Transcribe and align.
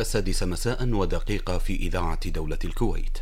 السادسة 0.00 0.46
مساء 0.46 0.88
ودقيقة 0.88 1.58
في 1.58 1.76
إذاعة 1.76 2.30
دولة 2.30 2.58
الكويت. 2.64 3.18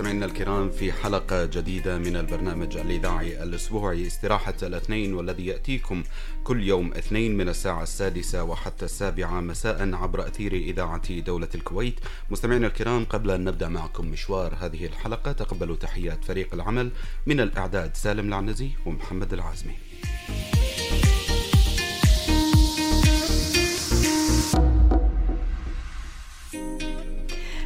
مستمعينا 0.00 0.26
الكرام 0.26 0.70
في 0.70 0.92
حلقة 0.92 1.44
جديدة 1.44 1.98
من 1.98 2.16
البرنامج 2.16 2.76
الإذاعي 2.76 3.42
الأسبوعي 3.42 4.06
استراحة 4.06 4.54
الاثنين 4.62 5.14
والذي 5.14 5.46
يأتيكم 5.46 6.02
كل 6.44 6.64
يوم 6.64 6.94
اثنين 6.94 7.36
من 7.36 7.48
الساعة 7.48 7.82
السادسة 7.82 8.44
وحتى 8.44 8.84
السابعة 8.84 9.40
مساء 9.40 9.94
عبر 9.94 10.26
أثير 10.26 10.52
إذاعة 10.52 11.20
دولة 11.20 11.48
الكويت. 11.54 12.00
مستمعينا 12.30 12.66
الكرام 12.66 13.04
قبل 13.04 13.30
أن 13.30 13.44
نبدأ 13.44 13.68
معكم 13.68 14.06
مشوار 14.06 14.54
هذه 14.60 14.86
الحلقة 14.86 15.32
تقبلوا 15.32 15.76
تحيات 15.76 16.24
فريق 16.24 16.54
العمل 16.54 16.90
من 17.26 17.40
الإعداد 17.40 17.96
سالم 17.96 18.28
العنزي 18.28 18.70
ومحمد 18.86 19.32
العازمي. 19.32 19.74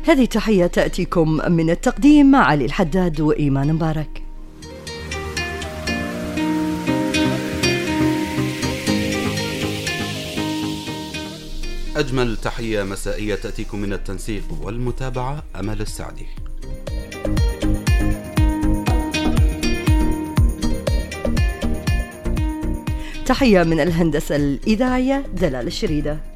هذه 0.07 0.25
تحية 0.25 0.67
تأتيكم 0.67 1.53
من 1.53 1.71
التقديم 1.71 2.37
علي 2.37 2.65
الحداد 2.65 3.21
وإيمان 3.21 3.73
مبارك. 3.73 4.23
أجمل 11.97 12.37
تحية 12.37 12.83
مسائية 12.83 13.35
تأتيكم 13.35 13.79
من 13.79 13.93
التنسيق 13.93 14.45
والمتابعة 14.63 15.43
أمل 15.57 15.81
السعدي. 15.81 16.27
تحية 23.27 23.63
من 23.63 23.81
الهندسة 23.81 24.37
الإذاعية 24.37 25.25
دلال 25.41 25.67
الشريدة. 25.67 26.34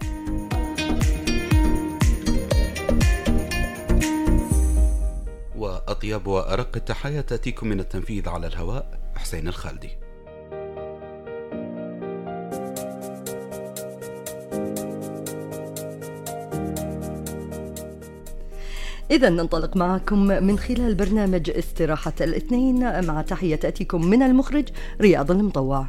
وأطيب 5.89 6.27
وأرق 6.27 6.77
التحايا 6.77 7.21
تأتيكم 7.21 7.69
من 7.69 7.81
التنفيذ 7.81 8.29
على 8.29 8.47
الهواء 8.47 9.01
حسين 9.17 9.49
الخالدي. 9.49 9.91
إذا 19.11 19.29
ننطلق 19.29 19.77
معكم 19.77 20.19
من 20.19 20.59
خلال 20.59 20.95
برنامج 20.95 21.51
استراحة 21.51 22.13
الاثنين. 22.21 23.07
مع 23.07 23.23
تحية 23.23 23.57
تأتيكم 23.57 24.05
من 24.05 24.23
المخرج 24.23 24.69
رياض 25.01 25.31
المطوع. 25.31 25.87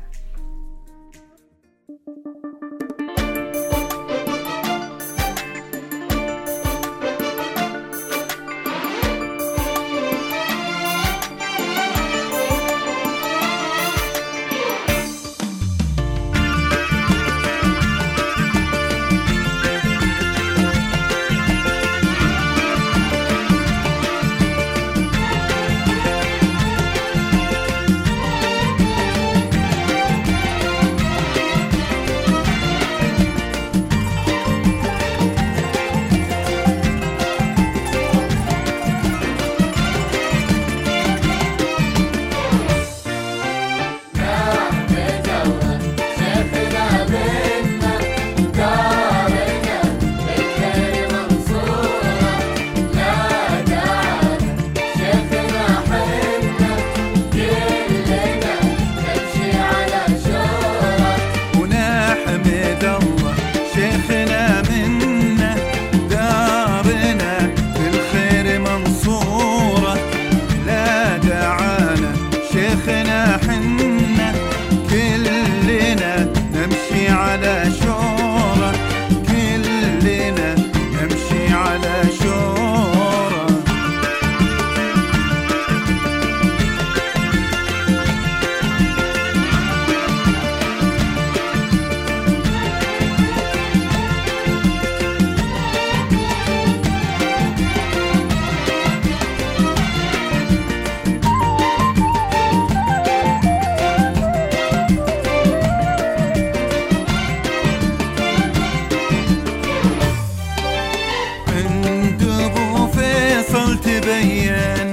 vem 114.09 114.45
e 114.45 114.49
é 114.49 114.88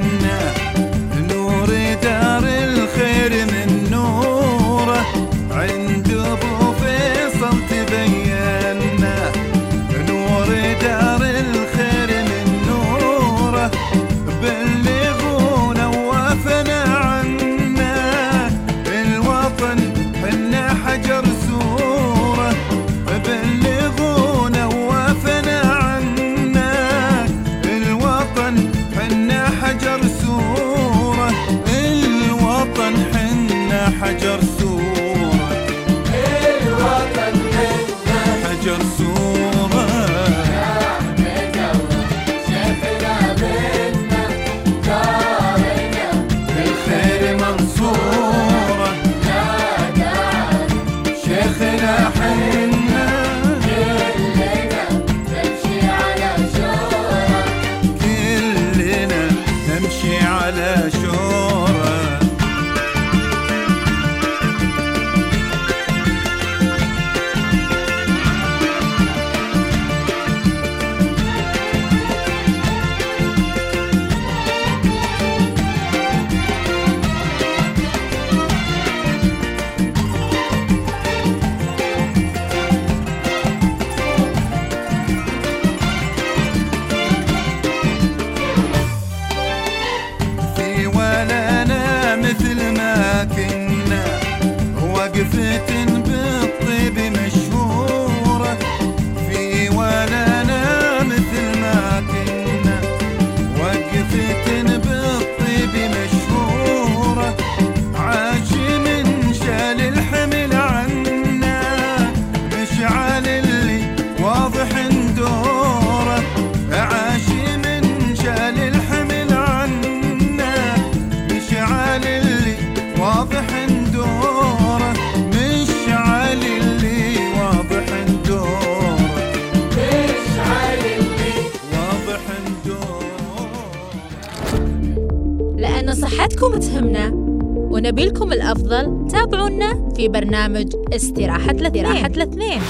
حياتكم 136.37 136.59
تهمنا. 136.61 137.11
ونبي 137.55 138.05
لكم 138.07 138.33
الأفضل 138.33 139.09
تابعونا 139.11 139.93
في 139.97 140.09
برنامج 140.09 140.73
استراحة 140.93 141.51
الاثنين. 141.51 142.63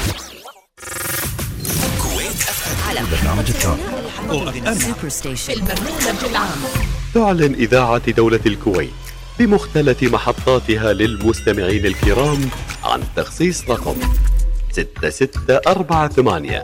على 2.88 3.00
برنامج 3.12 3.48
التوب. 3.48 3.78
Super 4.74 5.08
Station. 5.08 5.52
البرنامج 5.52 6.24
العام. 6.30 6.48
تعلن 7.14 7.54
إذاعة 7.54 8.10
دولة 8.10 8.40
الكويت 8.46 8.90
بمختلف 9.38 10.02
محطاتها 10.02 10.92
للمستمعين 10.92 11.86
الكرام 11.86 12.40
عن 12.84 13.00
تخصيص 13.16 13.70
رقم 13.70 13.96
6648 14.72 16.60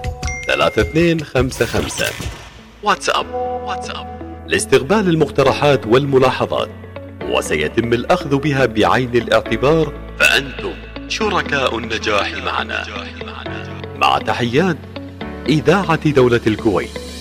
3255 0.49 2.07
واتساب. 2.83 3.35
واتساب. 3.67 4.23
لاستقبال 4.49 5.09
المقترحات 5.09 5.87
والملاحظات. 5.87 6.82
وسيتم 7.31 7.93
الأخذ 7.93 8.39
بها 8.39 8.67
بعين 8.67 9.17
الاعتبار 9.17 9.93
فأنتم 10.19 10.73
شركاء 11.09 11.79
النجاح 11.79 12.33
معنا. 12.45 12.85
مع 13.97 14.19
تحيات 14.19 14.77
إذاعة 15.49 16.11
دولة 16.11 16.41
الكويت. 16.47 17.12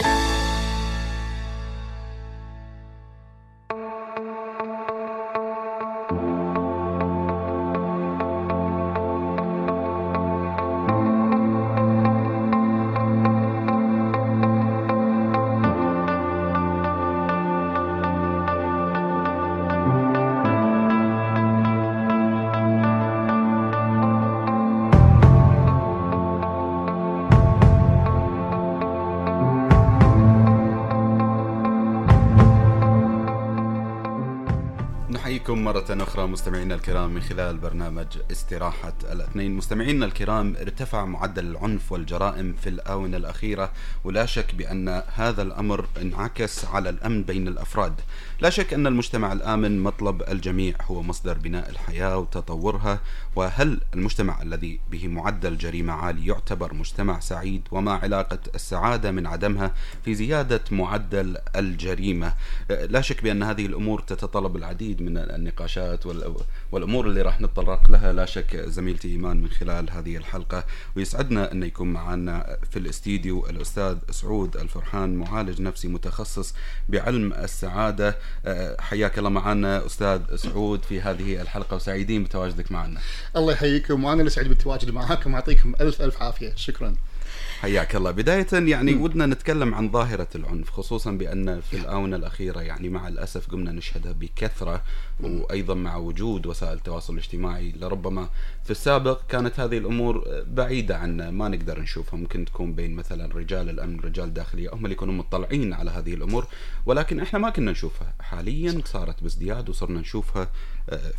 مستمعينا 36.31 36.75
الكرام 36.75 37.09
من 37.13 37.21
خلال 37.21 37.57
برنامج 37.57 38.05
استراحة 38.31 38.93
الاثنين. 39.11 39.55
مستمعينا 39.55 40.05
الكرام 40.05 40.55
ارتفع 40.55 41.05
معدل 41.05 41.45
العنف 41.45 41.91
والجرائم 41.91 42.53
في 42.53 42.69
الآونة 42.69 43.17
الأخيرة 43.17 43.71
ولا 44.03 44.25
شك 44.25 44.55
بأن 44.55 45.03
هذا 45.15 45.41
الأمر 45.41 45.85
انعكس 46.01 46.65
على 46.65 46.89
الأمن 46.89 47.23
بين 47.23 47.47
الأفراد. 47.47 47.93
لا 48.41 48.49
شك 48.49 48.73
أن 48.73 48.87
المجتمع 48.87 49.33
الآمن 49.33 49.79
مطلب 49.83 50.21
الجميع 50.29 50.75
هو 50.81 51.03
مصدر 51.03 51.37
بناء 51.37 51.69
الحياة 51.69 52.17
وتطورها 52.17 52.99
وهل 53.35 53.79
المجتمع 53.93 54.41
الذي 54.41 54.79
به 54.91 55.07
معدل 55.07 55.57
جريمة 55.57 55.93
عالي 55.93 56.27
يعتبر 56.27 56.73
مجتمع 56.73 57.19
سعيد؟ 57.19 57.61
وما 57.71 57.91
علاقة 57.93 58.39
السعادة 58.55 59.11
من 59.11 59.27
عدمها 59.27 59.73
في 60.05 60.15
زيادة 60.15 60.61
معدل 60.71 61.37
الجريمة؟ 61.55 62.33
لا 62.69 63.01
شك 63.01 63.23
بأن 63.23 63.43
هذه 63.43 63.65
الأمور 63.65 63.99
تتطلب 64.01 64.55
العديد 64.55 65.01
من 65.01 65.17
النقاشات 65.17 66.05
وال- 66.05 66.20
والأمور 66.71 67.07
اللي 67.07 67.21
راح 67.21 67.41
نتطرق 67.41 67.91
لها 67.91 68.13
لا 68.13 68.25
شك 68.25 68.55
زميلتي 68.55 69.07
إيمان 69.07 69.37
من 69.37 69.49
خلال 69.49 69.91
هذه 69.91 70.17
الحلقة. 70.17 70.65
ويسعدنا 70.95 71.51
أن 71.51 71.63
يكون 71.63 71.93
معنا 71.93 72.57
في 72.71 72.79
الاستديو 72.79 73.45
الأستاذ 73.49 73.97
سعود 74.11 74.57
الفرحان 74.57 75.15
معالج 75.15 75.61
نفسي 75.61 75.87
متخصص 75.87 76.53
بعلم 76.89 77.33
السعادة. 77.33 78.17
أه، 78.45 78.81
حياك 78.81 79.17
الله 79.17 79.29
معنا 79.29 79.85
أستاذ 79.85 80.35
سعود 80.35 80.83
في 80.83 81.01
هذه 81.01 81.41
الحلقة 81.41 81.75
وسعيدين 81.75 82.23
بتواجدك 82.23 82.71
معنا. 82.71 82.99
الله 83.35 83.53
يحييكم 83.53 84.03
وأنا 84.03 84.19
اللي 84.19 84.29
سعيد 84.29 84.47
بالتواجد 84.47 84.89
معاكم 84.89 85.33
يعطيكم 85.33 85.73
ألف 85.81 86.01
ألف 86.01 86.21
عافية. 86.21 86.53
شكرا. 86.55 86.95
حياك 87.61 87.95
الله. 87.95 88.11
بداية 88.11 88.47
يعني 88.53 88.95
ودنا 88.95 89.25
نتكلم 89.25 89.73
عن 89.73 89.91
ظاهرة 89.91 90.27
العنف 90.35 90.69
خصوصا 90.69 91.11
بأن 91.11 91.61
في 91.61 91.77
الآونة 91.77 92.15
الأخيرة 92.15 92.61
يعني 92.61 92.89
مع 92.89 93.07
الأسف 93.07 93.47
قمنا 93.47 93.71
نشهدها 93.71 94.11
بكثرة 94.11 94.83
وأيضا 95.19 95.73
مع 95.73 95.95
وجود 95.95 96.45
وسائل 96.45 96.73
التواصل 96.73 97.13
الاجتماعي. 97.13 97.71
لربما 97.71 98.29
في 98.63 98.71
السابق 98.71 99.21
كانت 99.29 99.59
هذه 99.59 99.77
الأمور 99.77 100.43
بعيدة 100.47 100.97
عنا 100.97 101.31
ما 101.31 101.49
نقدر 101.49 101.79
نشوفها. 101.79 102.19
ممكن 102.19 102.45
تكون 102.45 102.73
بين 102.73 102.95
مثلا 102.95 103.35
رجال 103.35 103.69
الأمن 103.69 103.99
رجال 103.99 104.25
الداخلية 104.25 104.69
هم 104.73 104.85
اللي 104.85 104.93
يكونوا 104.93 105.13
مطلعين 105.13 105.73
على 105.73 105.91
هذه 105.91 106.13
الأمور. 106.13 106.47
ولكن 106.85 107.19
إحنا 107.19 107.39
ما 107.39 107.49
كنا 107.49 107.71
نشوفها. 107.71 108.13
حاليا 108.19 108.81
صارت 108.85 109.23
بازدياد 109.23 109.69
وصرنا 109.69 109.99
نشوفها 109.99 110.49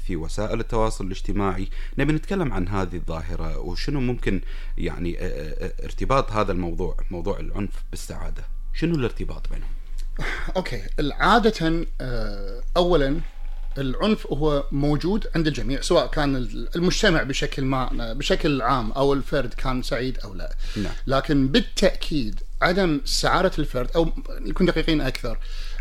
في 0.06 0.16
وسائل 0.16 0.60
التواصل 0.60 1.06
الاجتماعي. 1.06 1.68
نبي 1.98 2.12
نتكلم 2.12 2.52
عن 2.52 2.68
هذه 2.68 2.96
الظاهرة 2.96 3.58
وشنو 3.58 4.00
ممكن 4.00 4.40
يعني 4.78 5.18
آه، 5.18 5.22
آه، 5.22 5.84
ارتباط 5.84 6.32
هذا 6.32 6.52
الموضوع 6.52 6.96
موضوع 7.10 7.40
العنف 7.40 7.84
بالسعادة؟ 7.90 8.44
شنو 8.74 8.94
الارتباط 8.94 9.48
بينهم؟ 9.48 9.70
أوكي 10.56 10.82
عاده 11.00 11.86
آه، 12.00 12.62
اولا 12.76 13.20
العنف 13.78 14.26
هو 14.26 14.64
موجود 14.72 15.26
عند 15.34 15.46
الجميع 15.46 15.80
سواء 15.80 16.06
كان 16.06 16.36
المجتمع 16.76 17.22
بشكل 17.22 17.64
ما 17.64 18.12
بشكل 18.12 18.62
عام 18.62 18.92
أو 18.92 19.12
الفرد 19.12 19.54
كان 19.54 19.82
سعيد 19.82 20.18
أو 20.18 20.34
لا. 20.34 20.56
نعم. 20.76 20.92
لكن 21.06 21.48
بالتأكيد 21.48 22.40
عدم 22.62 23.00
سعادة 23.04 23.52
الفرد 23.58 23.90
أو 23.96 24.12
نكون 24.30 24.66
دقيقين 24.66 25.00
أكثر 25.00 25.30
آه، 25.30 25.38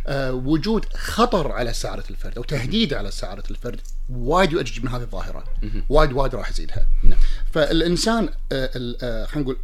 وجود 0.10 0.86
خطر 0.93 1.51
على 1.51 1.74
سعاده 1.74 2.03
الفرد 2.10 2.38
أو 2.38 2.43
تهديد 2.43 2.93
على 2.93 3.12
سعاده 3.12 3.43
الفرد 3.51 3.81
وايد 4.10 4.51
يؤجج 4.51 4.84
من 4.84 4.89
هذه 4.89 5.01
الظاهرة. 5.01 5.43
وايد 5.89 6.13
وايد 6.13 6.36
راح 6.36 6.50
يزيدها. 6.50 6.88
نعم. 7.03 7.20
فالإنسان 7.53 8.29
آه، 8.51 8.70
آه، 9.03 9.25
خلينا 9.25 9.50
نقول 9.50 9.58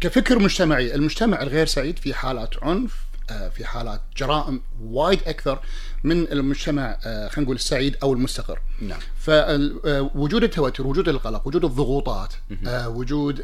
كفكر 0.00 0.38
مجتمعي 0.38 0.94
المجتمع 0.94 1.42
الغير 1.42 1.66
سعيد 1.66 1.98
في 1.98 2.14
حالات 2.14 2.62
عنف 2.62 2.92
آه، 2.92 3.05
في 3.28 3.64
حالات 3.64 4.00
جرائم 4.16 4.60
وايد 4.80 5.20
أكثر 5.26 5.60
من 6.04 6.32
المجتمع 6.32 6.98
آه، 7.04 7.28
خلينا 7.28 7.44
نقول 7.44 7.56
السعيد 7.56 7.96
أو 8.02 8.12
المستقر 8.12 8.60
نعم. 8.80 8.98
فوجود 9.18 10.44
التوتر 10.44 10.86
وجود 10.86 11.08
القلق 11.08 11.46
وجود 11.46 11.64
الضغوطات 11.64 12.34
آه، 12.66 12.88
وجود 12.88 13.40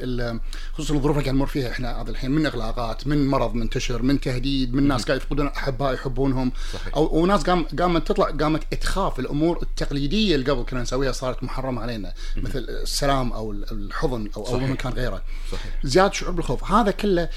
خصوصا 0.72 0.94
الظروف 0.94 1.16
اللي 1.16 1.24
قاعد 1.24 1.36
نمر 1.36 1.46
فيها 1.46 1.70
إحنا 1.70 2.02
هذا 2.02 2.10
الحين 2.10 2.30
من 2.30 2.46
إغلاقات 2.46 3.06
من 3.06 3.26
مرض 3.26 3.54
منتشر 3.54 4.02
من 4.02 4.20
تهديد 4.20 4.74
من 4.74 4.88
ناس 4.88 5.04
قاعد 5.04 5.20
يفقدون 5.20 5.46
أحباء 5.46 5.94
يحبونهم 5.94 6.52
صحيح. 6.72 6.94
أو 6.96 7.22
وناس 7.22 7.42
قام 7.42 7.66
قامت 7.78 8.08
تطلع 8.08 8.26
قامت 8.26 8.74
تخاف 8.74 9.18
الأمور 9.18 9.62
التقليدية 9.62 10.34
اللي 10.34 10.50
قبل 10.50 10.62
كنا 10.62 10.82
نسويها 10.82 11.12
صارت 11.12 11.42
محرمة 11.42 11.82
علينا 11.82 12.14
مثل 12.36 12.58
السلام 12.58 13.32
أو 13.32 13.52
الحضن 13.52 14.30
أو 14.36 14.46
أو 14.46 14.52
صحيح. 14.56 14.70
مكان 14.70 14.92
غيره 14.92 15.22
صحيح. 15.52 15.78
زيادة 15.84 16.12
شعور 16.12 16.32
بالخوف 16.32 16.64
هذا 16.72 16.90
كله 16.90 17.28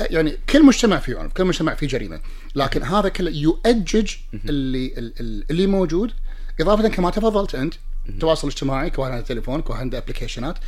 يعني 0.00 0.36
كل 0.48 0.64
مجتمع 0.66 0.98
فيه 0.98 1.18
عنف 1.18 1.32
كل 1.32 1.44
مجتمع 1.44 1.74
فيه 1.74 1.86
جريمة 1.86 2.20
لكن 2.54 2.82
هذا 2.82 3.08
كله 3.08 3.30
يؤجج 3.30 4.10
اللي 4.48 4.94
ال- 4.98 5.44
اللي 5.50 5.66
موجود. 5.66 6.12
إضافة 6.60 6.88
كما 6.88 7.10
تفضلت 7.10 7.54
أنت 7.54 7.74
التواصل 8.08 8.48
الاجتماعي 8.48 8.90
كواحد 8.90 9.12
عنده 9.12 9.24
تليفون 9.24 9.62
كواحد 9.62 9.80
عنده 9.80 9.98
ابلكيشنات 9.98 10.58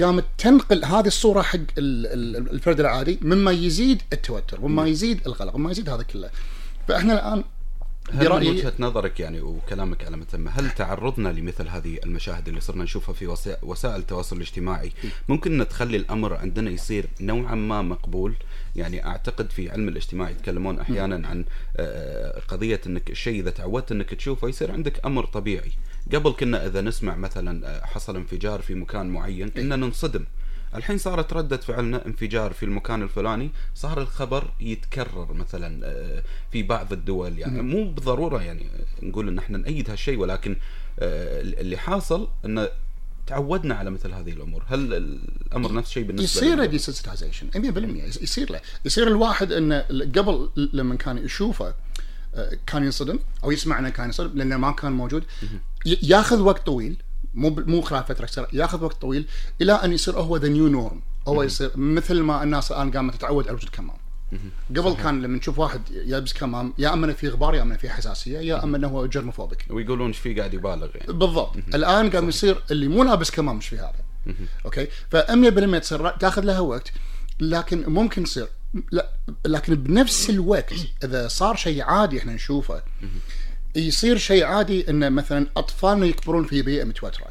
قامت 0.00 0.24
تنقل 0.38 0.84
هذه 0.84 1.06
الصورة 1.06 1.42
حق 1.42 1.58
ال- 1.58 1.66
ال- 1.78 2.50
الفرد 2.50 2.80
العادي 2.80 3.18
مما 3.22 3.50
يزيد 3.50 4.02
التوتر 4.12 4.60
مما 4.60 4.86
يزيد 4.86 5.20
القلق 5.26 5.56
مما 5.56 5.70
يزيد 5.70 5.88
هذا 5.88 6.02
كله. 6.02 6.30
فإحنا 6.88 7.14
الآن 7.14 7.44
برأيي- 8.12 8.32
وجهة 8.48 8.72
نظرك 8.78 9.20
يعني 9.20 9.40
وكلامك 9.40 10.04
على 10.04 10.16
متم 10.16 10.48
هل 10.48 10.70
تعرضنا 10.70 11.28
لمثل 11.28 11.68
هذه 11.68 11.98
المشاهد 12.04 12.48
اللي 12.48 12.60
صرنا 12.60 12.84
نشوفها 12.84 13.12
في 13.14 13.26
وسا- 13.26 13.64
وسائل 13.64 13.96
التواصل 13.96 14.36
الاجتماعي؟ 14.36 14.92
ممكن 15.28 15.58
نتخلي 15.58 15.96
الأمر 15.96 16.34
عندنا 16.34 16.70
يصير 16.70 17.06
نوعا 17.20 17.54
ما 17.54 17.82
مقبول. 17.82 18.34
يعني 18.76 19.06
أعتقد 19.06 19.50
في 19.50 19.70
علم 19.70 19.88
الاجتماع 19.88 20.30
يتكلمون 20.30 20.78
أحيانا 20.80 21.28
عن 21.28 21.44
آه، 21.76 22.40
قضية 22.48 22.80
أنك 22.86 23.10
الشيء 23.10 23.40
إذا 23.40 23.50
تعودت 23.50 23.92
أنك 23.92 24.14
تشوفه 24.14 24.48
يصير 24.48 24.72
عندك 24.72 25.06
أمر 25.06 25.24
طبيعي. 25.24 25.72
قبل 26.14 26.30
كنا 26.32 26.66
إذا 26.66 26.80
نسمع 26.80 27.16
مثلا 27.16 27.68
آه، 27.68 27.86
حصل 27.86 28.16
انفجار 28.16 28.62
في 28.62 28.74
مكان 28.74 29.06
معين 29.08 29.48
كنا 29.48 29.76
ننصدم. 29.76 30.24
الحين 30.74 30.98
صارت 30.98 31.32
ردة 31.32 31.56
فعلنا 31.56 32.06
انفجار 32.06 32.52
في 32.52 32.62
المكان 32.62 33.02
الفلاني 33.02 33.50
صار 33.74 34.00
الخبر 34.00 34.50
يتكرر 34.60 35.32
مثلا 35.32 35.86
آه، 35.86 36.22
في 36.52 36.62
بعض 36.62 36.92
الدول 36.92 37.38
يعني 37.38 37.62
مو 37.62 37.92
بالضرورة 37.92 38.42
يعني 38.42 38.66
نقول 39.02 39.28
إن 39.28 39.38
إحنا 39.38 39.58
نأيد 39.58 39.90
هالشيء 39.90 40.18
ولكن 40.18 40.56
آه، 40.98 41.40
اللي 41.40 41.76
حاصل 41.76 42.28
انه 42.44 42.68
تعودنا 43.26 43.74
على 43.74 43.90
مثل 43.90 44.12
هذه 44.12 44.32
الأمور. 44.32 44.62
هل 44.66 44.94
الأمر 44.94 45.72
نفس 45.72 45.88
الشيء 45.88 46.04
بالنسبة 46.04 46.24
يصير 46.24 46.64
desensitization 46.64 47.50
100% 47.50 48.22
يصير 48.22 48.52
له. 48.52 48.60
يصير 48.84 49.08
الواحد 49.08 49.52
انه 49.52 49.80
قبل 49.90 50.50
لما 50.72 50.94
كان 50.94 51.18
يشوفه 51.18 51.74
آه، 52.34 52.58
كان 52.66 52.84
ينصدم 52.84 53.18
أو 53.44 53.50
يسمع 53.50 53.78
إنه 53.78 53.88
كان 53.88 54.06
ينصدم 54.06 54.38
لأنه 54.38 54.56
ما 54.56 54.72
كان 54.72 54.92
موجود 54.92 55.24
ياخذ 55.86 56.40
وقت 56.40 56.66
طويل. 56.66 56.96
مو 57.34 57.50
مو 57.66 57.80
خلال 57.80 58.04
فترة 58.04 58.26
قصيره 58.26 58.48
ياخذ 58.52 58.84
وقت 58.84 59.00
طويل 59.00 59.26
إلى 59.60 59.72
أن 59.72 59.92
يصير 59.92 60.14
هو 60.20 60.36
the 60.36 60.48
new 60.48 60.68
norm 60.68 61.00
هو 61.28 61.42
يصير 61.42 61.70
مثل 61.76 62.20
ما 62.20 62.42
الناس 62.42 62.72
الآن 62.72 62.90
قامت 62.90 63.14
تتعود 63.14 63.44
على 63.48 63.56
وجود 63.56 63.68
كمام. 63.68 63.96
قبل 64.76 64.94
كان 65.02 65.22
لما 65.22 65.38
نشوف 65.38 65.58
واحد 65.58 65.80
يلبس 65.90 66.32
كمام 66.32 66.74
يا 66.78 66.92
أما 66.92 67.06
إنه 67.06 67.14
في 67.14 67.28
غبار 67.28 67.54
يا 67.54 67.62
أما 67.62 67.76
في 67.76 67.90
حساسية 67.90 68.38
يا 68.38 68.64
أما 68.64 68.76
إنه 68.76 68.88
هو 68.88 69.06
germophobic 69.06 69.66
ويقولون 69.70 70.06
إيش 70.06 70.18
في 70.18 70.34
قاعد 70.34 70.54
يبالغ 70.54 70.88
يعني. 70.94 71.12
بالضبط. 71.12 71.56
الآن 71.74 72.10
قام 72.10 72.28
يصير 72.28 72.62
اللي 72.70 72.88
مو 72.88 73.02
لابس 73.02 73.30
كمام 73.30 73.56
مش 73.56 73.68
في 73.68 73.78
هذا؟ 73.78 73.94
أوكي؟ 74.64 74.86
ف 75.10 75.16
100% 75.16 75.78
تصير 75.78 76.10
تاخذ 76.10 76.42
لها 76.42 76.60
وقت 76.60 76.92
لكن 77.40 77.84
ممكن 77.86 78.22
يصير 78.22 78.48
لا 78.92 79.10
لكن 79.44 79.74
بنفس 79.74 80.30
الوقت 80.30 80.74
إذا 81.04 81.28
صار 81.28 81.56
شيء 81.56 81.82
عادي 81.82 82.18
إحنا 82.18 82.32
نشوفه 82.32 82.82
يصير 83.76 84.18
شيء 84.18 84.44
عادي 84.44 84.90
إن 84.90 85.12
مثلا 85.12 85.46
أطفالنا 85.56 86.06
يكبرون 86.06 86.44
في 86.44 86.62
بيئة 86.62 86.84
متوترة 86.84 87.26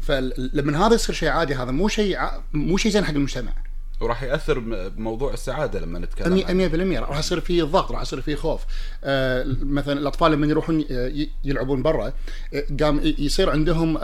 فلما 0.00 0.86
هذا 0.86 0.94
يصير 0.94 1.14
شيء 1.14 1.28
عادي 1.28 1.54
هذا 1.54 1.70
مو 1.70 1.88
شيء. 1.88 2.18
مو 2.52 2.76
شيء 2.76 2.92
زين 2.92 3.04
حق 3.04 3.10
المجتمع 3.10 3.52
وراح 4.00 4.22
يأثر 4.22 4.58
بموضوع 4.88 5.32
السعادة 5.32 5.80
لما 5.80 5.98
نتكلم 5.98 6.40
مية- 6.40 6.44
عنه. 6.48 6.68
100% 6.68 7.00
راح 7.00 7.18
يصير 7.18 7.40
في 7.40 7.62
ضغط 7.62 7.92
راح 7.92 8.02
يصير 8.02 8.20
في 8.20 8.36
خوف. 8.36 8.60
آه 9.04 9.46
مثلا 9.62 9.92
الأطفال 10.00 10.32
لما 10.32 10.46
يروحون 10.46 10.84
يلعبون 11.44 11.82
برا 11.82 12.12
آه، 12.54 12.64
قام 12.80 13.00
يصير 13.18 13.50
عندهم 13.50 13.98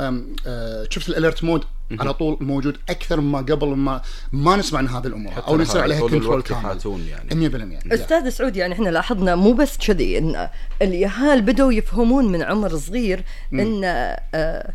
آه 0.47 0.87
شفت 0.91 1.09
ال 1.09 1.15
alert 1.15 1.45
mode؟ 1.45 1.65
على 2.01 2.15
طول 2.15 2.37
موجود 2.41 2.77
أكثر 2.89 3.21
مما 3.21 3.39
قبل 3.39 3.69
ما 3.69 4.03
ما 4.33 4.57
نسمع 4.57 4.79
عن 4.79 4.89
هذه 4.89 5.07
الأمور. 5.07 5.33
أو 5.49 5.61
يصير 5.61 5.81
عليها 5.83 6.01
control 6.01 6.43
كامل. 6.43 6.61
يحاتون 6.61 7.01
يعني. 7.07 7.49
100% 7.89 7.93
أستاذ 7.95 8.29
سعود 8.29 8.57
يعني 8.57 8.75
إحنا 8.75 8.89
لاحظنا 8.89 9.35
مو 9.35 9.53
بس 9.53 9.79
كذي 9.79 10.19
إن 10.19 10.49
اليهال 10.83 11.43
بدوا 11.43 11.73
يفهمون 11.73 12.25
من 12.33 12.43
عمر 12.43 12.77
صغير 12.77 13.25
إن 13.53 13.81
آه 13.85 14.73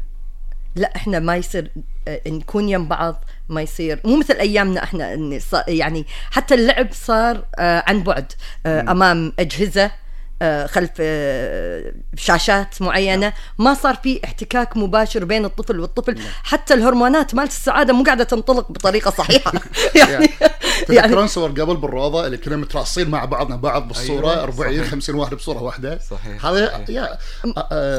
لا 0.75 0.95
إحنا 0.95 1.19
ما 1.19 1.36
يصير 1.38 1.72
آه 2.07 2.22
نكون 2.27 2.69
يم 2.69 2.88
بعض 2.88 3.24
ما 3.50 3.62
يصير. 3.62 4.00
مو 4.04 4.18
مثل 4.18 4.34
أيامنا 4.34 4.84
إحنا 4.84 5.14
إن 5.14 5.40
يعني 5.68 6.06
حتى 6.32 6.54
اللعب 6.56 6.88
صار 6.92 7.46
آه 7.60 7.84
عن 7.88 8.04
بعد 8.04 8.32
آه 8.66 8.82
أمام 8.82 9.34
أجهزة 9.40 9.92
آه، 10.42 10.66
خلف 10.66 10.92
شاشات 12.16 12.82
معينة. 12.82 13.34
ما 13.58 13.74
صار 13.74 13.96
في 13.96 14.20
احتكاك 14.25 14.78
مباشر 14.78 15.25
بين 15.25 15.46
الطفل 15.46 15.80
والطفل. 15.80 16.20
حتى 16.44 16.74
الهرمونات 16.74 17.36
مالت 17.36 17.52
السعادة 17.52 17.94
مو 17.94 18.04
قاعدة 18.04 18.24
تنطلق 18.24 18.72
بطريقة 18.72 19.12
صحيحة. 19.12 19.52
يعني 19.96 20.28
تذكرون 20.88 21.28
صور 21.28 21.50
قبل 21.50 21.75
بالروضة 21.75 22.25
اللي 22.25 22.38
كنا 22.38 22.56
متراصين 22.56 23.10
مع 23.10 23.25
بعضنا 23.25 23.56
بعض 23.56 23.88
بالصورة 23.88 24.32
أيوة، 24.32 24.44
40 24.44 24.78
صحيح. 24.78 24.92
50 24.92 25.16
واحد 25.16 25.36
بصورة 25.36 25.64
واحدة. 25.64 26.00
صحيح، 26.10 26.46
هذا. 26.46 26.86
يا 26.90 27.18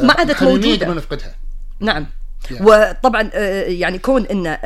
ما 0.03 0.15
عادت. 0.19 0.43
قبل 0.43 0.97
نفقدها. 0.97 1.35
نعم. 1.81 2.07
يعني. 2.51 2.67
وطبعا 2.67 3.31
يعني 3.67 3.99
كون 3.99 4.27
إن 4.27 4.57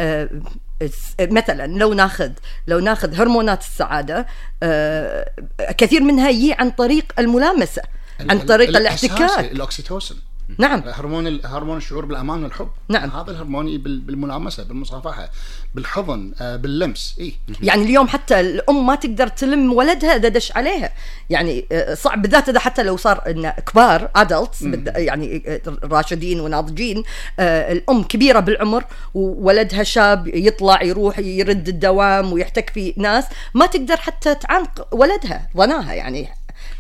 مثلا 1.21 1.79
لو 1.79 1.93
ناخذ 1.93 2.31
لو 2.67 2.79
ناخذ 2.79 3.15
هرمونات 3.15 3.61
السعادة 3.61 4.27
آه، 4.63 5.31
كثير 5.79 6.03
منها 6.03 6.29
يجي 6.31 6.53
عن 6.53 6.71
طريق 6.71 7.05
الملامسة 7.19 7.83
عن 8.21 8.39
طريق 8.39 8.77
الاحتكاك. 8.77 9.53
ال 9.53 9.60
oxytocin 9.60 10.17
نعم. 10.59 10.83
هرمون 10.87 11.40
هرمون 11.45 11.76
الشعور 11.76 12.04
بالأمان 12.04 12.42
والحب. 12.45 12.69
نعم. 12.88 13.11
هذا 13.11 13.30
الهرمون 13.30 13.78
بالملامسة 13.78 14.64
بالمصافحة 14.64 15.30
بالحضن 15.75 16.33
آه، 16.40 16.57
باللمس. 16.57 17.16
اي 17.21 17.35
يعني 17.69 17.83
اليوم 17.83 18.09
حتى 18.09 18.40
الأم 18.40 18.87
ما 18.87 18.95
تقدر 18.95 19.26
تلم 19.26 19.73
ولدها 19.73 20.16
إذا 20.16 20.28
دش 20.28 20.52
عليها. 20.52 20.92
يعني 21.30 21.66
آه، 21.73 21.95
صعب 21.95 22.23
بالذات 22.23 22.49
إذا 22.49 22.59
حتى 22.59 22.83
لو 22.83 22.97
صار 22.97 23.23
إن 23.26 23.50
كبار 23.50 24.11
adults 24.17 24.62
يعني 24.87 25.42
آه، 25.47 25.61
راشدين 25.85 26.40
وناضجين 26.40 27.02
الأم 27.40 28.02
كبيرة 28.02 28.40
بالعمر 28.40 28.85
وولدها 29.14 29.83
شاب 29.83 30.28
يطلع 30.28 30.83
يروح 30.83 31.19
يرد 31.19 31.69
الدوام 31.69 32.33
ويحتك 32.33 32.71
في 32.71 32.95
ناس 32.97 33.25
ما 33.54 33.66
تقدر 33.66 33.97
حتى 33.97 34.35
تعانق 34.35 34.88
ولدها 34.92 35.49
ظناها 35.57 35.95
يعني. 35.95 36.28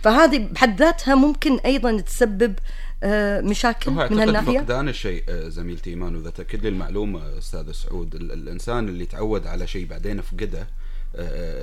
فهذه 0.02 0.38
بحد 0.38 0.78
ذاتها 0.82 1.14
ممكن 1.14 1.58
أيضا 1.58 2.00
تسبب 2.00 2.54
مشاكل 3.40 3.90
هو 3.90 4.08
من 4.10 4.18
هالناحية؟ 4.20 4.58
فقدان 4.58 4.88
الشيء 4.88 5.24
آه، 5.28 5.48
زميلتي 5.48 5.90
ايمان 5.90 6.16
واذا 6.16 6.30
تاكد 6.30 6.62
لي 6.62 6.68
المعلومة 6.68 7.38
أستاذ 7.38 7.72
سعود 7.72 8.14
ال- 8.14 8.32
الإنسان 8.32 8.88
اللي 8.88 9.06
تعود 9.06 9.46
على 9.46 9.66
شيء 9.66 9.86
بعدين 9.86 10.20
فقده 10.20 10.60
آه، 10.60 10.66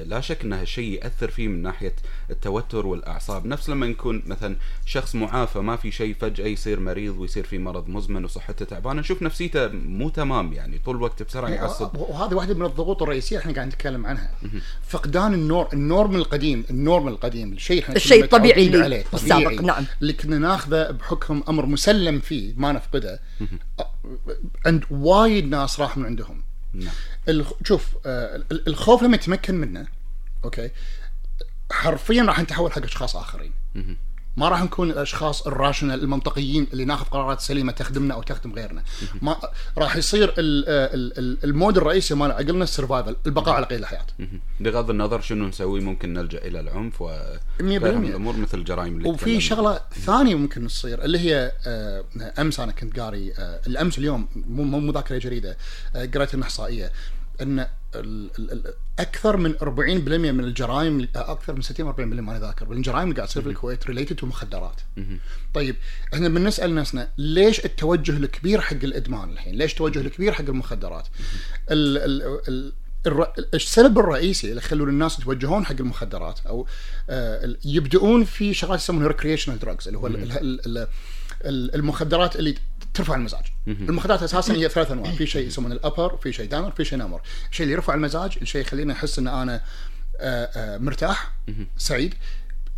لا 0.06 0.22
شك 0.22 0.44
ان 0.44 0.54
هالشيء 0.54 1.04
يأثر 1.04 1.30
فيه 1.30 1.48
من 1.48 1.62
ناحية 1.62 1.96
التوتر 2.30 2.88
والأعصاب. 2.88 3.46
نفس 3.46 3.70
لما 3.70 3.86
يكون 3.86 4.24
مثلا 4.26 4.56
شخص 4.86 5.16
معافى 5.16 5.60
ما 5.60 5.76
في 5.76 5.92
شيء 5.92 6.16
فجأة 6.20 6.46
يصير 6.46 6.80
مريض 6.80 7.18
ويصير 7.18 7.44
في 7.44 7.58
مرض 7.58 7.90
مزمن 7.90 8.26
وصحته 8.26 8.66
تعبانة 8.66 9.00
نشوف 9.00 9.22
نفسيته 9.22 9.68
مو 9.68 10.10
تمام 10.10 10.54
يعني 10.54 10.80
طول 10.86 10.96
الوقت 10.96 11.24
بسرعة 11.24 11.50
يعصب. 11.50 11.98
وهذه 11.98 12.34
واحدة 12.34 12.54
من 12.54 12.66
الضغوط 12.66 13.02
الرئيسية 13.02 13.38
إحنا 13.38 13.54
قاعد 13.54 13.68
نتكلم 13.68 14.06
عنها. 14.06 14.32
فقدان 14.88 15.34
النور 15.34 15.68
النورم 15.74 16.16
القديم 16.16 16.66
النورم 16.70 17.08
القديم 17.08 17.54
الشيء 17.54 17.84
إحنا 17.84 17.96
الشيء 17.96 18.24
الطبيعي 18.24 18.68
اللي 18.68 18.84
عليه 18.84 19.04
بالسابق، 19.12 19.46
طبيعي. 19.46 19.56
نعم. 19.56 19.86
اللي 20.02 20.14
كنا 20.14 20.38
ناخذه 20.38 20.92
بحكم 20.92 21.44
أمر 21.50 21.66
مسلم 21.66 22.20
فيه 22.20 22.54
ما 22.58 22.72
نفقده. 22.72 23.20
عند 24.66 24.84
وايد 24.92 25.50
ناس 25.50 25.80
راح 25.80 25.98
من 25.98 26.06
عندهم. 26.06 26.42
نعم. 26.74 26.94
شوف 27.66 27.86
آه 28.06 28.36
ال- 28.36 28.68
الخوف 28.68 29.04
لما 29.04 29.16
يتمكن 29.16 29.56
منه 29.56 29.88
okay 30.44 30.70
حرفيا 31.72 32.24
راح 32.24 32.40
نتحول 32.40 32.72
حق 32.72 32.84
أشخاص 32.84 33.16
آخرين 33.16 33.52
ما 34.38 34.50
راح 34.50 34.64
نكون 34.64 34.90
الأشخاص 34.92 35.48
ال 35.48 35.53
rational 35.53 36.00
المنطقيين 36.04 36.68
اللي 36.74 36.86
ناخذ 36.86 37.06
قرارات 37.06 37.42
سليمة 37.42 37.72
تخدمنا 37.72 38.14
أو 38.14 38.22
تخدم 38.22 38.54
غيرنا 38.54 38.84
ما 39.22 39.38
راح 39.78 39.96
يصير. 39.96 40.34
ال... 40.38 41.44
ال 41.44 41.50
mode 41.50 41.78
الرئيسي 41.78 42.16
مال 42.16 42.32
عقلنا 42.32 42.64
ال 42.64 42.69
survival 42.69 43.16
البقاء 43.26 43.56
على 43.56 43.66
قيد 43.66 43.80
الحياة. 43.80 44.06
بغض 44.60 44.90
النظر 44.90 45.22
شنو 45.22 45.48
نسوي 45.48 45.80
ممكن 45.82 46.14
نلجأ 46.14 46.38
إلى 46.38 46.60
العنف 46.60 47.02
و. 47.02 47.10
الأمور 47.60 48.38
مثل 48.38 48.58
الجرائم 48.58 48.98
اللي 48.98 49.10
وفي 49.10 49.20
تكلمنا 49.24 49.40
شغلة 49.40 49.80
ثانية 50.06 50.36
ممكن 50.36 50.68
تصير 50.68 51.04
اللي 51.04 51.20
هي 51.20 51.52
آه، 51.68 52.04
أمس 52.40 52.60
أنا 52.60 52.72
كنت 52.72 53.00
قاري 53.00 53.34
آه، 53.34 53.62
الأمس 53.68 53.98
اليوم 53.98 54.28
مو 54.36 54.64
مو 54.64 54.80
مو 54.80 54.92
ذاكرة 54.92 55.18
جريدة 55.18 55.58
آه، 55.96 56.06
قريت 56.06 56.34
إنها 56.34 56.46
إحصائية 56.48 56.92
أن 57.42 57.68
أكثر 59.00 59.38
من 59.38 59.54
40% 59.58 59.64
من 59.66 60.40
الجرائم 60.40 61.08
أكثر 61.16 61.54
من 61.54 61.62
60 61.62 61.94
40% 61.94 62.00
ما 62.00 62.40
ذاكر 62.40 62.70
من 62.70 62.78
الجرائم 62.78 63.04
اللي 63.04 63.16
قاعد 63.16 63.28
تصير 63.28 63.44
في 63.44 63.50
الكويت 63.50 63.88
related 63.88 64.16
to 64.16 64.26
مخدرات. 64.26 64.82
طيب 65.54 65.76
إحنا 66.14 66.30
بنسأل 66.30 66.76
نفسنا 66.76 67.10
ليش 67.18 67.66
التوجه 67.66 68.12
الكبير 68.18 68.62
حق 68.62 68.74
الإدمان 68.84 69.30
الحين؟ 69.30 69.56
ليش 69.56 69.72
التوجه 69.72 70.00
الكبير 70.00 70.32
حق 70.34 70.46
المخدرات؟ 70.46 71.08
ال 71.72 71.98
ال 71.98 72.40
ال 72.48 72.74
السبب 73.54 74.00
الرئيسي 74.00 74.48
اللي 74.50 74.58
يخلون 74.62 74.90
الناس 74.90 75.20
يتوجهون 75.20 75.66
حق 75.66 75.76
المخدرات 75.80 76.40
أو 76.48 76.68
آه، 77.10 77.56
يبدؤون 77.66 78.24
في 78.24 78.54
شغلات 78.54 78.80
يسمونها 78.80 79.08
recreational 79.08 79.60
drugs 79.60 79.88
اللي 79.88 80.00
هو 80.00 80.08
ال- 80.08 80.32
ال- 80.32 80.66
ال- 80.66 80.88
ال- 81.46 81.76
المخدرات 81.76 82.36
اللي 82.36 82.56
ترفع 82.94 83.16
المزاج. 83.16 83.44
المخدرات 83.68 84.24
أساسا 84.24 84.54
هي 84.54 84.70
ثلاث 84.70 84.92
أنواع، 84.92 85.12
في 85.12 85.26
شيء 85.26 85.48
يسمونه 85.48 85.76
ال 85.76 85.82
upper، 85.82 86.18
في 86.18 86.34
شيء 86.34 86.50
downer، 86.50 86.72
في 86.72 86.86
شيء 86.86 86.98
number. 86.98 87.22
الشيء 87.52 87.64
اللي 87.64 87.74
يرفع 87.74 87.94
المزاج، 87.94 88.38
الشيء 88.42 88.62
يخليني 88.62 88.94
أحس 88.94 89.20
إن 89.20 89.28
أنا 89.28 89.62
آه، 90.20 90.50
آه، 90.56 90.78
مرتاح 90.78 91.32
سعيد. 91.78 92.14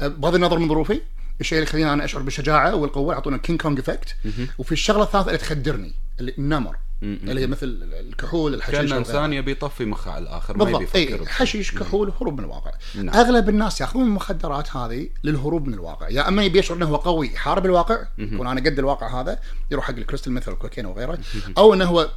آه، 0.02 0.08
بغض 0.08 0.36
النظر 0.36 0.60
من 0.60 0.68
ظروفي 0.70 1.02
الشيء 1.42 1.58
اللي 1.58 1.70
يخليني 1.70 1.94
أنا 1.94 2.06
أشعر 2.06 2.22
بالشجاعة 2.22 2.76
والقوة 2.76 3.14
يعطونا 3.14 3.38
King 3.38 3.62
Kong 3.62 3.80
effect 3.80 4.16
وفي 4.58 4.72
الشغلة 4.72 5.04
الثالثة 5.04 5.28
اللي 5.28 5.38
تخدرني 5.38 5.94
اللي 6.20 6.34
ال 6.38 6.43
number 6.43 6.76
اللي 7.04 7.42
هي 7.42 7.48
مثل 7.48 7.80
الكحول 8.00 8.54
الحشيش 8.54 8.90
كأن. 8.90 8.98
إنسان 8.98 9.34
يبي 9.34 9.52
يطفي 9.52 9.86
مخه 9.86 10.12
على 10.12 10.24
الآخر 10.24 10.58
ما 10.58 10.64
يبي 10.64 10.74
بالضبط 10.74 10.96
يفكر 10.96 11.22
اي. 11.22 11.28
حشيش 11.28 11.72
كحول 11.72 12.14
هروب 12.22 12.38
من 12.40 12.46
الواقع 12.46 12.72
نعم. 12.96 13.16
أغلب 13.16 13.50
الناس 13.50 13.82
يأخذون 13.82 14.06
المخدرات 14.06 14.76
هذه 14.76 15.10
للهروب 15.24 15.68
من 15.68 15.74
الواقع 15.74 16.10
يا 16.10 16.28
أما 16.28 16.44
يبي 16.44 16.60
يشعر 16.60 16.78
إنه 16.78 16.86
هو 16.86 16.96
قوي 16.96 17.28
يحارب 17.34 17.66
الواقع 17.66 17.98
يكون 18.18 18.48
أنا 18.48 18.62
قد 18.62 18.80
الواقع 18.80 19.22
هذا 19.22 19.40
يروح 19.72 19.86
حق 19.86 19.96
الكريستال 19.96 20.34
مثل 20.34 20.52
الكوكين 20.52 20.86
وغيره 20.86 21.20
أو 21.58 21.74
إنه 21.74 21.86
هو 21.86 22.10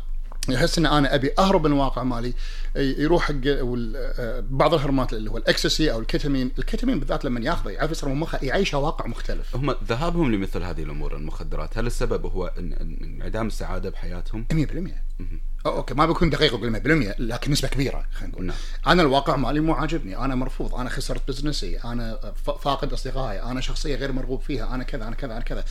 يحس 0.49 0.79
إن 0.79 0.87
أنا 0.87 1.15
أبي 1.15 1.31
أهرب 1.39 1.67
من 1.67 1.73
الواقع 1.73 2.03
مالي 2.03 2.33
يروح 2.77 3.23
حق 3.23 3.35
آه، 3.47 4.45
بعض 4.51 4.75
الهرمونات 4.75 5.13
اللي 5.13 5.31
هو 5.31 5.37
الأكسسي 5.37 5.93
أو 5.93 6.01
الكتامين 6.01 6.51
الكتامين 6.59 6.99
بالذات 6.99 7.25
لما 7.25 7.41
ياخذه 7.41 7.71
يعرف 7.71 7.91
يصير 7.91 8.09
من 8.09 8.15
مخه 8.15 8.39
يعيشه 8.43 8.79
واقع 8.79 9.07
مختلف. 9.07 9.57
هم 9.57 9.75
ذهابهم 9.89 10.35
لمثل 10.35 10.63
هذه 10.63 10.83
الأمور 10.83 11.17
المخدرات 11.17 11.79
هل 11.79 11.87
السبب 11.87 12.27
هو 12.27 12.53
انعدام 13.03 13.47
السعادة 13.47 13.91
بحياتهم؟ 13.91 14.47
100% 14.53 14.55
أو 15.67 15.77
أوكي 15.77 15.95
ما 15.95 16.07
بكون 16.07 16.31
دقيق 16.31 16.55
أقول 16.55 16.73
100% 17.15 17.21
لكن 17.21 17.53
نسبة 17.53 17.69
كبيرة 17.69 18.07
خلينا 18.13 18.33
نقول. 18.33 18.47
نعم. 18.47 18.57
أنا 18.87 19.03
الواقع 19.03 19.37
مالي 19.37 19.61
مو 19.61 19.73
عاجبني. 19.73 20.17
أنا 20.17 20.35
مرفوض. 20.35 20.75
أنا 20.75 20.91
خسرت 20.91 21.29
business 21.29 21.69
ي. 21.69 21.79
أنا 21.79 22.33
فاقد 22.45 22.93
أصدقائي. 22.93 23.43
أنا 23.43 23.61
شخصية 23.61 23.95
غير 23.95 24.13
مرغوب 24.13 24.41
فيها. 24.41 24.75
أنا 24.75 24.85
كذا 24.85 25.07
أنا 25.09 25.15
كذا 25.15 25.33
أنا 25.33 25.41
كذا. 25.41 25.65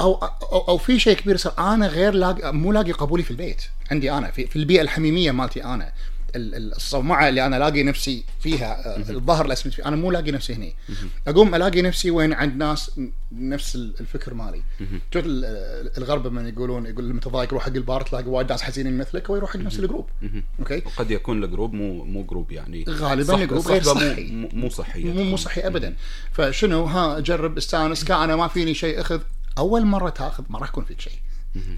أو 0.00 0.14
أو, 0.14 0.68
أو 0.68 0.78
في 0.78 0.98
شيء 0.98 1.16
كبير 1.16 1.36
صار 1.36 1.54
أنا 1.58 1.86
غير 1.86 2.14
لاقي 2.14 2.52
مو 2.52 2.72
لاقي 2.72 2.92
قبولي 2.92 3.22
في 3.22 3.30
البيت. 3.30 3.62
عندي 3.90 4.12
أنا 4.12 4.30
في, 4.30 4.46
في 4.46 4.56
البيئة 4.56 4.82
الحميمية 4.82 5.30
مالتي 5.30 5.64
أنا. 5.64 5.92
الصومعة 6.38 7.28
اللي 7.28 7.46
أنا 7.46 7.56
الاقي 7.56 7.82
نفسي 7.82 8.24
فيها 8.40 8.96
آه، 8.96 9.10
الظهر 9.10 9.44
اللي 9.44 9.56
فيه. 9.56 9.86
أنا 9.86 9.96
مو 9.96 10.10
لاقي 10.10 10.30
نفسي 10.30 10.54
هني. 10.54 10.74
أقوم 11.28 11.54
ألاقي 11.54 11.82
نفسي 11.82 12.10
وين 12.10 12.32
عند 12.32 12.56
ناس 12.56 12.90
نفس 13.32 13.74
ال- 13.76 13.94
الفكر 14.00 14.34
مالي. 14.34 14.62
ال- 15.16 15.98
الغرب 15.98 16.26
من 16.26 16.48
يقولون 16.48 16.86
يقول 16.86 17.04
المتضايق 17.04 17.52
روح 17.52 17.62
حق 17.62 17.72
البار 17.72 18.02
تلاقي 18.02 18.28
وايد 18.28 18.50
ناس 18.50 18.62
حزينين 18.62 18.98
مثلك 18.98 19.30
هو 19.30 19.36
يروح 19.36 19.50
حق 19.50 19.56
نفس 19.56 19.78
ال 19.78 19.82
group. 19.82 20.06
أوكي؟ 20.58 20.82
وقد 20.86 21.10
يكون 21.10 21.44
ال 21.44 21.49
group 21.49 21.72
مو 21.72 22.04
مو 22.04 22.22
group 22.22 22.52
يعني. 22.52 22.84
غالباً 22.88 23.34
ال 23.42 23.46
group 23.46 23.68
غير 23.68 23.82
صحي. 23.82 24.24
مو, 24.32 24.48
مو 24.52 24.68
صحية. 24.68 25.12
مو 25.12 25.22
مو 25.22 25.36
صحي 25.36 25.60
ابدا. 25.60 25.96
فشنو؟ 26.32 26.84
ها 26.84 27.20
جرب 27.20 27.56
استانس 27.56 28.04
كا 28.04 28.24
أنا 28.24 28.36
ما 28.36 28.48
فيني 28.48 28.74
شيء 28.74 29.00
أخذ. 29.00 29.20
أول 29.58 29.84
مرة 29.84 30.10
تاخذ 30.10 30.44
ما 30.50 30.58
راح 30.58 30.68
يكون 30.68 30.84
فيك 30.84 31.00
شيء. 31.00 31.12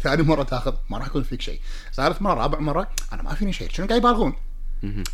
ثاني 0.02 0.23
مرة 0.23 0.43
تاخذ 0.43 0.75
ما 0.90 0.99
راح 0.99 1.07
يكون 1.07 1.23
فيك 1.23 1.40
شيء. 1.43 1.61
ثالث 1.95 2.23
مرة 2.23 2.35
رابع 2.35 2.59
مرة 2.59 2.90
أنا 3.12 3.23
ما 3.23 3.35
فيني 3.35 3.52
شيء. 3.52 3.69
شنو 3.71 3.87
قاعد 3.87 4.00
يبالغون؟ 4.00 4.33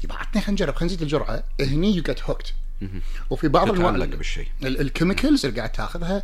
يبقى 0.05 0.19
عطني 0.19 0.43
خلينا 0.43 0.51
نجرب 0.53 0.75
خلينا 0.75 0.95
نزيد 0.95 1.03
الجرعة. 1.03 1.45
هني 1.61 1.97
you 1.97 2.03
get 2.03 2.23
hooked 2.23 2.55
وفي 3.31 3.49
بعض 3.49 3.71
الوقت 3.71 4.09
بالشيء. 4.09 4.49
ال 4.63 4.71
chemicals 4.71 5.47
اللي 5.47 5.59
قاعد 5.59 5.73
تاخذها 5.73 6.23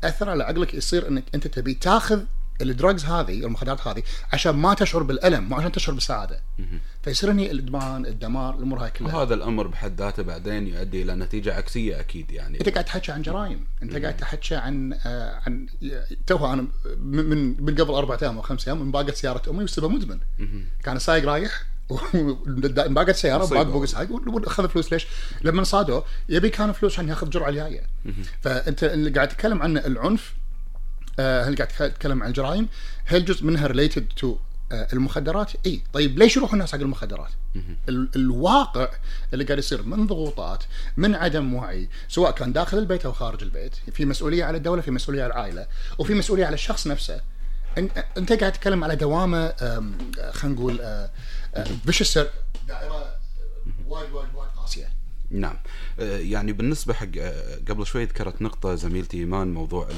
تأثر 0.00 0.30
على 0.30 0.44
عقلك 0.44 0.74
يصير 0.74 1.08
إنك 1.08 1.24
أنت 1.34 1.46
تبي 1.46 1.74
تاخذ 1.74 2.22
ال 2.60 2.67
drugs 2.67 3.04
هذه 3.04 3.44
المخدرات 3.44 3.86
هذه 3.86 4.02
عشان 4.32 4.52
ما 4.52 4.74
تشعر 4.74 5.02
بالألم 5.02 5.44
مو 5.44 5.56
عشان 5.56 5.72
تشعر 5.72 5.94
بالسعادة. 5.94 6.40
فيصير 7.02 7.32
هني 7.32 7.50
الإدمان 7.50 8.06
الدمار 8.06 8.54
الأمور 8.54 8.84
هاي 8.84 8.90
كلها. 8.90 9.16
وهذا 9.16 9.34
الأمر 9.34 9.66
بحد 9.66 10.00
ذاته 10.00 10.22
بعدين 10.22 10.66
يؤدي 10.66 11.02
إلى 11.02 11.14
نتيجة 11.14 11.54
عكسية 11.54 12.00
أكيد 12.00 12.30
يعني. 12.30 12.60
أنت 12.60 12.68
قاعد 12.68 12.84
تحكي 12.84 13.12
عن 13.12 13.22
جرائم. 13.22 13.66
أنت 13.82 13.96
قاعد 13.96 14.16
تحكي 14.16 14.54
عن 14.54 14.92
آه 15.06 15.40
عن 15.46 15.66
توها 16.26 16.52
أنا 16.52 16.66
من 16.98 17.24
من 17.24 17.62
من 17.62 17.74
قبل 17.74 17.94
أربع 17.94 18.18
أيام 18.22 18.36
أو 18.36 18.42
خمس 18.42 18.68
أيام 18.68 18.82
انباقت 18.82 19.14
سيارة 19.14 19.50
أمي 19.50 19.64
وسبب 19.64 19.90
مدمن. 19.90 20.18
كان 20.82 20.96
السايق 20.96 21.24
رايح 21.24 21.62
انباقت 22.86 23.10
سياره. 23.16 23.44
باق 23.46 23.72
فوق 23.72 23.82
السايق 23.82 24.10
واخذ 24.12 24.68
فلوس 24.68 24.92
ليش؟ 24.92 25.06
لما 25.42 25.64
صادوا 25.64 26.00
يبي 26.28 26.48
كان 26.50 26.72
فلوس 26.72 26.92
عشان 26.92 27.08
ياخذ 27.08 27.30
جرعة 27.30 27.48
الجايه 27.48 27.82
فأنت 28.40 28.84
اللي 28.84 29.10
قاعد 29.10 29.28
تتكلم 29.28 29.62
عنه 29.62 29.80
العنف 29.86 30.34
آه، 31.18 31.44
هل 31.44 31.56
قاعد 31.56 31.68
تتكلم 31.68 32.22
عن 32.22 32.28
الجرائم؟ 32.28 32.68
هل 33.04 33.24
جزء 33.24 33.44
منها 33.44 33.66
related 33.66 34.06
to 34.16 34.36
المخدرات؟ 34.72 35.52
إي. 35.66 35.82
طيب 35.92 36.18
ليش 36.18 36.36
يروحوا 36.36 36.54
الناس 36.54 36.72
حق 36.72 36.78
المخدرات؟ 36.80 37.30
ال- 37.88 38.08
الواقع 38.16 38.88
اللي 39.32 39.44
قاعد 39.44 39.58
يصير 39.58 39.82
من 39.82 40.06
ضغوطات 40.06 40.64
من 40.96 41.14
عدم 41.14 41.54
وعي 41.54 41.88
سواء 42.08 42.30
كان 42.30 42.52
داخل 42.52 42.78
البيت 42.78 43.04
أو 43.06 43.12
خارج 43.12 43.42
البيت. 43.42 43.74
في 43.92 44.04
مسؤولية 44.04 44.44
على 44.44 44.56
الدولة 44.58 44.82
في 44.82 44.90
مسؤولية 44.90 45.22
على 45.22 45.32
العائلة 45.32 45.66
وفي 45.98 46.14
مسؤولية 46.14 46.46
على 46.46 46.54
الشخص 46.54 46.86
نفسه. 46.86 47.20
أنت 48.18 48.32
قاعد 48.32 48.52
تتكلم 48.52 48.84
على 48.84 48.96
دوامة 48.96 49.38
آه، 49.38 49.84
خلينا 50.32 50.56
نقول 50.58 50.80
vicious 51.86 52.18
دائرة 52.68 53.14
وايد 53.86 54.10
وايد 54.12 54.28
وايد 54.34 54.50
قاسية. 54.56 54.88
نعم. 55.30 55.56
آه، 56.00 56.18
يعني 56.18 56.52
بالنسبة 56.52 56.94
حق 56.94 57.06
آه، 57.18 57.58
قبل 57.68 57.86
شوي 57.86 58.04
ذكرت 58.04 58.42
نقطة 58.42 58.74
زميلتي 58.74 59.16
إيمان 59.16 59.54
موضوع 59.54 59.88
ال 59.88 59.94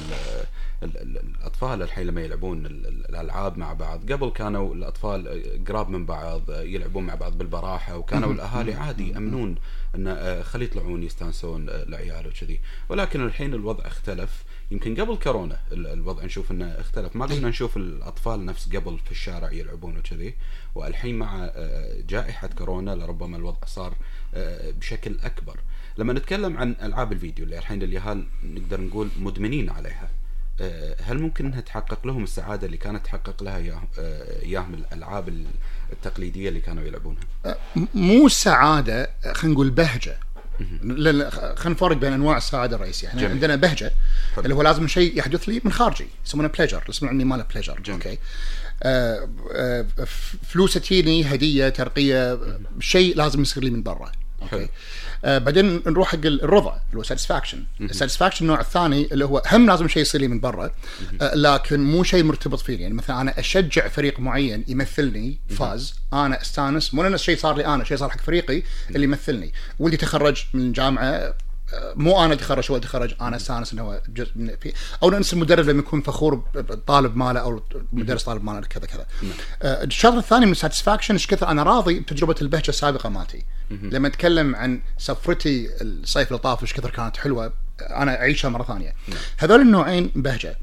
ال 0.82 0.96
ال 1.02 1.18
الأطفال 1.18 1.82
الحين 1.82 2.06
لما 2.06 2.20
يلعبون 2.20 2.66
ال- 2.66 2.86
ال- 2.86 3.08
الألعاب 3.08 3.58
مع 3.58 3.72
بعض. 3.72 4.12
قبل 4.12 4.30
كانوا 4.30 4.74
الأطفال 4.74 5.28
آه، 5.28 5.64
قراب 5.72 5.88
من 5.88 6.06
بعض 6.06 6.50
آه، 6.50 6.62
يلعبون 6.62 7.06
مع 7.06 7.14
بعض 7.14 7.38
بالبراحة 7.38 7.96
وكانوا 7.96 8.32
الأهالي 8.32 8.74
عادي 8.74 9.10
يأمنون 9.10 9.54
أن 9.94 10.06
آه، 10.08 10.42
خلي 10.42 10.64
يطلعون 10.64 11.02
يستانسون 11.02 11.68
آه، 11.68 11.82
العيال 11.82 12.26
وكذي. 12.26 12.60
ولكن 12.88 13.26
الحين 13.26 13.54
الوضع 13.54 13.86
اختلف. 13.86 14.44
يمكن 14.72 15.00
قبل 15.00 15.16
كورونا 15.16 15.60
ال- 15.72 15.86
الوضع 15.86 16.24
نشوف 16.24 16.50
إنه 16.50 16.66
اختلف. 16.66 17.16
ما 17.16 17.26
قمنا 17.26 17.48
نشوف 17.48 17.76
الأطفال 17.76 18.44
نفس 18.44 18.68
قبل 18.76 18.98
في 19.04 19.10
الشارع 19.10 19.52
يلعبون 19.52 19.98
وكذي 19.98 20.34
والحين 20.74 21.18
مع 21.18 21.44
آه، 21.54 22.00
جائحة 22.08 22.46
كورونا 22.48 22.90
لربما 22.94 23.36
الوضع 23.36 23.58
صار 23.66 23.94
آه، 24.34 24.70
بشكل 24.70 25.16
أكبر. 25.22 25.56
لما 25.98 26.12
نتكلم 26.12 26.56
عن 26.58 26.76
ألعاب 26.82 27.12
الفيديو 27.12 27.44
اللي 27.44 27.58
الحين 27.58 27.82
اليهال 27.82 28.24
نقدر 28.44 28.80
نقول 28.80 29.08
مدمنين 29.20 29.70
عليها 29.70 30.08
آه، 30.60 30.96
هل 31.02 31.18
ممكن 31.18 31.46
إنها 31.46 31.60
تحقق 31.60 32.06
لهم 32.06 32.22
السعادة 32.24 32.66
اللي 32.66 32.76
كانت 32.76 33.04
تحقق 33.04 33.42
لها 33.42 33.58
اياهم 34.42 34.74
الألعاب 34.74 35.44
التقليدية 35.92 36.48
اللي 36.48 36.60
كانوا 36.60 36.84
يلعبونها؟ 36.84 37.22
مو 37.94 38.28
سعادة 38.28 39.10
خلينا 39.32 39.54
نقول 39.54 39.70
بهجة. 39.70 40.18
خلينا 40.80 41.30
نفرق 41.64 41.96
بين 41.96 42.12
أنواع 42.12 42.36
السعاده 42.36 42.76
الرئيسية 42.76 43.08
إحنا 43.08 43.20
جميل. 43.20 43.32
عندنا 43.32 43.56
بهجة 43.56 43.92
حلو. 44.34 44.44
اللي 44.44 44.54
هو 44.54 44.62
لازم 44.62 44.88
شيء 44.88 45.18
يحدث 45.18 45.48
لي 45.48 45.60
من 45.64 45.72
خارجي 45.72 46.06
يسمونه 46.26 46.48
pleasure 46.48 46.82
الاسم 46.82 47.06
العلمي 47.06 47.24
ماله 47.24 47.44
pleasure. 47.54 47.82
أوكي 47.88 48.18
آه 48.82 49.28
آه 49.52 49.86
فلوس 50.48 50.74
تجيني 50.74 51.34
هدية 51.34 51.68
ترقية 51.68 52.38
شيء 52.80 53.16
لازم 53.16 53.42
يصير 53.42 53.64
لي 53.64 53.70
من 53.70 53.82
برا 53.82 54.12
حلو. 54.50 54.68
آه 55.24 55.38
بعدين 55.38 55.82
نروح 55.86 56.08
حق 56.08 56.18
الرضا 56.24 56.70
اللي 56.88 56.98
هو 56.98 57.02
satisfaction 57.02 57.64
ال 57.80 57.85
satisfaction 57.85 58.44
النوع 58.44 58.60
الثاني 58.60 59.08
اللي 59.12 59.24
هو 59.24 59.42
هم 59.52 59.66
لازم 59.66 59.88
شيء 59.88 60.02
يصير 60.02 60.20
لي 60.20 60.28
من 60.28 60.40
برا 60.40 60.70
آه 61.20 61.34
لكن 61.34 61.80
مو 61.80 62.02
شيء 62.04 62.24
مرتبط 62.24 62.60
فيني 62.60 62.82
يعني 62.82 62.94
مثلا 62.94 63.20
أنا 63.20 63.38
أشجع 63.40 63.88
فريق 63.88 64.20
معين 64.20 64.64
يمثلني 64.68 65.38
فاز 65.48 65.94
أنا 66.12 66.40
أستانس. 66.40 66.94
مو 66.94 67.02
لأن 67.02 67.14
الشيء 67.14 67.36
صار 67.38 67.56
لي 67.56 67.66
أنا 67.66 67.84
شيء 67.84 67.96
صار 67.96 68.10
حق 68.10 68.20
فريقي 68.20 68.62
اللي 68.90 69.04
يمثلني. 69.04 69.52
واللي 69.78 69.96
تخرج 69.96 70.44
من 70.54 70.72
جامعة 70.72 71.34
مو 71.94 72.24
أنا 72.24 72.34
تخرج 72.34 72.72
هو 72.72 72.78
تخرج 72.78 73.14
أنا 73.20 73.36
استانس 73.36 73.72
إنه 73.72 73.82
هو 73.82 74.00
جزء 74.08 74.30
من 74.36 74.56
في 74.56 74.72
أو 75.02 75.10
ننسى 75.10 75.36
المدرب 75.36 75.68
لما 75.68 75.78
يكون 75.78 76.00
فخور 76.00 76.34
بالطالب 76.34 77.16
ماله 77.16 77.40
أو 77.40 77.62
المدرس 77.92 78.22
طالب 78.22 78.44
ماله 78.44 78.60
كذا 78.60 78.86
كذا. 78.86 79.06
آه، 79.62 79.84
الشغلة 79.84 80.18
الثانية 80.18 80.46
من 80.46 80.52
ال 80.52 80.57
satisfaction 80.57 81.14
إيش 81.14 81.26
كثر 81.26 81.48
أنا 81.48 81.62
راضي 81.62 82.00
بتجربة 82.00 82.34
البهجة 82.42 82.68
السابقة 82.68 83.08
مالتي. 83.08 83.44
لما 83.70 84.08
أتكلم 84.08 84.56
عن 84.56 84.82
سفرتي 84.98 85.68
الصيف 85.80 86.28
اللي 86.28 86.38
طاف 86.38 86.62
إيش 86.62 86.74
كثر 86.74 86.90
كانت 86.90 87.16
حلوة 87.16 87.52
أنا 87.80 88.18
أعيشها 88.20 88.48
مرة 88.48 88.64
ثانية. 88.64 88.94
هذول 89.38 89.60
النوعين 89.60 90.10
بهجة. 90.14 90.58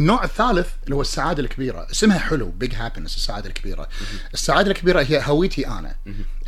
النوع 0.00 0.24
الثالث 0.24 0.68
اللي 0.84 0.96
هو 0.96 1.00
السعادة 1.00 1.42
الكبيرة 1.42 1.86
اسمها 1.90 2.18
حلو 2.18 2.50
big 2.50 2.74
happiness 2.74 3.16
السعادة 3.16 3.48
الكبيرة. 3.48 3.88
السعادة 4.34 4.70
الكبيرة 4.70 5.02
هي 5.02 5.22
هويتي 5.24 5.66
أنا. 5.66 5.96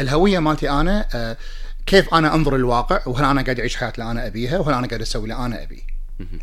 الهوية 0.01 0.39
مالتي 0.39 0.71
أنا 0.71 1.09
آه، 1.15 1.37
كيف 1.87 2.15
أنا 2.15 2.35
أنظر 2.35 2.57
للواقع 2.57 3.01
وهل 3.07 3.25
أنا 3.25 3.43
قاعد 3.43 3.59
أعيش 3.59 3.77
حياتي 3.77 4.01
اللي 4.01 4.11
أنا 4.11 4.27
أبيها 4.27 4.59
وهل 4.59 4.75
أنا 4.75 4.87
قاعد 4.87 5.01
أسوي 5.01 5.23
اللي 5.23 5.37
أنا 5.37 5.63
أبيه. 5.63 5.83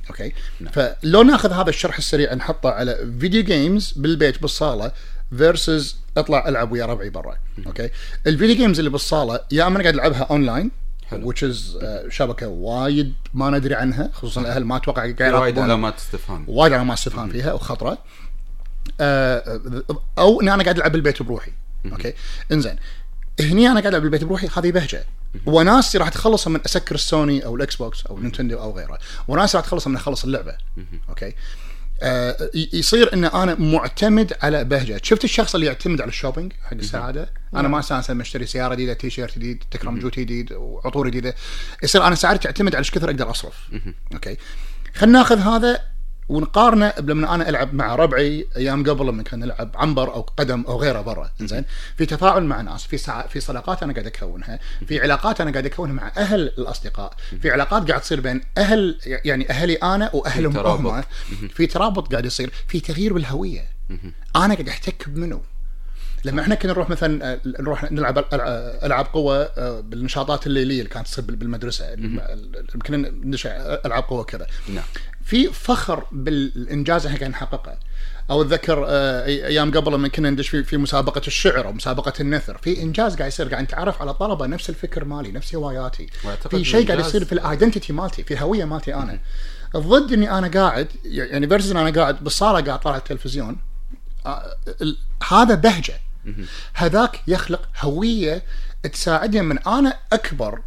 أوكي؟ 0.09 0.33
فلو 0.71 1.23
ناخذ 1.23 1.51
هذا 1.51 1.69
الشرح 1.69 1.97
السريع 1.97 2.33
نحطه 2.33 2.69
على 2.69 3.13
video 3.19 3.43
games 3.43 3.93
بالبيت 3.95 4.41
بالصالة 4.41 4.91
versus 5.37 5.97
أطلع 6.17 6.47
ألعب 6.47 6.71
ويا 6.71 6.85
ربعي 6.85 7.09
برا. 7.09 7.37
أوكي؟ 7.67 7.89
ال 8.27 8.32
video 8.32 8.55
games 8.55 8.79
اللي 8.79 8.89
بالصالة 8.89 9.39
يا 9.51 9.67
أما 9.67 9.75
أنا 9.75 9.83
قاعد 9.83 9.93
ألعبها 9.93 10.23
online 10.23 10.71
which 11.11 11.41
is 11.41 11.83
آه، 11.83 12.09
شبكة 12.09 12.47
وايد 12.47 13.13
ما 13.33 13.49
ندري 13.49 13.75
عنها 13.75 14.09
خصوصا 14.13 14.41
الأهل 14.41 14.65
ما 14.65 14.75
أتوقع 14.77 15.11
قاعد 15.11 15.33
وايد 15.33 15.59
علامات 15.59 15.97
استفهام. 15.97 16.45
وايد 16.47 16.73
علامات 16.73 16.97
استفهام 16.97 17.29
فيها 17.29 17.53
وخطرة. 17.53 17.97
آه، 19.01 19.61
أو 20.17 20.41
إني 20.41 20.53
أنا 20.53 20.63
قاعد 20.63 20.77
ألعب 20.77 20.91
بالبيت 20.91 21.23
بروحي. 21.23 21.51
أوكي؟ 21.85 22.13
إنزين. 22.51 22.75
هني 23.39 23.67
أنا 23.67 23.79
قاعد 23.79 23.87
ألعب 23.87 24.01
بالبيت 24.01 24.23
بروحي 24.23 24.47
هذه 24.57 24.71
بهجة. 24.71 25.05
وناستي 25.45 25.97
راح 25.97 26.09
تخلص 26.09 26.47
من 26.47 26.59
أسكر 26.65 26.95
السوني 26.95 27.45
أو 27.45 27.55
الإكس 27.55 27.75
بوكس 27.75 28.05
أو 28.05 28.19
نينتندو 28.19 28.59
أو 28.59 28.77
غيره. 28.77 28.99
وناستي 29.27 29.57
راح 29.57 29.65
تخلص 29.65 29.87
من 29.87 29.95
أخلص 29.95 30.23
اللعبة. 30.23 30.57
أوكي؟ 31.09 31.33
آه 32.01 32.49
يصير 32.53 33.13
إن 33.13 33.25
أنا 33.25 33.55
معتمد 33.59 34.33
على 34.41 34.63
بهجة. 34.63 34.99
شفت 35.03 35.23
الشخص 35.23 35.55
اللي 35.55 35.67
يعتمد 35.67 36.01
على 36.01 36.09
ال 36.09 36.14
shopping 36.14 36.53
حق 36.63 36.73
السعادة؟ 36.73 37.29
أنا 37.55 37.67
ما 37.67 37.79
أستانس 37.79 38.11
لما 38.11 38.21
اشتري 38.21 38.45
سيارة 38.45 38.75
جديدة 38.75 38.93
تي 38.93 39.09
شيرت 39.09 39.35
جديد 39.35 39.63
تكرم 39.71 39.99
جوتي 39.99 40.19
جديد 40.19 40.53
وعطور 40.53 41.07
جديدة. 41.07 41.35
يصير 41.83 42.07
أنا 42.07 42.15
سعادتي 42.15 42.43
تعتمد 42.43 42.75
على 42.75 42.79
إيش 42.79 42.91
كثر 42.91 43.09
أقدر 43.09 43.31
أصرف. 43.31 43.69
أوكي؟ 44.13 44.37
خلينا 44.95 45.17
ناخذ 45.19 45.39
هذا 45.39 45.96
ونقارنه 46.29 46.93
لما 46.99 47.35
أنا 47.35 47.49
ألعب 47.49 47.73
مع 47.73 47.95
ربعي 47.95 48.47
أيام 48.57 48.83
قبل 48.89 49.07
لما 49.07 49.23
كنا 49.23 49.45
نلعب 49.45 49.71
عنبر 49.75 50.13
أو 50.13 50.21
قدم 50.21 50.63
أو 50.67 50.81
غيره 50.81 51.01
برا. 51.01 51.31
زين 51.39 51.65
في 51.97 52.05
تفاعل 52.05 52.43
مع 52.43 52.61
ناس 52.61 52.85
في 52.85 52.97
سع... 52.97 53.27
في 53.27 53.39
صداقات 53.39 53.83
أنا 53.83 53.93
قاعد 53.93 54.05
أكونها 54.07 54.59
في 54.87 55.01
علاقات 55.01 55.41
أنا 55.41 55.51
قاعد 55.51 55.65
أكونها 55.65 55.93
مع 55.93 56.11
أهل 56.17 56.41
الأصدقاء 56.41 57.13
في 57.41 57.51
علاقات 57.51 57.89
قاعد 57.89 58.01
تصير 58.01 58.21
بين 58.21 58.41
أهل 58.57 58.99
يعني 59.03 59.49
أهلي 59.49 59.75
أنا 59.75 60.09
وأهلهم. 60.15 60.53
هم. 60.87 61.03
في 61.49 61.67
ترابط 61.67 62.11
قاعد 62.11 62.25
يصير 62.25 62.51
في 62.67 62.79
تغيير 62.79 63.13
بالهوية. 63.13 63.65
أنا 64.35 64.53
قاعد 64.53 64.69
أحتك 64.69 65.09
بمنو؟ 65.09 65.41
لما 66.27 66.41
إحنا 66.41 66.55
كنا 66.55 66.71
نروح 66.71 66.89
مثلا 66.89 67.33
آه، 67.33 67.39
نروح 67.45 67.91
نلعب 67.91 68.19
ألع- 68.19 68.33
ألعاب 68.83 69.05
قوة 69.05 69.37
آه، 69.57 69.79
بالنشاطات 69.79 70.47
الليليه 70.47 70.77
اللي 70.79 70.89
كانت 70.89 71.07
تصير 71.07 71.23
بال- 71.23 71.35
بالمدرسة. 71.35 71.95
كنا 72.87 73.09
نشع 73.23 73.49
ألعاب 73.85 74.03
قوة 74.03 74.23
كذا. 74.23 74.47
نعم. 74.69 74.83
في 75.23 75.47
فخر 75.53 76.03
بالإنجاز 76.11 77.05
إحنا 77.05 77.17
قاعد 77.19 77.31
نحققه. 77.31 77.77
أو 78.29 78.41
أتذكر 78.41 78.85
آه، 78.87 79.25
أيام 79.25 79.71
قبل 79.71 79.93
لما 79.93 80.07
كنا 80.07 80.29
ندش 80.29 80.49
في, 80.49 80.77
مسابقة 80.77 81.21
الشعر 81.27 81.65
أو 81.65 81.73
مسابقة 81.73 82.13
النثر. 82.19 82.57
في 82.57 82.81
إنجاز 82.81 83.15
قاعد 83.15 83.27
يصير 83.27 83.49
قاعد 83.49 83.63
نتعرف 83.63 84.01
على 84.01 84.13
طلبة 84.13 84.45
نفس 84.45 84.69
الفكر 84.69 85.05
مالي 85.05 85.31
نفس 85.31 85.55
هواياتي. 85.55 86.07
في 86.49 86.63
شيء 86.63 86.87
قاعد 86.87 86.99
يصير 86.99 87.25
في 87.25 87.33
ال 87.33 87.40
identity 87.40 87.93
مالتي 87.93 88.23
في 88.23 88.33
الهويه 88.33 88.65
مالتي 88.65 88.93
أنا. 88.95 89.19
ضد 89.77 90.13
إني 90.13 90.31
أنا 90.37 90.47
قاعد 90.47 90.87
يعني 91.05 91.47
versus 91.47 91.71
أنا 91.71 92.01
قاعد 92.01 92.23
بالصاله 92.23 92.61
قاعد 92.65 92.79
طالع 92.79 92.97
التلفزيون 92.97 93.57
آه، 94.25 94.55
ال- 94.81 94.97
هذا 95.31 95.55
بهجة. 95.55 95.93
هذاك 96.73 97.21
يخلق 97.27 97.69
هوية 97.79 98.43
تساعدني 98.93 99.41
من 99.41 99.59
أنا 99.59 99.97
أكبر. 100.13 100.61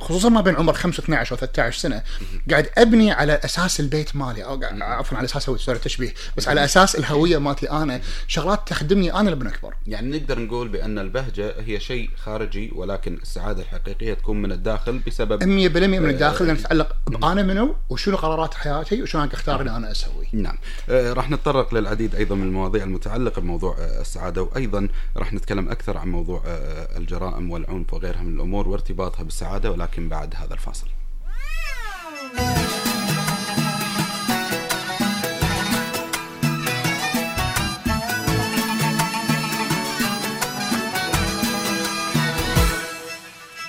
خصوصا 0.00 0.28
ما 0.28 0.40
بين 0.40 0.56
عمر 0.56 0.72
5 0.72 1.00
12 1.00 1.32
أو 1.32 1.40
13 1.40 1.78
سنة 1.78 2.02
قاعد 2.50 2.70
أبني 2.78 3.12
على 3.12 3.32
أساس 3.44 3.80
البيت 3.80 4.16
مالي. 4.16 4.44
أو 4.44 4.60
عفوا 4.80 5.18
على 5.18 5.24
أساس 5.24 5.42
سوري 5.42 5.78
تشبيه 5.78 6.14
بس 6.36 6.48
على 6.48 6.64
أساس 6.64 6.96
الهوية 6.96 7.38
مالتي 7.38 7.70
أنا. 7.70 8.00
شغلات 8.26 8.68
تخدمني 8.68 9.14
أنا 9.14 9.30
لما 9.30 9.48
أكبر. 9.48 9.74
يعني 9.86 10.18
نقدر 10.18 10.38
نقول 10.38 10.68
بأن 10.68 10.98
البهجة 10.98 11.54
هي 11.60 11.80
شيء 11.80 12.10
خارجي 12.16 12.70
ولكن 12.74 13.18
السعادة 13.22 13.62
الحقيقية 13.62 14.14
تكون 14.14 14.42
من 14.42 14.52
الداخل 14.52 14.98
بسبب 14.98 15.42
100% 15.42 15.44
من 15.46 16.10
الداخل 16.10 16.46
لأن 16.46 16.56
تتعلق 16.56 16.96
بانا 17.06 17.42
منو 17.42 17.74
وشنو 17.90 18.16
قرارات 18.16 18.54
حياتي 18.54 19.02
وشنو 19.02 19.22
أنا 19.22 19.32
أختار 19.34 19.60
اللي 19.60 19.76
أنا 19.76 19.90
أسوي. 19.90 20.26
نعم. 20.32 20.58
آه، 20.90 21.12
راح 21.12 21.30
نتطرق 21.30 21.74
للعديد 21.74 22.14
أيضا 22.14 22.34
من 22.34 22.42
المواضيع 22.42 22.84
المتعلقة 22.84 23.40
بموضوع 23.40 23.76
آه، 23.78 24.00
السعادة 24.00 24.42
وأيضا 24.42 24.88
راح 25.16 25.32
نتكلم 25.32 25.68
أكثر 25.68 25.98
عن 25.98 26.08
موضوع 26.08 26.42
آه، 26.46 26.98
الجرائم 26.98 27.50
والعنف 27.50 27.94
وغيرها 27.94 28.22
من 28.22 28.36
الأمور 28.36 28.68
وارتباطها 28.68 29.22
بالسعادة. 29.22 29.45
ولكن 29.70 30.08
بعد 30.08 30.34
هذا 30.36 30.54
الفاصل. 30.54 30.86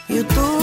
يطول 0.09 0.56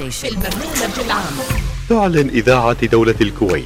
البرنامج 0.00 1.00
العام 1.04 1.34
تعلن 1.88 2.28
إذاعة 2.28 2.86
دولة 2.86 3.14
الكويت 3.20 3.64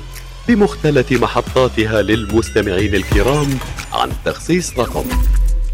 بمختلف 0.49 1.13
محطاتها 1.13 2.03
للمستمعين 2.03 2.95
الكرام 2.95 3.59
عن 3.93 4.13
تخصيص 4.25 4.79
رقم 4.79 5.05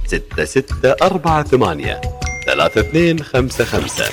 6648 0.06 2.00
3255 2.46 4.06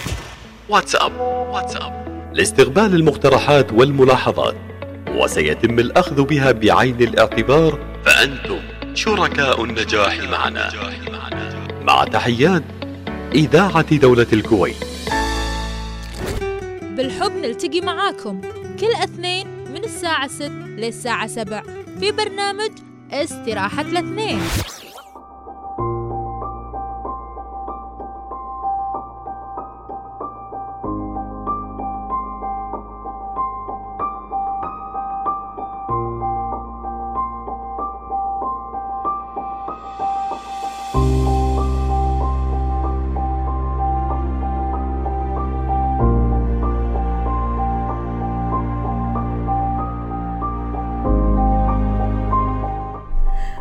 واتساب 0.70 1.20
واتساب. 1.20 2.08
لاستقبال 2.34 2.96
المقترحات 2.96 3.74
والملاحظات 3.74 4.56
وسيتم 5.08 5.80
الأخذ 5.80 6.24
بها 6.24 6.52
بعين 6.52 7.02
الاعتبار 7.02 7.80
فأنتم 8.06 8.60
شركاء 8.94 9.64
النجاح 9.64 10.20
معنا. 10.20 10.72
مع 11.82 12.04
تحيات 12.04 12.64
إذاعة 13.36 13.96
دولة 13.96 14.28
الكويت. 14.34 14.76
بالحب 16.98 17.32
نلتقي 17.32 17.82
معاكم 17.82 18.42
كل 18.80 18.92
اثنين 19.04 19.48
من 19.48 19.84
الساعة 19.84 20.28
6 20.28 20.48
للساعة 20.48 21.28
7 21.28 21.64
في 22.00 22.12
برنامج 22.12 22.72
استراحة 23.12 23.82
الاثنين. 23.82 24.40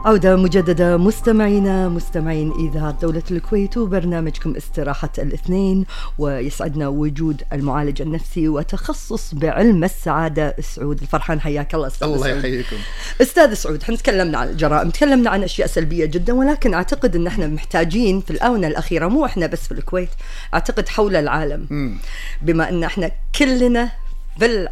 عودة 0.07 0.37
مجددة. 0.37 0.97
مستمعينا 0.97 1.88
مستمعين 1.88 2.53
إذاعة 2.53 2.99
دولة 3.03 3.23
الكويت 3.31 3.77
وبرنامجكم 3.77 4.57
استراحة 4.57 5.11
الاثنين 5.19 5.87
ويسعدنا 6.19 6.88
وجود 6.88 7.42
المعالج 7.53 8.03
النفسي 8.03 8.49
وتخصص 8.49 9.35
بعلم 9.35 9.85
السعادة 9.85 10.57
سعود 10.61 11.01
الفرحان. 11.03 11.40
حياك 11.40 11.75
الله 11.75 11.87
أستاذ 11.87 12.09
الله. 12.09 12.29
يحييكم. 12.29 12.77
أستاذ 13.23 13.55
سعود 13.55 13.83
إحنا 13.83 13.97
تكلمنا 13.97 14.38
عن 14.38 14.49
الجرائم 14.49 14.90
تكلمنا 14.90 15.31
عن 15.31 15.42
أشياء 15.42 15.69
سلبية 15.69 16.05
جدا 16.05 16.33
ولكن 16.33 16.75
أعتقد 16.75 17.16
إن 17.16 17.27
إحنا 17.27 17.47
محتاجين 17.47 18.21
في 18.21 18.31
الآونة 18.31 18.66
الأخيرة 18.66 19.09
مو 19.09 19.25
إحنا 19.25 19.47
بس 19.47 19.66
في 19.66 19.73
الكويت 19.73 20.11
أعتقد 20.55 20.88
حول 20.88 21.16
العالم. 21.16 21.99
بما 22.42 22.69
إن 22.69 22.85
إحنا 22.85 23.11
كلنا 23.38 23.90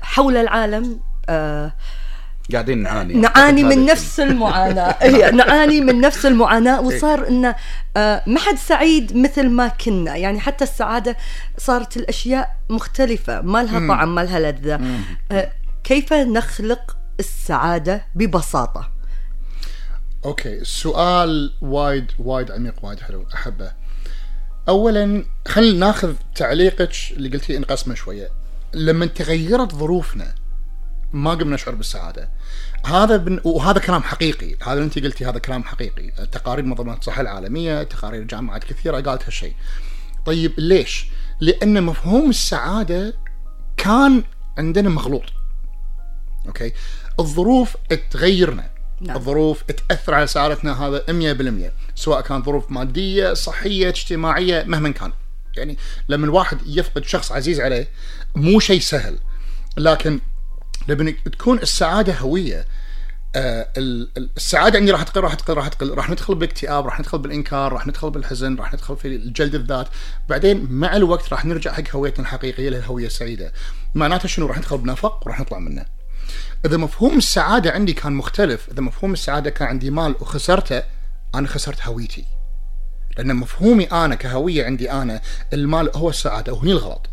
حول 0.03 0.37
العالم 0.37 1.01
آه 1.29 1.73
قاعدين 2.53 2.83
نعاني. 2.83 3.15
نعاني 3.15 3.65
أعتقد 3.65 3.79
من 3.79 3.87
نفس 3.87 4.21
المعاناة. 4.21 5.31
نعاني 5.31 5.81
من 5.81 6.01
نفس 6.01 6.27
المعاناة. 6.27 6.81
وصار 6.81 7.29
انه 7.29 7.55
آه 7.97 8.23
ما 8.27 8.41
حد 8.41 8.57
سعيد 8.57 9.17
مثل 9.17 9.49
ما 9.49 9.69
كنا. 9.69 10.17
يعني 10.17 10.41
حتى 10.41 10.65
السعادة 10.65 11.17
صارت 11.59 11.97
الأشياء 11.97 12.57
مختلفة. 12.71 13.41
ما 13.41 13.63
لها 13.63 13.89
طعم 13.89 14.15
ما 14.15 14.21
لها 14.21 14.53
لذة. 14.53 14.81
آه 15.33 15.53
كيف 15.85 16.13
نخلق 16.13 16.97
السعادة 17.21 18.05
ببساطة؟ 18.15 18.91
أوكي. 20.25 20.59
السؤال 20.59 21.53
وايد 21.63 22.13
وايد 22.19 22.51
عميق 22.51 22.75
وايد 22.83 23.01
حلو. 23.01 23.27
أحبه. 23.35 23.73
اولا 24.69 25.25
خلينا 25.49 25.87
ناخذ 25.87 26.15
تعليقك 26.35 26.93
اللي 27.11 27.29
قلتي 27.29 27.57
انقسمه 27.57 27.95
شوية. 27.95 28.29
لما 28.75 29.07
تغيرت 29.07 29.75
ظروفنا 29.75 30.35
ما 31.15 31.31
قمنا 31.31 31.55
نشعر 31.55 31.75
بالسعادة. 31.75 32.29
هذا 32.87 33.17
بن... 33.17 33.41
وهذا 33.45 33.79
كلام 33.79 34.03
حقيقي. 34.03 34.57
هذا 34.63 34.73
اللي 34.73 34.85
انت 34.85 34.99
قلتي 34.99 35.25
هذا 35.25 35.39
كلام 35.39 35.65
حقيقي. 35.65 36.11
تقارير 36.33 36.65
منظمه 36.65 36.97
الصحة 36.97 37.21
العالمية 37.21 37.83
تقارير 37.83 38.23
جامعات 38.23 38.65
كثيرة 38.65 39.01
قالت 39.01 39.25
هالشيء. 39.25 39.55
طيب 40.27 40.53
ليش؟ 40.59 41.07
لأن 41.41 41.83
مفهوم 41.83 42.31
السعادة 42.31 43.15
كان 43.77 44.23
عندنا 44.59 44.89
مغلوط. 44.89 45.25
أوكي؟ 46.47 46.73
الظروف 47.21 47.77
تغيرنا. 48.11 48.71
نعم. 49.01 49.17
الظروف 49.17 49.63
تأثر 49.63 50.15
على 50.15 50.27
سعادتنا 50.27 50.87
هذا 50.87 51.05
100% 51.69 51.73
سواء 51.95 52.21
كانت 52.21 52.47
ظروف 52.47 52.71
مادية 52.71 53.35
صحية 53.35 53.89
اجتماعية 53.89 54.65
مهما 54.65 54.91
كان. 54.91 55.13
يعني 55.57 55.79
لما 56.09 56.25
الواحد 56.25 56.59
يفقد 56.67 57.05
شخص 57.05 57.33
عزيز 57.33 57.61
عليه 57.61 57.89
مو 58.35 58.61
شيء 58.61 58.81
سهل. 58.81 59.19
لكن 59.77 60.21
لما 60.89 61.11
تكون 61.11 61.59
السعادة 61.59 62.15
هوية 62.15 62.65
آه، 63.37 63.69
ال- 63.77 64.09
ال- 64.17 64.31
السعادة 64.37 64.79
عندي 64.79 64.91
راح 64.91 65.03
تقل 65.03 65.21
راح 65.21 65.35
تقل 65.35 65.55
راح 65.55 65.69
تقل. 65.69 65.95
راح 65.95 66.11
ندخل 66.11 66.35
بالاكتئاب 66.35 66.85
راح 66.87 67.01
ندخل 67.01 67.19
بالإنكار 67.19 67.73
راح 67.73 67.87
ندخل 67.87 68.11
بالحزن 68.11 68.57
راح 68.57 68.75
ندخل 68.75 68.97
في 68.97 69.09
الجلد 69.09 69.55
الذات. 69.55 69.89
بعدين 70.29 70.67
مع 70.71 70.97
الوقت 70.97 71.33
راح 71.33 71.45
نرجع 71.45 71.73
حق 71.73 71.83
هويتنا 71.95 72.25
الحقيقية 72.25 72.67
اللي 72.69 72.79
الهوية 72.79 73.07
السعيدة. 73.07 73.53
معناته 73.95 74.29
شنو؟ 74.29 74.47
راح 74.47 74.59
ندخل 74.59 74.79
بنفق 74.79 75.27
وراح 75.27 75.41
نطلع 75.41 75.59
منه. 75.59 75.85
إذا 76.67 76.77
مفهوم 76.77 77.19
السعادة 77.19 77.71
عندي 77.71 77.93
كان 77.93 78.13
مختلف. 78.13 78.69
إذا 78.73 78.81
مفهوم 78.81 79.13
السعادة 79.13 79.51
كان 79.51 79.69
عندي 79.69 79.91
مال 79.91 80.15
وخسرته 80.21 80.83
أنا 81.35 81.49
خسرت 81.49 81.83
هويتي. 81.83 82.25
لأن 83.19 83.37
مفهومي 83.37 83.85
أنا 83.85 84.15
كهوية 84.15 84.65
عندي 84.65 84.93
أنا 84.93 85.21
المال 85.53 85.91
هو 85.95 86.09
السعادة 86.09 86.53
وهني 86.53 86.73
الغلط. 86.73 87.07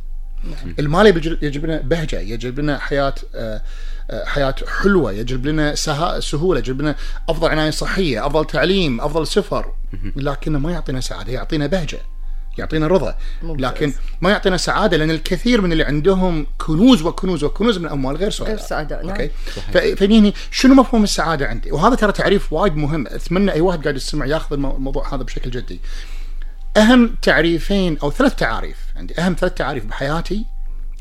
المال 0.80 1.08
يجلب 1.42 1.66
لنا 1.66 1.82
بهجة 1.82 2.20
يجلب 2.20 2.60
لنا 2.60 2.78
حياة 2.80 3.14
آه، 3.36 3.62
آه، 4.12 4.26
حياة 4.26 4.56
حلوة 4.82 5.12
يجلب 5.12 5.46
لنا 5.46 5.76
سهولة 6.20 6.60
يجلب 6.60 6.82
لنا 6.82 6.96
أفضل 7.30 7.50
عناية 7.50 7.70
صحية 7.70 8.26
أفضل 8.26 8.46
تعليم 8.46 9.02
أفضل 9.02 9.28
سفر. 9.28 9.74
لكنه 10.16 10.60
ما 10.60 10.72
يعطينا 10.72 11.00
سعادة 11.02 11.32
يعطينا 11.34 11.68
بهجة 11.68 12.00
يعطينا 12.58 12.88
رضا. 12.88 13.16
لكن 13.44 13.94
ما 14.22 14.30
يعطينا 14.30 14.58
سعادة 14.58 14.98
لأن 14.98 15.12
الكثير 15.12 15.62
من 15.62 15.72
اللي 15.72 15.84
عندهم 15.84 16.48
كنوز 16.58 17.02
وكنوز 17.02 17.44
وكنوز 17.44 17.78
من 17.78 17.86
الاموال 17.86 18.16
غير 18.18 18.30
سعداء 18.30 18.56
غير 18.56 18.66
سعداء، 18.66 19.06
نعم. 19.06 19.10
أوكي؟ 19.10 19.96
فهني 19.96 20.34
شنو 20.52 20.74
مفهوم 20.74 21.04
السعادة 21.04 21.48
عندي؟ 21.48 21.72
وهذا 21.72 21.96
ترى 21.96 22.12
تعريف 22.12 22.54
وايد 22.54 22.76
مهم. 22.76 23.08
اتمنى 23.08 23.52
أي 23.52 23.62
واحد 23.62 23.84
قاعد 23.84 23.96
يسمع 23.96 24.26
ياخذ 24.26 24.54
المو- 24.54 24.76
الموضوع 24.76 25.16
هذا 25.16 25.24
بشكل 25.24 25.50
جدي. 25.52 25.80
أهم 26.78 27.16
تعريفين 27.22 27.98
أو 28.04 28.12
ثلاث 28.12 28.36
تعاريف. 28.36 28.78
عندي 28.96 29.22
أهم 29.22 29.36
ثلاث 29.40 29.54
تعاريف 29.54 29.86
بحياتي 29.86 30.46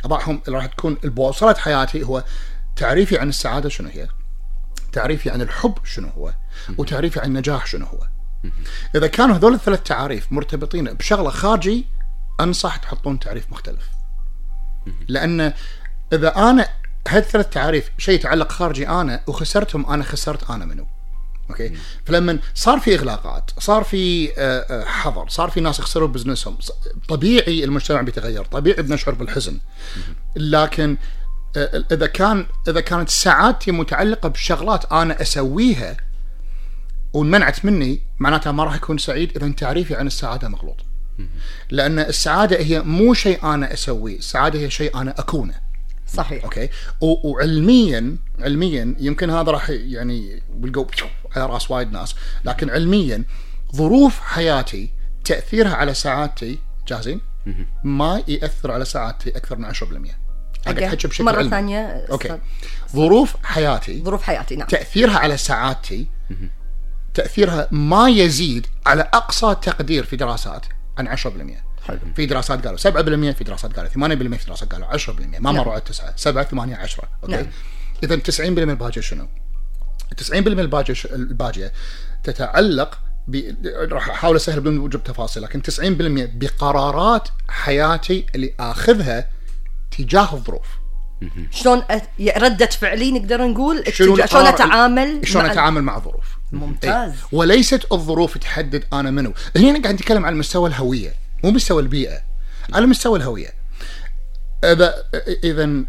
أضعهم 0.05 0.43
اللي 0.47 0.59
راح 0.59 0.67
تكون 0.67 0.97
البوصله 1.05 1.55
حياتي 1.55 2.03
هو 2.03 2.25
تعريفي 2.77 3.19
عن 3.19 3.29
السعادة 3.29 3.69
شنو 3.69 3.89
هي؟ 3.89 4.09
تعريفي 4.93 5.31
عن 5.31 5.43
الحب 5.43 5.79
شنو 5.85 6.09
هو؟ 6.09 6.33
وتعريفي 6.79 7.21
عن 7.21 7.27
النجاح 7.27 7.67
شنو 7.67 7.87
هو؟ 7.87 7.99
إذا 8.95 9.07
كانوا 9.07 9.37
هذول 9.37 9.55
الثلاث 9.55 9.83
تعاريف 9.83 10.33
مرتبطين 10.33 10.85
بشغلة 10.85 11.31
خارجي 11.31 11.87
أنصح 12.41 12.77
تحطون 12.77 13.19
تعريف 13.19 13.53
مختلف. 13.53 13.91
لأن 15.09 15.53
إذا 16.13 16.37
أنا 16.37 16.69
هالثلاث 17.09 17.49
تعاريف 17.49 17.91
شيء 17.99 18.15
يتعلق 18.15 18.53
خارجي 18.53 18.89
أنا 18.89 19.21
وخسرتهم 19.27 19.93
أنا 19.93 20.05
خسرت 20.05 20.51
أنا 20.51 20.65
منو؟ 20.65 20.87
أوكي؟ 21.51 21.73
فلما 22.05 22.39
صار 22.55 22.81
في 22.81 22.95
إغلاقات 22.95 23.51
صار 23.59 23.85
في 23.85 24.33
آه، 24.39 24.59
آه، 24.61 24.85
حظر 24.85 25.29
صار 25.29 25.51
في 25.51 25.61
ناس 25.61 25.79
يخسروا 25.79 26.09
بزنسهم 26.09 26.59
طبيعي 27.09 27.65
المجتمع 27.65 28.01
بيتغير 28.01 28.45
طبيعي 28.45 28.83
بنشعر 28.83 29.15
بالحزن. 29.15 29.59
لكن 30.37 30.97
آه، 31.57 31.85
إذا 31.93 32.07
كان 32.07 32.47
إذا 32.69 32.81
كانت 32.81 33.09
سعادتي 33.09 33.73
متعلقة 33.73 34.29
بشغلات 34.29 34.93
أنا 34.93 35.23
أسويها 35.23 35.97
وانمنعت 37.13 37.65
مني 37.65 38.01
معناتها 38.19 38.53
ما 38.53 38.65
راح 38.65 38.75
أكون 38.75 38.99
سعيد 38.99 39.37
إذا 39.37 39.53
تعريفي 39.53 39.95
عن 39.95 40.07
السعادة 40.07 40.49
مغلوط. 40.49 40.77
لأن 41.71 41.99
السعادة 41.99 42.61
هي 42.61 42.83
مو 42.83 43.15
شيء 43.15 43.55
أنا 43.55 43.73
أسويه 43.73 44.19
السعادة 44.19 44.59
هي 44.59 44.71
شيء 44.71 45.01
أنا 45.01 45.15
أكونه. 45.19 45.55
صحيح. 46.15 46.45
أوكي. 46.45 46.69
وعلميا 47.01 48.17
علميا 48.41 48.95
يمكن 48.99 49.31
هذا 49.31 49.53
راح 49.53 49.71
يعني 49.71 50.43
بيلقوا 50.55 50.87
على 51.37 51.47
رأس 51.47 51.71
وايد 51.71 51.93
ناس 51.93 52.15
لكن 52.45 52.71
علميا 52.71 53.25
ظروف 53.77 54.21
حياتي 54.21 54.91
تأثيرها 55.25 55.75
على 55.75 55.95
سعادتي 55.95 56.59
جاهزين؟ 56.89 57.21
ما 57.85 58.23
يأثر 58.29 58.73
على 58.73 58.85
سعادتي 58.85 59.31
أكثر 59.31 59.57
من 59.57 59.65
10% 59.65 59.77
قاعد 60.65 60.79
أحكي 60.79 61.07
بشكل 61.07 61.25
مرة 61.25 61.37
علمي. 61.37 61.51
ثانية 61.51 62.07
أوكي. 62.11 62.39
ظروف 62.93 63.37
حياتي 63.43 64.03
ظروف 64.03 64.23
حياتي 64.23 64.57
نعم. 64.57 64.69
تأثيرها 64.69 65.19
على 65.19 65.37
سعادتي 65.37 66.07
تأثيرها 67.15 67.69
ما 67.71 68.09
يزيد 68.09 68.67
على 68.87 69.03
أقصى 69.03 69.57
تقدير 69.63 70.05
في 70.05 70.17
دراسات 70.17 70.67
عن 70.99 71.17
10% 71.17 71.27
حلو. 71.91 72.15
في 72.17 72.27
دراسات 72.27 72.65
قالوا 72.67 72.79
7% 73.33 73.37
في 73.37 73.45
دراسات 73.45 73.77
قالوا 73.77 73.91
8% 73.91 74.37
في 74.39 74.47
دراسات 74.47 74.73
قالوا 74.73 74.97
10% 74.99 75.11
ما 75.41 75.53
مروا 75.53 75.73
على 75.73 75.81
9 75.81 76.13
7 76.17 76.45
8 76.45 76.77
10 76.77 77.05
أوكي؟ 77.23 77.33
نعم. 77.37 77.47
اذا 78.03 78.17
90% 78.17 78.41
من 78.41 78.71
الباقيه 78.71 79.01
شنو؟ 79.01 79.27
90% 80.31 80.33
من 80.35 80.61
الباقيه 80.61 80.95
ش- 80.95 81.07
الباقيه 81.07 81.73
تتعلق 82.25 82.99
ب... 83.29 83.41
راح 83.93 84.11
أحاول 84.11 84.37
أسهل 84.37 84.61
بدون 84.61 84.79
وجود 84.79 85.03
تفاصيل 85.03 85.43
لكن 85.43 85.63
90% 85.63 85.71
بقرارات 86.35 87.29
حياتي 87.49 88.27
اللي 88.35 88.55
آخذها 88.61 89.29
تجاه 89.99 90.35
الظروف. 90.35 90.67
شلون 91.51 91.83
أت... 91.91 92.03
ردة 92.37 92.67
فعلي 92.67 93.13
نقدر 93.13 93.47
نقول؟ 93.47 93.85
شلون 93.93 94.21
القرار- 94.23 94.49
أتعامل 94.49 95.21
شلون 95.29 95.45
مع- 95.45 95.53
أتعامل 95.53 95.83
مع 95.83 95.97
الظروف 95.97 96.37
ممتاز. 96.53 97.11
إيه. 97.11 97.17
وليست 97.33 97.87
الظروف 97.93 98.39
تحدد 98.39 98.85
أنا 98.93 99.11
منو. 99.11 99.33
هنا 99.57 99.83
قاعد 99.83 99.95
نتكلم 99.95 100.27
على 100.27 100.37
مستوى 100.37 100.69
الهوية. 100.69 101.15
مو 101.45 101.51
مستوى 101.51 101.83
البيئة 101.83 102.23
على 102.73 102.87
مستوى 102.87 103.19
الهوية. 103.19 103.53
إذا 104.65 105.05
اذا 105.45 105.85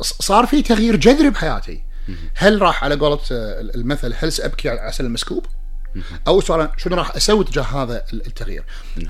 صار 0.00 0.46
في 0.46 0.62
تغيير 0.62 0.96
جذري 0.96 1.30
بحياتي. 1.30 1.82
هل 2.34 2.62
راح 2.62 2.84
على 2.84 2.94
قولة 2.94 3.20
آه، 3.32 3.60
المثل 3.60 4.14
هل 4.18 4.32
سأبكي 4.32 4.68
على 4.68 4.80
عسل 4.80 5.04
المسكوب؟ 5.04 5.46
أو 6.26 6.40
سؤال 6.40 6.70
شنو 6.76 6.96
راح 6.96 7.16
أسوي 7.16 7.44
تجاه 7.44 7.62
هذا 7.62 8.04
التغيير؟ 8.12 8.64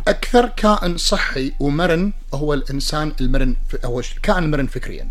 أكثر 0.08 0.48
كائن 0.48 0.96
صحي 0.96 1.52
ومرن 1.60 2.12
هو 2.34 2.54
الإنسان 2.54 3.12
المرن 3.20 3.56
هو 3.84 4.00
الكائن 4.00 4.44
المرن 4.44 4.66
فكريا. 4.66 5.08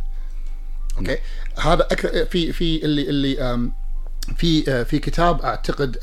أوكي؟ 0.98 1.18
هذا 1.60 1.82
أكثر 1.82 2.26
في 2.26 2.54
في 2.54 2.86
اللي 2.86 3.10
اللي 3.10 3.70
في 4.38 4.72
آه، 4.72 4.84
في 4.84 5.00
كتاب 5.00 5.42
أعتقد 5.42 5.98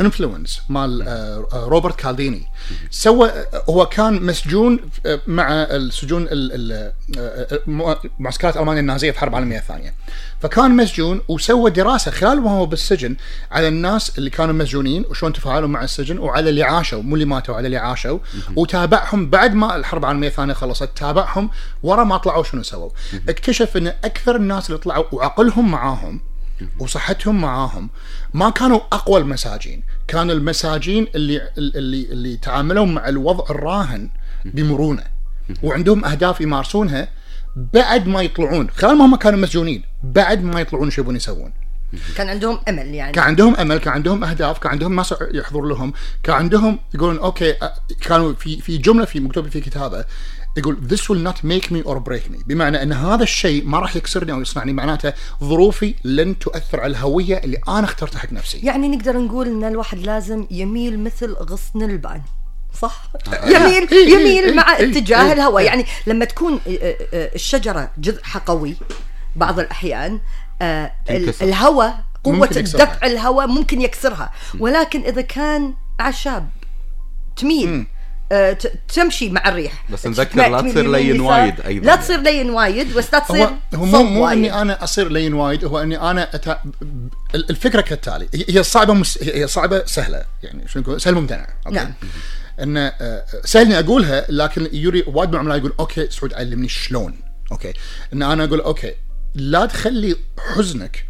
Influence 0.00 0.60
مال 0.68 1.02
آه، 1.02 1.46
آه، 1.52 1.64
روبرت 1.68 1.96
كالديني. 1.96 2.46
سوى 2.90 3.28
آه، 3.28 3.64
هو 3.70 3.86
كان 3.86 4.22
مسجون 4.22 4.80
آه، 5.06 5.20
مع 5.26 5.52
السجون 5.52 6.22
ال- 6.22 6.72
ال- 6.72 6.92
آه، 7.18 7.60
آه، 7.90 8.00
معسكرات 8.18 8.56
ألمانيا 8.56 8.80
النازية 8.80 9.10
في 9.10 9.16
الحرب 9.16 9.30
العالميه 9.30 9.58
الثانية. 9.58 9.94
فكان 10.40 10.76
مسجون 10.76 11.20
وسوى 11.28 11.70
دراسة 11.70 12.10
خلال 12.10 12.40
ما 12.40 12.50
هو 12.50 12.66
بالسجن 12.66 13.16
على 13.52 13.68
الناس 13.68 14.18
اللي 14.18 14.30
كانوا 14.30 14.54
مسجونين 14.54 15.04
وشلون 15.10 15.32
تفاعلوا 15.32 15.68
مع 15.68 15.84
السجن 15.84 16.18
وعلى 16.18 16.50
اللي 16.50 16.62
عاشوا 16.62 17.02
مو 17.02 17.14
اللي 17.14 17.24
ماتوا 17.26 17.54
على 17.56 17.66
اللي 17.66 17.76
عاشوا. 17.76 18.18
وتابعهم 18.56 19.30
بعد 19.30 19.54
ما 19.54 19.76
الحرب 19.76 20.02
العالمية 20.04 20.28
الثانية 20.28 20.54
خلصت 20.54 20.90
تابعهم 20.96 21.50
ورا 21.82 22.04
ما 22.04 22.16
طلعوا 22.16 22.42
شنو 22.44 22.62
سووا. 22.62 22.90
اكتشف 23.28 23.76
إن 23.76 23.86
أكثر 23.86 24.36
الناس 24.36 24.66
اللي 24.66 24.78
طلعوا 24.78 25.04
وعقلهم 25.12 25.70
معاهم 25.70 26.20
وصحتهم 26.78 27.40
معاهم. 27.40 27.90
ما 28.34 28.50
كانوا 28.50 28.80
أقوى 28.92 29.20
المساجين. 29.20 29.82
كانوا 30.08 30.34
المساجين 30.34 31.06
اللي 31.14 31.48
اللي 31.58 32.02
اللي 32.12 32.36
تعاملوا 32.36 32.86
مع 32.86 33.08
الوضع 33.08 33.44
الراهن 33.50 34.10
بمرونة. 34.44 35.04
وعندهم 35.62 36.04
أهداف 36.04 36.40
يمارسونها 36.40 37.08
بعد 37.56 38.06
ما 38.06 38.22
يطلعون. 38.22 38.70
خلال 38.70 38.98
ما 38.98 39.04
هم 39.04 39.16
كانوا 39.16 39.38
مسجونين 39.38 39.82
بعد 40.02 40.42
ما 40.42 40.60
يطلعون 40.60 40.90
شو 40.90 41.02
يبون 41.02 41.16
يسوون. 41.16 41.52
كان 42.16 42.28
عندهم 42.28 42.60
أمل 42.68 42.94
يعني. 42.94 43.12
كان 43.12 43.24
عندهم 43.24 43.56
أمل 43.56 43.78
كان 43.78 43.92
عندهم 43.92 44.24
أهداف 44.24 44.58
كان 44.58 44.72
عندهم 44.72 44.96
ناس 44.96 45.14
يحضر 45.34 45.60
لهم 45.62 45.92
كان 46.22 46.34
عندهم 46.36 46.78
يقولون 46.94 47.18
أوكي 47.18 47.54
كانوا 48.00 48.32
في 48.32 48.60
في 48.60 48.78
جملة 48.78 49.04
في 49.04 49.20
مكتوبة 49.20 49.50
في 49.50 49.60
كتابة 49.60 50.04
يقول 50.56 50.88
this 50.88 51.00
will 51.00 51.32
not 51.32 51.38
make 51.44 51.70
me 51.70 51.88
or 51.88 51.98
break 51.98 52.30
me. 52.30 52.44
بمعنى 52.46 52.82
أن 52.82 52.92
هذا 52.92 53.22
الشيء 53.22 53.64
ما 53.64 53.78
راح 53.78 53.96
يكسرني 53.96 54.32
أو 54.32 54.40
يصنعني. 54.40 54.72
معناته 54.72 55.12
ظروفي 55.44 55.94
لن 56.04 56.38
تؤثر 56.38 56.80
على 56.80 56.90
الهوية 56.90 57.36
اللي 57.36 57.58
أنا 57.68 57.84
اخترتها 57.84 58.18
حق 58.18 58.32
نفسي. 58.32 58.58
يعني 58.58 58.88
نقدر 58.88 59.18
نقول 59.18 59.46
إن 59.46 59.64
الواحد 59.64 59.98
لازم 59.98 60.46
يميل 60.50 60.98
مثل 60.98 61.32
غصن 61.32 61.82
البان 61.82 62.22
صح؟ 62.80 63.08
يميل 63.54 63.88
إيه، 63.92 63.92
إيه، 63.92 64.14
يميل 64.14 64.56
مع 64.56 64.76
إيه، 64.76 64.90
اتجاه 64.90 65.26
إيه، 65.26 65.32
الهواء 65.32 65.62
إيه. 65.62 65.66
يعني 65.66 65.86
لما 66.06 66.24
تكون 66.24 66.52
آه، 66.52 66.96
آه، 67.14 67.34
الشجرة 67.34 67.90
جذعها 67.98 68.38
قوي 68.46 68.76
بعض 69.36 69.60
الأحيان 69.60 70.20
آه،. 70.62 70.92
الهواء 71.42 72.04
قوة 72.24 72.34
ممكن 72.34 72.60
يكسرها. 72.60 72.84
دفع 72.84 73.06
الهواء 73.06 73.46
ممكن 73.46 73.80
يكسرها. 73.80 74.32
ولكن 74.58 75.00
إذا 75.00 75.20
كان 75.20 75.74
أعشاب 76.00 76.48
تميل 77.36 77.68
آه، 77.68 77.93
تمشي 78.94 79.30
مع 79.30 79.48
الريح 79.48 79.84
بس 79.90 80.06
نذكر 80.06 80.48
لا 80.48 80.60
تصير 80.60 80.90
لين. 80.90 81.20
وايد 81.20 81.60
أيضاً 81.60 81.86
لا 81.86 81.90
يعني. 81.92 82.02
تصير 82.02 82.20
لين 82.20 82.50
وايد 82.50 82.94
بس 82.94 83.12
لا 83.14 83.18
تصير 83.18 83.48
هو 83.74 83.84
مو 83.86 84.02
مو. 84.02 84.28
إني 84.28 84.60
أنا 84.62 84.84
أصير 84.84 85.08
لين 85.12 85.34
وايد 85.34 85.64
هو 85.64 85.78
إني 85.82 86.00
أنا 86.10 86.34
أتا... 86.34 86.62
الفكرة 87.34 87.80
كالتالي 87.80 88.28
هي- 88.48 88.62
صعبة 88.62 88.94
مس... 88.94 89.22
هي 89.22 89.46
صعبة 89.46 89.84
سهلة 89.84 90.24
يعني 90.42 90.68
شنو 90.68 90.82
نقول 90.82 91.00
سهل 91.00 91.14
ممتنع 91.14 91.46
أوكي 91.66 91.76
نعم. 91.76 91.92
إن 92.60 92.76
آه، 92.76 93.24
سهل 93.44 93.64
اني 93.66 93.78
أقولها 93.78 94.26
لكن 94.28 94.68
يوري 94.72 95.04
وايد 95.06 95.28
من 95.28 95.34
العملاء 95.34 95.58
يقول 95.58 95.72
أوكي 95.80 96.10
سعود 96.10 96.34
علمني 96.34 96.68
شلون 96.68 97.14
أوكي 97.52 97.72
إن 98.12 98.22
أنا 98.22 98.44
أقول 98.44 98.60
أوكي 98.60 98.94
لا 99.34 99.66
تخلي 99.66 100.16
حزنك 100.38 101.04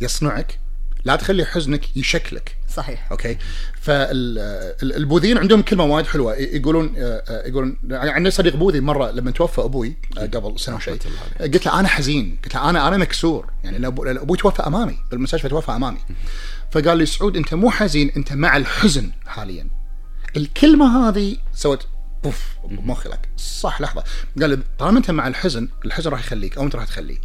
يصنعك 0.00 0.58
لا 1.04 1.16
تخلي 1.16 1.44
حزنك 1.44 1.96
يشكلك 1.96 2.56
صحيح. 2.74 3.08
أوكي. 3.12 3.38
فالبوذيين 3.80 5.38
عندهم 5.38 5.62
كلمة 5.62 5.84
وايد 5.84 6.06
حلوة. 6.06 6.34
يقولون 6.34 6.94
آه، 6.98 7.22
آه، 7.28 7.48
يقولون 7.48 7.76
عندي 7.90 8.30
صديق 8.30 8.56
بوذي 8.56 8.80
مرة 8.80 9.10
لما 9.10 9.30
توفى 9.30 9.60
أبوي 9.60 9.96
آه، 10.18 10.26
قبل 10.26 10.60
سنة 10.60 10.76
وشيء 10.76 10.98
قلت 11.40 11.66
له 11.66 11.80
أنا 11.80 11.88
حزين. 11.88 12.38
قلت 12.44 12.54
له 12.54 12.70
أنا 12.70 12.88
أنا 12.88 12.96
مكسور. 12.96 13.50
يعني 13.64 13.86
أبوي 13.86 14.36
توفى 14.38 14.62
أمامي 14.62 14.98
بالمستشفى 15.10 15.48
توفى 15.48 15.72
أمامي. 15.72 15.98
فقال 16.70 16.98
لي 16.98 17.06
سعود 17.06 17.36
أنت 17.36 17.54
مو 17.54 17.70
حزين 17.70 18.10
أنت 18.16 18.32
مع 18.32 18.56
الحزن 18.56 19.10
حاليا. 19.26 19.68
الكلمة 20.36 21.08
هذه 21.08 21.36
سوت 21.54 21.86
بوف 22.24 22.44
بمخي 22.64 23.08
لك 23.08 23.28
صح 23.36 23.80
لحظة. 23.80 24.04
قال 24.40 24.62
طالما 24.78 24.98
أنت 24.98 25.10
مع 25.10 25.28
الحزن 25.28 25.68
الحزن 25.84 26.10
راح 26.10 26.20
يخليك 26.20 26.58
أو 26.58 26.64
أنت 26.64 26.76
راح 26.76 26.84
تخليه. 26.84 27.18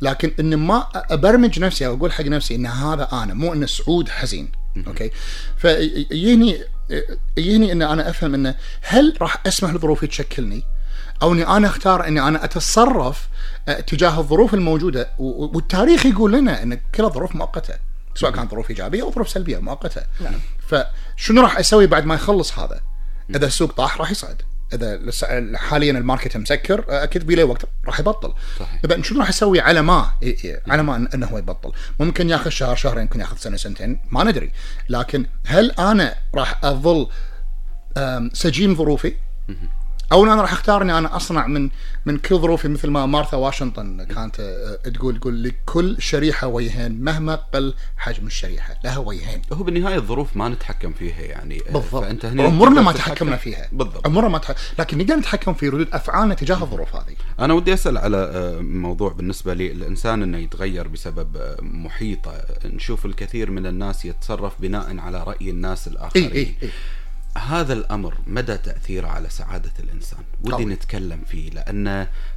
لكن 0.00 0.32
إن 0.40 0.54
ما 0.54 0.86
أبرمج 0.94 1.60
نفسي 1.60 1.86
أو 1.86 1.94
أقول 1.94 2.12
حق 2.12 2.24
نفسي 2.24 2.54
إن 2.54 2.66
هذا 2.66 3.08
أنا 3.12 3.34
مو 3.34 3.52
إن 3.52 3.66
سعود 3.66 4.08
حزين. 4.08 4.48
أوكي؟ 4.86 5.10
فيجيني 5.56 6.64
يجيني 7.36 7.72
ان 7.72 7.82
أنا 7.82 8.10
أفهم 8.10 8.34
إنه 8.34 8.54
هل 8.82 9.16
راح 9.20 9.46
أسمح 9.46 9.70
لظروفي 9.70 10.06
تشكلني؟ 10.06 10.64
أو 11.22 11.32
إني 11.32 11.46
أنا 11.46 11.66
أختار 11.66 12.06
إني 12.08 12.28
أنا 12.28 12.44
أتصرف 12.44 13.28
آه، 13.68 13.80
تجاه 13.80 14.18
الظروف 14.18 14.54
الموجودة؟ 14.54 15.10
والتاريخ 15.18 16.06
يقول 16.06 16.32
لنا 16.32 16.62
إن 16.62 16.80
كل 16.94 17.04
الظروف 17.04 17.36
مؤقتة 17.36 17.74
سواء 18.14 18.32
كانت 18.32 18.50
ظروف 18.50 18.70
إيجابية 18.70 19.02
أو 19.02 19.12
ظروف 19.12 19.28
سلبية 19.28 19.58
مؤقتة. 19.58 20.02
نعم. 20.20 20.34
فشنو 20.68 21.42
راح 21.42 21.58
أسوي 21.58 21.86
بعد 21.86 22.04
ما 22.04 22.14
يخلص 22.14 22.58
هذا؟ 22.58 22.80
إذا 23.30 23.46
السوق 23.46 23.72
طاح 23.72 23.98
راح 23.98 24.10
يصعد. 24.10 24.42
إذا 24.74 25.00
حاليا 25.56 25.92
الماركت 25.92 26.36
مسكر 26.36 26.84
أكيد 26.88 27.26
بيله 27.26 27.44
وقت 27.44 27.64
راح 27.86 28.00
يبطل. 28.00 28.34
صحيح. 28.58 28.80
إذا 28.84 29.02
شنو 29.02 29.20
راح 29.20 29.28
أسوي 29.28 29.60
على 29.60 29.82
ما؟ 29.82 30.10
على 30.68 30.82
ما 30.82 31.08
أنه 31.14 31.26
هو 31.26 31.38
يبطل. 31.38 31.72
ممكن 32.00 32.28
ياخذ 32.30 32.50
شهر 32.50 32.76
شهرين 32.76 33.02
ممكن 33.02 33.20
ياخذ 33.20 33.36
سنة 33.36 33.56
سنتين 33.56 34.00
ما 34.10 34.24
ندري. 34.24 34.52
لكن 34.88 35.26
هل 35.46 35.70
أنا 35.70 36.14
راح 36.34 36.64
أظل 36.64 37.08
سجين 38.32 38.74
ظروفي؟ 38.74 39.14
أو 40.12 40.24
أنا 40.24 40.42
راح 40.42 40.52
أختار 40.52 40.82
إني 40.82 40.98
أنا 40.98 41.16
أصنع 41.16 41.46
من 41.46 41.70
من 42.06 42.18
كل 42.18 42.38
ظروفي 42.38 42.68
مثل 42.68 42.90
ما 42.90 43.06
مارثا 43.06 43.36
واشنطن 43.36 44.04
كانت 44.04 44.40
أه، 44.40 44.88
تقول 44.90 45.20
تقول 45.20 45.42
لكل 45.42 45.96
شريحة 45.98 46.46
وجهين 46.46 47.04
مهما 47.04 47.34
قل 47.34 47.74
حجم 47.96 48.26
الشريحة 48.26 48.76
لها 48.84 48.98
وجهين. 48.98 49.42
هو 49.52 49.62
بالنهاية 49.62 49.96
الظروف 49.96 50.36
ما 50.36 50.48
نتحكم 50.48 50.92
فيها 50.92 51.20
يعني 51.20 51.60
آه، 51.68 51.72
بالضبط. 51.72 52.04
فأنت 52.04 52.24
هنا 52.24 52.42
عمرنا 52.42 52.82
ما 52.82 52.92
تحكمنا 52.92 53.36
فيها. 53.36 53.68
بالضبط. 53.72 54.06
عمرنا 54.06 54.28
ما 54.28 54.38
تحكم 54.38 54.60
لكن 54.78 54.98
نقدر 54.98 55.14
نتحكم 55.16 55.54
في 55.54 55.68
ردود 55.68 55.88
أفعالنا 55.92 56.34
تجاه 56.34 56.62
الظروف 56.62 56.96
هذه. 56.96 57.16
أنا 57.40 57.54
ودي 57.54 57.74
أسأل 57.74 57.98
على 57.98 58.16
آه، 58.16 58.60
موضوع 58.60 59.12
بالنسبة 59.12 59.54
لي 59.54 59.72
الإنسان 59.72 60.22
إنه 60.22 60.38
يتغير 60.38 60.88
بسبب 60.88 61.36
آه، 61.36 61.56
محيطه. 61.60 62.32
نشوف 62.64 63.06
الكثير 63.06 63.50
من 63.50 63.66
الناس 63.66 64.04
يتصرف 64.04 64.52
بناء 64.60 64.98
على 64.98 65.22
رأي 65.22 65.50
الناس 65.50 65.88
الآخرين. 65.88 66.30
إي 66.30 66.38
إي 66.38 66.54
إي. 66.62 66.68
هذا 67.38 67.72
الأمر 67.72 68.14
مدى 68.26 68.56
تأثيره 68.56 69.08
على 69.08 69.28
سعادة 69.28 69.72
الإنسان؟ 69.80 70.20
ودي. 70.44 70.64
نتكلم 70.64 71.20
فيه 71.26 71.50
لأن 71.50 71.86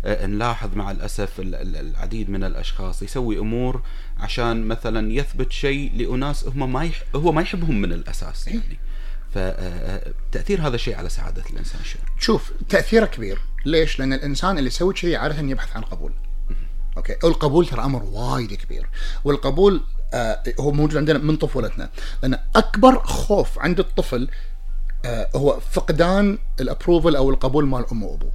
آه، 0.05 0.25
نلاحظ 0.25 0.75
مع 0.75 0.91
الأسف 0.91 1.39
ال- 1.39 1.55
ال- 1.55 1.75
العديد 1.77 2.29
من 2.29 2.43
الأشخاص 2.43 3.01
يسوي 3.03 3.39
أمور 3.39 3.81
عشان 4.19 4.67
مثلا 4.67 5.11
يثبت 5.13 5.51
شيء 5.51 5.91
لأناس 5.95 6.47
هم 6.47 6.73
ما 6.73 6.83
يح... 6.83 7.03
هو 7.15 7.31
ما 7.31 7.41
يحبهم 7.41 7.81
من 7.81 7.93
الأساس 7.93 8.47
يعني. 8.47 8.79
فتاثير 9.33 10.67
هذا 10.67 10.75
الشيء 10.75 10.95
على 10.95 11.09
سعادة 11.09 11.43
الإنسان 11.49 11.81
شنو؟ 11.83 12.01
شوف 12.19 12.51
تأثيره 12.69 13.05
كبير. 13.05 13.39
ليش؟ 13.65 13.99
لأن 13.99 14.13
الإنسان 14.13 14.57
اللي 14.57 14.67
يسوي 14.67 14.95
شيء 14.95 15.15
عادة 15.15 15.39
يبحث 15.39 15.75
عن 15.75 15.81
قبول. 15.81 16.13
أوكي؟ 16.97 17.15
والقبول 17.23 17.67
ترى 17.67 17.83
أمر 17.83 18.03
وايد 18.03 18.53
كبير. 18.53 18.89
والقبول 19.23 19.83
آه 20.13 20.43
هو 20.59 20.71
موجود 20.71 20.97
عندنا 20.97 21.19
من 21.19 21.35
طفولتنا. 21.35 21.89
لأن 22.23 22.39
أكبر 22.55 22.99
خوف 23.03 23.59
عند 23.59 23.79
الطفل 23.79 24.23
آه 24.23 24.29
هو 25.35 25.59
فقدان 25.71 26.37
ال 26.59 26.65
approval 26.65 27.15
أو 27.15 27.29
القبول 27.29 27.65
مال 27.67 27.85
أمه 27.91 28.05
وأبوه. 28.05 28.31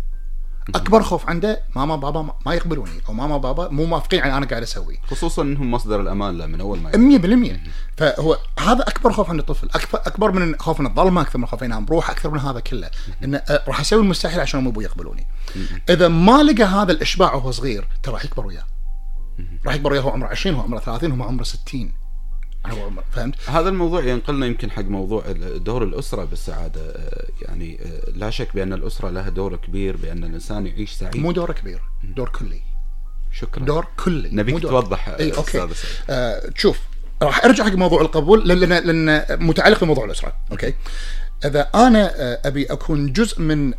أكبر 0.75 1.03
خوف 1.03 1.29
عنده 1.29 1.63
ماما 1.77 1.97
بابا 1.97 2.23
ما- 2.47 2.55
يقبلوني 2.55 2.91
أو 3.09 3.13
ماما 3.15 3.37
بابا 3.37 3.69
مو 3.69 3.85
موافقين 3.85 4.21
على 4.21 4.37
أنا 4.37 4.47
قاعد 4.47 4.63
أسوي. 4.63 4.99
خصوصا 5.11 5.43
إنهم 5.43 5.71
مصدر 5.71 6.01
الأمان 6.01 6.39
له 6.39 6.47
من 6.47 6.61
أول 6.61 6.79
ما 6.81 6.91
يبدأ. 6.91 7.57
100% 7.57 7.61
فهو 7.97 8.39
هذا 8.59 8.83
أكبر 8.83 9.13
خوف 9.13 9.31
عند 9.31 9.39
الطفل. 9.39 9.69
اكبر 9.75 9.99
أكبر 10.07 10.33
من 10.33 10.59
خوف 10.59 10.81
من 10.81 10.87
الظلمه 10.87 11.21
أكثر 11.21 11.39
من 11.39 11.47
خوف 11.47 11.63
ينام 11.63 11.85
بروحه 11.85 12.13
أكثر 12.13 12.31
من 12.31 12.39
هذا 12.39 12.61
كله. 12.61 12.91
انه 13.25 13.39
آه، 13.39 13.63
راح 13.69 13.81
أسوي 13.81 14.01
المستحيل 14.03 14.41
عشان 14.41 14.59
امي 14.61 14.69
وابوي 14.69 14.85
يقبلوني. 14.85 15.27
إذا 15.91 16.09
ما 16.09 16.43
لقى 16.43 16.65
هذا 16.65 16.93
الإشباع 16.93 17.35
وهو 17.35 17.51
صغير 17.51 17.89
ترى 18.03 18.15
راح 18.15 18.25
يكبر 18.25 18.47
وياه. 18.47 18.65
راح 19.67 19.75
يكبر 19.75 19.93
وياه 19.93 20.01
هو 20.03 20.11
عمره 20.11 20.29
20 20.29 20.55
هو 20.57 20.63
عمره 20.63 20.79
30 20.79 21.21
هو 21.21 21.25
عمره 21.27 21.45
60 21.45 21.81
أنا 21.81 21.83
أول 21.83 21.91
مرة- 21.91 22.00
فهمت؟ 23.13 23.35
هذا 23.49 23.69
الموضوع 23.69 24.05
ينقلنا 24.05 24.47
يمكن 24.47 24.71
حق 24.71 24.83
موضوع 24.83 25.23
دور 25.57 25.85
الأسرة 25.85 26.25
بالسعادة 26.25 26.81
آه، 26.81 27.27
يعني 27.43 27.79
آه، 27.83 28.11
لا 28.11 28.31
شك 28.31 28.49
بأن 28.55 28.73
الأسرة 28.73 29.11
لها 29.11 29.29
دور 29.29 29.57
كبير 29.57 29.97
بأن 29.97 30.25
الإنسان 30.25 30.67
يعيش 30.67 30.93
سعيد. 30.93 31.17
مو 31.17 31.33
دور 31.33 31.53
كبير 31.53 31.81
دور 32.05 32.29
كلي. 32.29 32.61
شكرا. 33.33 33.65
دور 33.65 33.87
كلي 34.05 34.29
نبيك 34.33 34.63
توضح، 34.63 35.09
إي 35.09 35.33
أوكي. 35.33 35.69
آه 36.11 36.51
شوف 36.57 36.79
راح 37.23 37.45
أرجع 37.45 37.65
حق 37.65 37.73
موضوع 37.73 38.01
القبول 38.01 38.49
لأن 38.49 38.59
لأن 38.59 39.07
لأن 39.07 39.47
متعلق 39.47 39.85
بموضوع 39.85 40.05
الأسرة 40.05 40.33
أوكي؟ 40.53 40.75
إذا 41.45 41.61
أنا 41.75 42.13
آه، 42.17 42.41
أبي 42.45 42.67
أكون 42.67 43.13
جزء 43.13 43.41
من 43.41 43.73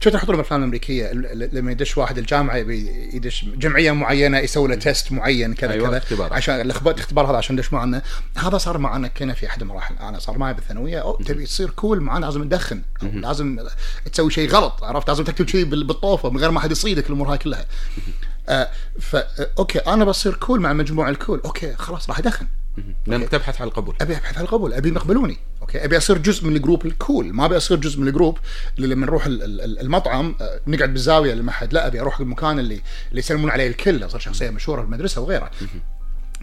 شفت 0.00 0.14
يحطون 0.14 0.36
بالأفلام 0.36 0.60
الأمريكية؟ 0.60 1.12
لما 1.52 1.72
يدش 1.72 1.98
واحد 1.98 2.18
الجامعة 2.18 2.56
يبي 2.56 3.10
يدش 3.14 3.44
جمعية 3.44 3.92
معينة 3.92 4.38
يسوي 4.38 4.68
له 4.68 4.74
test 4.74 5.12
معين 5.12 5.54
كذا 5.54 5.72
أيوة، 5.72 5.88
كذا 5.88 5.98
اختبار. 5.98 6.32
عشان 6.34 6.60
الاختبار 6.60 7.30
هذا 7.30 7.36
عشان 7.36 7.56
يدش 7.56 7.72
معنا. 7.72 8.02
هذا 8.36 8.58
صار 8.58 8.78
معنا 8.78 9.08
كنا 9.08 9.34
في 9.34 9.46
أحد 9.46 9.62
المراحل. 9.62 9.94
أنا 10.00 10.18
صار 10.18 10.38
معي 10.38 10.54
بالثانوية. 10.54 10.98
أو 10.98 11.16
تبي 11.16 11.44
تصير 11.44 11.70
cool 11.70 12.00
معنا 12.00 12.26
لازم 12.26 12.44
تدخن 12.48 12.82
لازم 13.02 13.60
تسوي 14.12 14.30
شيء 14.30 14.50
غلط 14.50 14.84
عرفت؟ 14.84 15.08
لازم 15.08 15.24
تكتب 15.24 15.48
شيء 15.48 15.64
بال- 15.64 15.84
بالطوفة 15.86 16.30
من 16.30 16.38
غير 16.38 16.50
ما 16.50 16.60
حد 16.60 16.70
يصيدك 16.70 17.06
الأمور 17.06 17.32
هاي 17.32 17.38
كلها. 17.38 17.64
آه 18.48 18.68
ف 19.00 19.16
آه، 19.16 19.26
أوكي 19.58 19.78
أنا 19.78 20.04
بصير 20.04 20.34
cool 20.34 20.60
مع 20.60 20.72
مجموعة 20.72 21.10
ال 21.10 21.16
cool 21.16 21.40
أوكي 21.44 21.74
خلاص 21.74 22.08
راح 22.10 22.18
أدخن. 22.18 22.46
لأنك 23.06 23.28
تبحث 23.28 23.60
عن 23.60 23.66
القبول. 23.68 23.94
أبي 24.00 24.16
أبحث 24.16 24.38
عن 24.38 24.44
القبول. 24.44 24.72
أبي 24.72 24.88
يقبلوني 24.88 25.38
أوكي. 25.68 25.84
أبي 25.84 25.96
أصير 25.96 26.18
جزء 26.18 26.46
من 26.46 26.56
ال 26.56 26.61
group 26.61 26.86
ال 26.86 26.94
cool. 26.94 27.32
ما 27.32 27.44
أبي 27.44 27.56
أصير 27.56 27.76
جزء 27.76 28.00
من 28.00 28.08
ال 28.08 28.13
group 28.13 28.38
اللي 28.78 28.94
لما 28.94 29.06
نروح 29.06 29.26
ال- 29.26 29.42
ال- 29.42 29.60
ال- 29.60 29.80
المطعم 29.80 30.34
آه، 30.40 30.60
نقعد 30.66 30.92
بالزاوية 30.92 31.32
اللي 31.32 31.42
ما 31.42 31.52
حد. 31.52 31.72
لا 31.72 31.86
أبي 31.86 32.00
أروح 32.00 32.20
المكان 32.20 32.58
اللي 32.58 32.80
اللي 33.10 33.18
يسلمون 33.18 33.50
عليه 33.50 33.66
الكل 33.66 34.04
أصير 34.04 34.20
شخصية 34.20 34.50
مشهورة 34.50 34.80
بالمدرسة 34.80 35.20
وغيره 35.20 35.50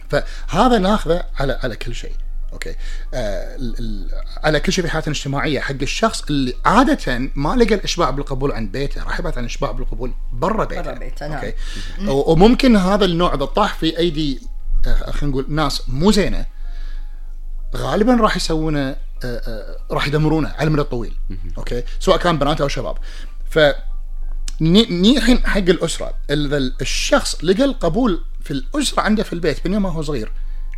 فهذا 0.08 0.78
ناخذه 0.78 1.24
على 1.38 1.58
على 1.62 1.76
كل 1.76 1.94
شيء. 1.94 2.12
أوكي. 2.52 2.70
آه 3.14 3.56
ال- 3.56 3.78
ال- 3.78 4.10
على 4.44 4.60
كل 4.60 4.72
شيء 4.72 4.84
في 4.84 4.90
حياتنا 4.90 5.12
الاجتماعية. 5.14 5.60
حق 5.60 5.74
الشخص 5.82 6.22
اللي 6.22 6.54
عادة 6.64 7.18
ما 7.34 7.56
لقى 7.56 7.74
الأشباع 7.74 8.10
بالقبول 8.10 8.52
عند 8.52 8.72
بيته. 8.72 9.04
راح 9.04 9.18
يبحث 9.20 9.38
عن 9.38 9.44
الاشباع 9.44 9.70
بالقبول 9.70 10.12
برا 10.32 10.64
بيته. 10.64 10.82
برا 10.82 10.98
بيته، 10.98 11.26
نعم. 11.28 11.38
أوكي. 11.44 11.54
وممكن 12.32 12.76
هذا 12.76 13.04
النوع 13.04 13.34
إذا 13.34 13.44
طاح 13.44 13.74
في 13.74 13.98
أيدي 13.98 14.40
آه، 14.86 15.10
خلينا 15.10 15.26
نقول 15.32 15.46
ناس 15.48 15.82
مو 15.88 16.12
زينة 16.12 16.46
غالبا 17.76 18.14
راح 18.14 18.36
يسوونه 18.36 18.96
راح 19.90 20.06
يدمرونه 20.06 20.48
على 20.48 20.66
المدى 20.66 20.82
الطويل. 20.82 21.14
أوكي؟ 21.58 21.82
سواء 22.00 22.16
كان 22.16 22.38
بنات 22.38 22.60
أو 22.60 22.68
شباب. 22.68 22.96
ف 23.50 23.58
ني- 24.60 25.18
الحين 25.18 25.46
حق 25.46 25.58
الأسرة 25.58 26.14
اذا 26.30 26.56
الشخص 26.80 27.44
لقى 27.44 27.64
القبول 27.64 28.24
في 28.42 28.50
الأسرة 28.50 29.00
عنده 29.00 29.22
في 29.22 29.32
البيت 29.32 29.66
من 29.66 29.72
يوم 29.72 29.82
ما 29.82 29.92
هو 29.92 30.02
صغير 30.02 30.32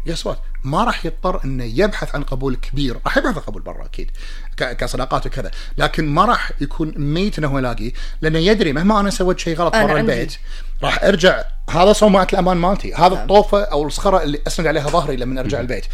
what 0.08 0.36
ما 0.64 0.84
راح 0.84 1.06
يضطر 1.06 1.44
إنه 1.44 1.64
يبحث 1.64 2.14
عن 2.14 2.22
قبول 2.22 2.56
كبير. 2.56 3.00
راح 3.04 3.16
يبحث 3.16 3.34
عن 3.36 3.42
قبول 3.42 3.62
برا 3.62 3.84
أكيد 3.84 4.10
كصداقات 4.56 5.26
وكذا. 5.26 5.50
لكن 5.78 6.06
ما 6.08 6.24
راح 6.24 6.52
يكون 6.60 6.92
ميت 6.96 7.38
إنه 7.38 7.48
هو 7.48 7.58
يلاقي 7.58 7.92
لأنه 8.20 8.38
يدري 8.38 8.72
مهما 8.72 9.00
أنا 9.00 9.10
سويت 9.10 9.38
شيء 9.38 9.56
غلط 9.56 9.72
برا. 9.72 10.00
البيت 10.00 10.36
راح 10.82 11.04
أرجع 11.04 11.44
هذا 11.70 11.92
صومعه 11.92 12.28
الأمان 12.32 12.56
مالتي 12.56 12.94
هذا 12.94 13.14
الطوفة 13.14 13.62
أو 13.62 13.86
الصخرة 13.86 14.22
اللي 14.22 14.42
أسند 14.46 14.66
عليها 14.66 14.88
ظهري 14.88 15.16
لما 15.16 15.40
أرجع 15.40 15.60
البيت. 15.60 15.86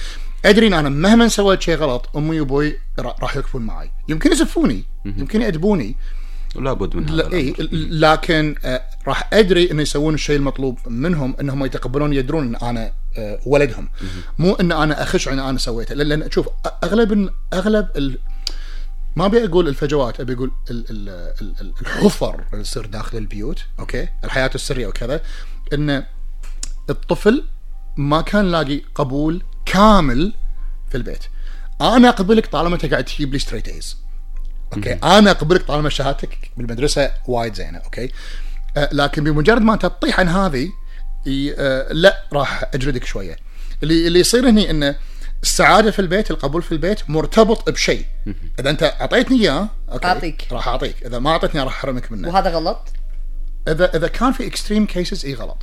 أدري 0.44 0.66
أن 0.66 0.72
أنا 0.72 0.88
مهما 0.88 1.28
سويت 1.28 1.62
شيء 1.62 1.74
غلط 1.76 2.08
أمي 2.16 2.40
وأبوي 2.40 2.78
را- 2.98 3.16
راح 3.20 3.36
يوقفون 3.36 3.62
معي 3.62 3.90
يمكن 4.08 4.32
يزفوني 4.32 4.84
يمكن 5.04 5.42
يأدبوني. 5.42 5.96
ولا 6.56 6.72
بد 6.72 6.96
من 6.96 7.08
هذا 7.10 7.22
الأمر. 7.26 7.54
لكن 7.90 8.54
آه، 8.64 8.82
راح 9.06 9.28
أدري 9.32 9.70
انه 9.70 9.82
يسوون 9.82 10.14
الشيء 10.14 10.36
المطلوب 10.36 10.78
منهم 10.86 11.36
إنهم 11.40 11.64
يتقبلون 11.64 12.12
يدرون 12.12 12.46
إن 12.46 12.56
أنا 12.68 12.92
آه، 13.18 13.40
ولدهم. 13.46 13.88
مو 14.38 14.54
إن 14.54 14.72
أنا 14.72 15.02
أخش 15.02 15.28
ان 15.28 15.38
أنا 15.38 15.58
سويته. 15.58 15.94
لأن 15.94 16.30
شوف 16.30 16.48
أغلب 16.84 17.30
أغلب 17.52 17.88
ال... 17.96 18.18
ما 19.16 19.26
أبي 19.26 19.44
أقول 19.44 19.68
الفجوات 19.68 20.20
أبي 20.20 20.32
أقول 20.34 20.50
ال... 20.70 20.84
ال... 20.90 21.08
ال- 21.40 21.54
ال- 21.60 21.72
الحفر 21.80 22.44
اللي 22.52 22.64
تصير 22.64 22.86
داخل 22.86 23.18
البيوت 23.18 23.64
أوكي؟ 23.78 24.08
الحياة 24.24 24.50
السرية 24.54 24.86
وكذا. 24.86 25.20
إن 25.72 26.04
الطفل 26.90 27.44
ما 27.96 28.20
كان 28.20 28.50
لاقي 28.50 28.82
قبول 28.94 29.42
كامل 29.66 30.34
في 30.90 30.96
البيت. 30.96 31.22
أنا 31.80 32.08
أقبلك 32.08 32.46
طالما 32.46 32.74
أنت 32.74 32.86
قاعد 32.86 33.04
تجيب 33.04 33.32
لي 33.32 33.38
straight 33.38 33.68
A's 33.68 33.96
أوكي؟ 34.76 34.92
أنا 34.92 35.30
أقبلك 35.30 35.62
طالما 35.62 35.88
شهادتك 35.88 36.50
بالمدرسة 36.56 37.10
وايد 37.26 37.54
زينة 37.54 37.78
أوكي؟ 37.78 38.10
آه 38.76 38.88
لكن 38.92 39.24
بمجرد 39.24 39.62
ما 39.62 39.74
أنت 39.74 39.82
تطيح 39.86 40.20
عن 40.20 40.28
هذه 40.28 40.68
ي- 41.26 41.54
آه 41.58 41.92
لا 41.92 42.24
راح 42.32 42.64
اجلدك 42.74 43.04
شوية. 43.04 43.36
اللي 43.82 44.06
اللي 44.06 44.20
يصير 44.20 44.48
هني 44.48 44.70
إنه 44.70 44.96
السعادة 45.42 45.90
في 45.90 45.98
البيت 45.98 46.30
القبول 46.30 46.62
في 46.62 46.72
البيت 46.72 47.10
مرتبط 47.10 47.70
بشيء. 47.70 48.04
إذا 48.60 48.70
أنت 48.70 48.82
أعطيتني 48.82 49.40
إياه 49.40 49.68
أوكي؟ 49.92 50.06
أعطيك. 50.06 50.48
راح 50.52 50.68
أعطيك. 50.68 51.06
إذا 51.06 51.18
ما 51.18 51.30
أعطيتني 51.30 51.60
راح 51.60 51.76
أحرمك 51.76 52.12
منه. 52.12 52.28
وهذا 52.28 52.50
غلط. 52.50 52.92
اذا 53.68 53.96
إذا 53.96 54.08
كان 54.08 54.32
في 54.32 54.46
extreme 54.46 54.86
cases 54.86 55.26
إي 55.26 55.34
غلط. 55.34 55.58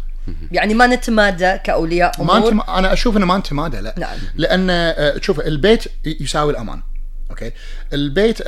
يعني 0.52 0.74
ما 0.74 0.88
نتمادى 0.88 1.58
كأولياء 1.58 2.38
أمور. 2.38 2.52
انت 2.52 2.70
أنا 2.70 2.94
أشوف 2.94 3.18
إنه 3.18 3.26
ما 3.26 3.36
انتمادى 3.36 3.78
لا. 3.78 3.96
نعم. 3.98 4.18
لأن 4.36 4.68
آه، 4.70 5.20
شوف 5.22 5.40
البيت 5.40 5.84
يساوي 6.06 6.52
الأمان 6.52 6.82
أوكي؟ 7.30 7.52
البيت 7.94 8.42
آه، 8.42 8.48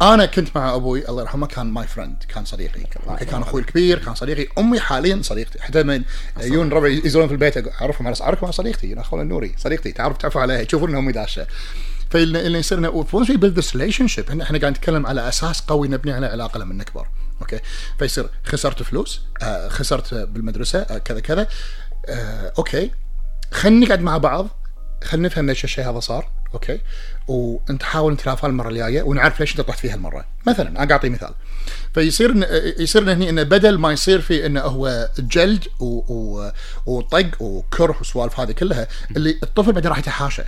آه، 0.00 0.14
أنا 0.14 0.26
كنت 0.26 0.48
مع 0.56 0.74
أبوي 0.74 1.08
الله 1.08 1.22
يرحمه 1.22 1.46
كان 1.46 1.66
my 1.66 1.86
friend 1.86 2.16
كان 2.28 2.44
صديقي. 2.44 2.82
أوكي؟ 3.08 3.24
كان 3.24 3.42
أخوي 3.42 3.60
الكبير 3.60 3.98
كان 3.98 4.14
صديقي. 4.14 4.46
أمي 4.58 4.80
حاليا 4.80 5.20
صديقتي. 5.22 5.62
حتى 5.62 5.82
من 5.82 6.02
يجون 6.40 6.68
ربع 6.68 6.88
يزورون 6.88 7.28
في 7.28 7.34
البيت 7.34 7.68
أعرفهم 7.82 8.06
على 8.06 8.16
أعرفهم 8.20 8.44
على 8.44 8.52
صديقتي 8.52 8.92
انا 8.92 9.00
أخونا 9.00 9.22
النوري 9.22 9.54
صديقتي 9.56 9.92
تعرف 9.92 10.16
تعرفوا 10.16 10.40
عليها 10.40 10.60
يشوفون 10.60 10.90
ان 10.90 10.96
أمي 10.96 11.12
داشه 11.12 11.46
فاللي 12.10 12.46
اللي 12.46 12.58
يصير 12.58 12.78
انه 12.78 13.04
once 13.12 13.26
we 13.26 13.36
build 13.36 13.62
this 13.62 13.70
relationship 13.74 14.30
إحنا 14.30 14.44
إحنا 14.44 14.58
قاعد 14.58 14.72
نتكلم 14.72 15.06
على 15.06 15.28
أساس 15.28 15.60
قوي 15.60 15.88
نبني 15.88 16.12
على 16.12 16.26
علاقة 16.26 16.58
لما 16.58 16.74
نكبر. 16.74 17.06
أوكي. 17.40 17.60
فيصير 17.98 18.30
خسرت 18.44 18.82
فلوس 18.82 19.20
آه 19.42 19.68
خسرت 19.68 20.14
بالمدرسة 20.14 20.78
آه 20.78 20.98
كذا 20.98 21.20
كذا. 21.20 21.46
آه 22.06 22.52
أوكي. 22.58 22.90
خلينا 23.52 23.86
نقعد 23.86 24.00
مع 24.00 24.18
بعض. 24.18 24.48
خلينا 25.04 25.28
نفهم 25.28 25.46
ليش 25.46 25.64
الشيء 25.64 25.90
هذا 25.90 26.00
صار. 26.00 26.30
أوكي. 26.54 26.80
وأنت 27.28 27.82
حاول 27.82 28.12
نتلافاه 28.12 28.48
المرة 28.48 28.68
الجاية 28.68 29.02
ونعرف 29.02 29.40
ليش 29.40 29.52
أنت 29.52 29.60
طحت 29.60 29.78
فيها 29.78 29.94
المرة. 29.94 30.24
مثلا 30.46 30.82
أنا 30.82 30.92
أعطي 30.92 31.08
مثال. 31.08 31.34
فيصير 31.94 32.48
يصير 32.78 33.12
هني 33.12 33.30
انه 33.30 33.42
بدل 33.42 33.78
ما 33.78 33.92
يصير 33.92 34.20
في 34.20 34.46
انه 34.46 34.60
هو 34.60 35.10
جلد. 35.18 35.64
وطق 36.86 37.42
وكره 37.42 37.96
والسوالف 37.98 38.40
هذه 38.40 38.52
كلها 38.52 38.88
اللي 39.16 39.38
الطفل 39.42 39.72
بعدين 39.72 39.90
راح 39.90 39.98
يتحاشى. 39.98 40.42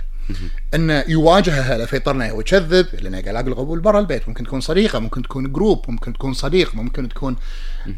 انه 0.73 1.03
يواجهها 1.07 1.77
لا 1.77 1.85
فيضطر 1.85 2.31
هو 2.31 2.39
يكذب 2.39 2.87
لأنه 2.93 3.21
قاعد 3.21 3.27
يلاقي 3.27 3.47
القبول 3.47 3.79
برا 3.79 3.99
البيت 3.99 4.29
ممكن 4.29 4.43
تكون 4.43 4.61
صديقة 4.61 4.99
ممكن 4.99 5.21
تكون 5.21 5.51
group 5.51 5.85
ممكن 5.87 6.13
تكون 6.13 6.33
صديق 6.33 6.75
ممكن 6.75 7.09
تكون 7.09 7.35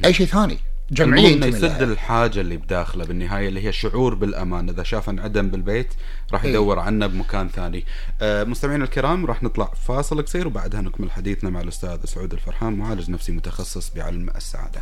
أي 0.06 0.14
شيء 0.14 0.28
ثاني. 0.28 0.58
جمعية 0.92 1.34
إنه 1.34 1.46
يسد. 1.46 1.82
الحاجة 1.82 2.42
اللي 2.42 2.58
بداخله 2.58 3.06
بالنهاية 3.06 3.48
اللي 3.48 3.62
هي 3.64 3.70
الشعور 3.70 4.16
بالأمان. 4.16 4.70
إذا 4.70 4.84
شاف 4.84 5.10
انعدم 5.10 5.50
بالبيت 5.50 5.94
راح 6.34 6.44
إيه. 6.44 6.50
يدور 6.50 6.80
عنه 6.80 7.08
بمكان 7.08 7.50
ثاني. 7.50 7.86
آه 8.22 8.44
مستمعينا 8.44 8.84
الكرام 8.84 9.26
راح 9.26 9.44
نطلع 9.44 9.72
فاصل 9.88 10.22
قصير 10.22 10.48
وبعدها 10.48 10.82
نكمل 10.82 11.12
حديثنا 11.12 11.50
مع 11.50 11.62
الأستاذ 11.62 12.06
سعود 12.06 12.34
الفرحان 12.34 12.74
معالج 12.74 13.10
نفسي 13.10 13.32
متخصص 13.32 13.92
بعلم 13.96 14.30
السعادة. 14.30 14.82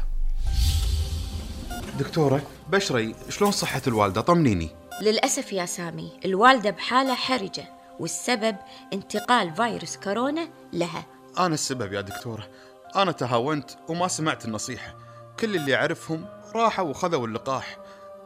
دكتورة 2.00 2.42
بشري 2.72 3.16
شلون 3.30 3.52
صحة 3.52 3.82
الوالدة؟ 3.88 4.22
طمنيني. 4.22 4.70
للأسف 5.02 5.54
يا 5.54 5.66
سامي 5.66 6.20
الوالدة 6.26 6.70
بحالة 6.70 7.14
حرجة 7.14 7.66
والسبب 8.00 8.56
انتقال 8.94 9.56
فيروس 9.56 9.98
كورونا 9.98 10.50
لها. 10.74 11.06
أنا 11.40 11.54
السبب 11.54 11.94
يا 11.94 12.02
دكتورة. 12.02 12.48
أنا 12.96 13.12
تهاونت 13.12 13.72
وما 13.90 14.08
سمعت 14.08 14.46
النصيحة. 14.46 14.96
كل 15.40 15.56
اللي 15.56 15.76
أعرفهم 15.76 16.26
راحوا 16.56 16.90
وخذوا 16.90 17.28
اللقاح. 17.28 17.78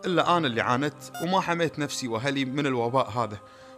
إلا 0.05 0.38
أنا 0.38 0.47
اللي 0.47 0.61
عانت 0.61 0.95
وما 1.23 1.41
حميت 1.41 1.80
نفسي 1.80 2.07
وأهلي 2.07 2.45
من 2.45 2.67
الوباء 2.67 3.09
هذا. 3.09 3.38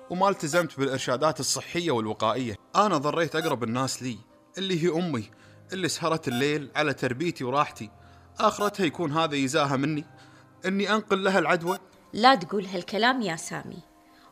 وما 0.10 0.30
التزمت 0.30 0.80
بالإرشادات 0.80 1.40
الصحية 1.40 1.92
والوقائية. 1.92 2.56
أنا 2.76 2.98
ضريت 2.98 3.36
أقرب 3.36 3.64
الناس 3.64 4.04
لي 4.04 4.18
اللي 4.58 4.84
هي 4.84 4.90
أمي 5.00 5.30
اللي 5.74 5.88
سهرت 5.88 6.28
الليل 6.28 6.72
على 6.76 6.94
تربيتي 6.94 7.44
وراحتي. 7.44 7.90
آخرتها 8.40 8.86
يكون 8.86 9.12
هذا 9.12 9.36
يزاها 9.36 9.78
مني. 9.78 10.06
إني 10.66 10.94
أنقل 10.94 11.24
لها 11.24 11.40
العدوى 11.40 11.80
لا 12.18 12.36
تقول 12.36 12.66
هالكلام 12.66 13.22
يا 13.22 13.36
سامي. 13.36 13.80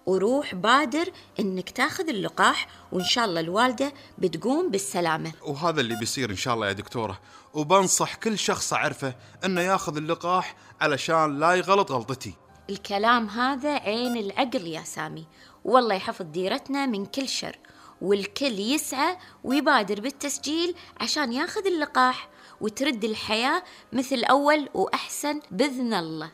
وروح 0.06 0.56
بادر 0.56 1.12
إنك 1.40 1.70
تاخذ 1.70 2.10
اللقاح 2.10 2.68
وإن 2.92 3.04
شاء 3.04 3.26
الله 3.26 3.40
الوالدة 3.40 3.94
بتقوم 4.18 4.72
بالسلامة. 4.72 5.32
وهذا 5.42 5.82
اللي 5.82 5.96
بيصير 6.00 6.30
إن 6.30 6.36
شاء 6.36 6.54
الله 6.54 6.68
يا 6.68 6.74
دكتورة. 6.74 7.20
وبنصح 7.54 8.16
كل 8.16 8.38
شخص 8.38 8.74
أعرفه 8.74 9.16
إنه 9.46 9.62
ياخذ 9.62 9.98
اللقاح 9.98 10.56
علشان 10.82 11.40
لا 11.40 11.54
يغلط 11.54 11.92
غلطتي. 11.92 12.34
الكلام 12.70 13.30
هذا 13.30 13.74
عين 13.74 14.18
العقل 14.18 14.68
يا 14.68 14.82
سامي. 14.84 15.26
والله 15.66 15.96
يحفظ 15.96 16.26
ديرتنا 16.26 16.86
من 16.86 17.06
كل 17.06 17.28
شر 17.30 17.60
والكل 18.02 18.60
يسعى 18.60 19.18
ويبادر 19.44 20.02
بالتسجيل 20.02 20.76
عشان 21.02 21.34
ياخذ 21.34 21.66
اللقاح 21.66 22.30
وترد 22.62 23.04
الحياة 23.04 23.64
مثل 23.94 24.24
أول 24.24 24.70
وأحسن 24.74 25.40
بإذن 25.52 25.94
الله. 25.94 26.32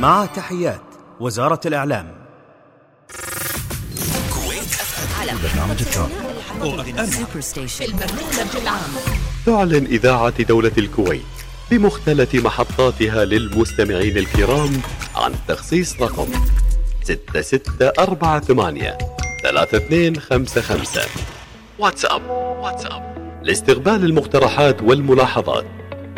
مع 0.00 0.26
تحيات 0.26 0.80
وزارة 1.20 1.60
الإعلام. 1.66 2.14
برنامج 5.42 5.76
ال 5.80 5.88
top 5.88 6.10
Super 7.06 7.40
Station 7.40 7.84
البرنامج 7.84 8.56
العام. 8.62 8.90
تعلن 9.46 9.86
إذاعة 9.86 10.42
دولة 10.42 10.72
الكويت 10.78 11.22
بمختلف 11.70 12.34
محطاتها 12.34 13.24
للمستمعين 13.24 14.18
الكرام 14.18 14.70
عن 15.16 15.34
تخصيص 15.48 16.02
رقم 16.02 16.28
6648 17.02 18.92
3255 19.44 21.02
واتساب. 21.78 22.30
واتساب. 22.30 23.14
لاستقبال 23.42 24.04
المقترحات 24.04 24.82
والملاحظات 24.82 25.64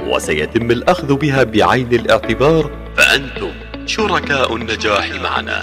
وسيتم 0.01 0.71
الأخذ 0.71 1.15
بها 1.15 1.43
بعين 1.43 1.95
الاعتبار 1.95 2.71
فأنتم 2.97 3.53
شركاء 3.87 4.57
النجاح 4.57 5.11
معنا. 5.11 5.63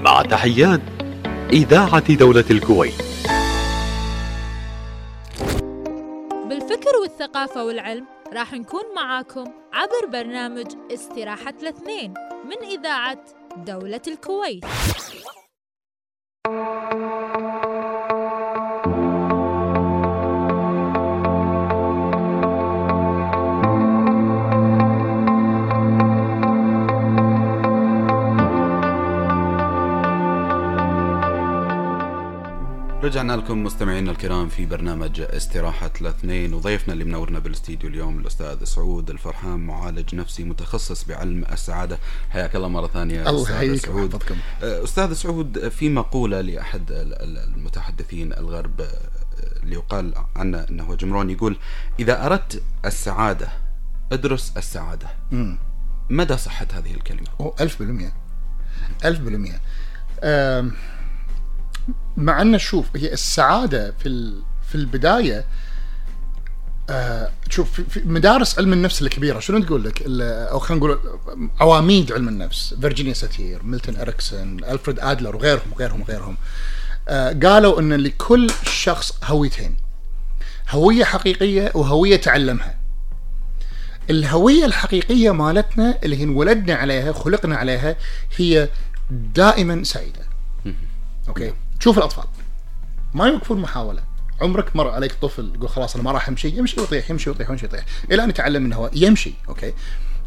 مع 0.00 0.22
تحيات 0.22 0.80
إذاعة 1.52 2.14
دولة 2.14 2.44
الكويت. 2.50 2.94
بالفكر 6.48 6.96
والثقافة 7.02 7.64
والعلم 7.64 8.06
راح 8.32 8.52
نكون 8.52 8.82
معاكم 8.96 9.44
عبر 9.72 10.06
برنامج 10.12 10.66
استراحة 10.94 11.54
الاثنين 11.62 12.14
من 12.44 12.68
إذاعة 12.78 13.24
دولة 13.56 14.02
الكويت. 14.08 14.64
رجعنا 33.02 33.32
لكم 33.32 33.62
مستمعينا 33.64 34.10
الكرام 34.10 34.48
في 34.48 34.66
برنامج 34.66 35.20
استراحة 35.20 35.90
الاثنين 36.00 36.54
وضيفنا 36.54 36.92
اللي 36.94 37.04
منورنا 37.04 37.38
بالاستديو 37.38 37.90
اليوم 37.90 38.18
الأستاذ 38.18 38.64
سعود 38.64 39.10
الفرحان 39.10 39.60
معالج 39.60 40.14
نفسي 40.14 40.44
متخصص 40.44 41.04
بعلم 41.04 41.44
السعادة. 41.52 41.98
حياك 42.30 42.56
الله 42.56 42.68
مرة 42.68 42.86
ثانية 42.86 43.30
الله 43.30 43.50
يحييك 43.50 43.86
سعود. 43.86 44.22
آه، 44.62 44.84
أستاذ 44.84 45.12
سعود 45.12 45.68
في 45.68 45.88
مقولة 45.88 46.40
لأحد 46.40 46.90
ال- 46.92 47.14
ال- 47.14 47.38
المتحدثين 47.54 48.32
الغرب 48.32 48.80
آه، 48.80 48.86
اللي 49.62 49.74
يقال 49.74 50.14
عنه 50.36 50.58
أنه 50.70 50.94
جمرون 50.94 51.30
يقول 51.30 51.56
إذا 52.00 52.26
أردت 52.26 52.62
السعادة 52.84 53.48
ادرس 54.12 54.52
السعادة. 54.56 55.06
مدى 56.10 56.36
صحة 56.36 56.66
هذه 56.72 56.94
الكلمة؟ 56.94 57.52
ألف 57.60 57.78
بالمية. 57.78 58.12
ألف 59.04 59.20
بالمية. 59.20 59.60
آم، 60.22 60.72
مع 62.16 62.42
أن 62.42 62.58
شوف 62.58 62.86
هي 62.96 63.12
السعادة 63.12 63.94
في 63.98 64.32
في 64.68 64.74
البداية 64.74 65.44
آه، 66.90 67.30
شوف 67.50 67.80
في- 67.80 68.00
مدارس 68.04 68.58
علم 68.58 68.72
النفس 68.72 69.02
الكبيرة 69.02 69.40
شنو 69.40 69.58
تقول 69.62 69.84
لك؟ 69.84 70.02
أو 70.22 70.58
خلينا 70.58 70.84
نقول 70.86 70.98
عواميد 71.60 72.12
علم 72.12 72.28
النفس 72.28 72.74
فيرجينيا 72.80 73.12
ساتير 73.12 73.62
ميلتون 73.62 73.96
إريكسون 73.96 74.64
ألفريد 74.64 75.00
أدلر 75.00 75.36
وغيرهم 75.36 75.72
وغيرهم 75.72 76.00
وغيرهم. 76.00 76.36
آه، 77.08 77.32
قالوا 77.42 77.80
أن 77.80 77.92
لكل 77.92 78.50
شخص 78.66 79.12
هويتين 79.24 79.76
هوية 80.70 81.04
حقيقية 81.04 81.72
وهوية 81.74 82.16
تعلمها. 82.16 82.78
الهوية 84.10 84.64
الحقيقية 84.64 85.30
مالتنا 85.30 85.98
اللي 86.04 86.16
هي 86.16 86.22
انولدنا 86.22 86.74
عليها 86.74 87.12
خلقنا 87.12 87.56
عليها 87.56 87.96
هي 88.36 88.68
دائما 89.10 89.84
سعيدة. 89.84 90.20
أوكي؟ 91.28 91.52
شوف 91.82 91.98
الأطفال. 91.98 92.24
ما 93.14 93.26
يوقفون 93.26 93.60
محاولة. 93.60 94.02
عمرك 94.40 94.76
مر 94.76 94.88
عليك 94.88 95.12
طفل 95.12 95.52
يقول 95.54 95.68
خلاص 95.68 95.94
أنا 95.94 96.04
ما 96.04 96.12
راح 96.12 96.28
أمشي 96.28 96.48
يمشي 96.48 96.80
ويطيح 96.80 97.10
يمشي 97.10 97.30
ويطيح 97.30 97.50
يمشي 97.50 97.66
ويطيح. 97.66 97.84
إلى 98.10 98.24
أن 98.24 98.28
يتعلم 98.28 98.62
من 98.62 98.72
هو 98.72 98.90
يمشي 98.94 99.32
أوكي. 99.48 99.72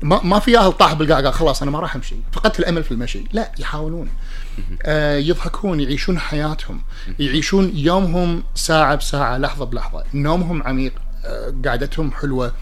ما 0.02 0.22
ما 0.24 0.40
في 0.40 0.58
أهل 0.58 0.72
طاح 0.72 0.94
بالقاع 0.94 1.22
قال 1.22 1.34
خلاص 1.34 1.62
أنا 1.62 1.72
ما 1.72 1.80
راح 1.80 1.96
أمشي. 1.96 2.16
فقدت 2.32 2.60
الأمل 2.60 2.84
في 2.84 2.92
المشي. 2.92 3.24
لا 3.34 3.52
يحاولون. 3.60 4.10
آه 4.84 5.18
يضحكون 5.18 5.80
يعيشون 5.80 6.20
حياتهم. 6.20 6.82
يعيشون 7.20 7.72
يومهم 7.74 8.44
ساعة 8.56 8.96
بساعة 8.96 9.38
لحظة 9.38 9.66
بلحظة. 9.66 10.04
نومهم 10.14 10.64
عميق. 10.64 10.94
آه 11.26 11.54
قعدتهم 11.66 12.12
حلوة. 12.12 12.54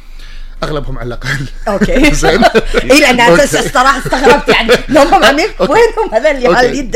أغلبهم 0.63 0.97
على 0.97 1.07
الأقل. 1.07 1.47
أوكي. 1.67 2.13
زين. 2.15 2.43
اي 2.43 2.99
لأن 2.99 3.19
أساس 3.19 3.65
الصراحه 3.65 3.97
استغربت 3.99 4.49
يعني. 4.49 4.69
نومهم 4.89 5.23
عميق. 5.23 5.61
وينهم 5.61 6.13
هذول 6.13 6.25
اللي 6.27 6.47
قاعد 6.47 6.95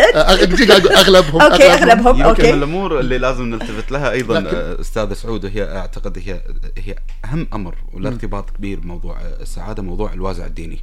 أقول 0.72 0.92
أغلبهم 0.94 1.42
أوكي 1.42 1.64
أغلبهم. 1.74 2.08
يمكن 2.16 2.24
أوكي. 2.24 2.52
من 2.52 2.58
الأمور 2.58 3.00
اللي 3.00 3.18
لازم 3.18 3.44
نلتفت 3.46 3.92
لها 3.92 4.12
أيضا 4.12 4.44
أستاذ 4.82 5.14
سعود 5.14 5.46
هي 5.46 5.78
أعتقد 5.78 6.18
هي 6.26 6.42
هي 6.78 6.96
أهم 7.26 7.48
أمر 7.54 7.76
والارتباط 7.94 8.50
كبير 8.50 8.80
بموضوع 8.80 9.18
السعادة 9.42 9.84
موضوع 9.84 10.14
الوازع 10.14 10.46
الديني. 10.46 10.80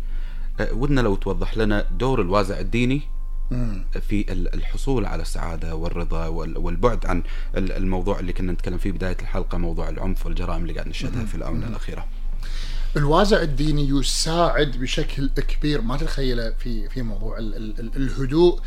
ودنا 0.72 1.01
لو 1.01 1.14
توضح 1.14 1.57
لنا 1.57 1.87
دور 1.99 2.20
الوازع 2.20 2.59
الديني 2.59 3.01
في 4.09 4.24
ال- 4.32 4.55
الحصول 4.55 5.07
على 5.07 5.22
السعادة 5.22 5.74
والرضا 5.74 6.26
وال- 6.26 6.59
والبعد 6.59 7.07
عن 7.07 7.22
ال- 7.57 7.72
الموضوع 7.72 8.18
اللي 8.20 8.32
كنا 8.32 8.53
نتكلم 8.53 8.78
فيه 8.78 8.93
بداية 8.93 9.16
الحلقة 9.22 9.59
موضوع 9.59 9.89
العنف 9.89 10.26
والجرائم 10.26 10.62
اللي 10.62 10.72
قاعد 10.72 10.89
نشهدها 10.89 11.24
في 11.24 11.35
الآونة 11.35 11.66
الأخيرة. 11.66 12.05
الوازع 12.97 13.43
الديني 13.43 13.89
يساعد 13.89 14.71
بشكل 14.71 15.29
كبير 15.29 15.81
ما 15.81 15.97
تتخيله 15.97 16.55
في 16.59 16.89
في 16.89 17.03
موضوع 17.03 17.39
ال 17.39 17.57
ال 17.57 17.81
ال 17.81 17.97
الهدوء 17.97 18.61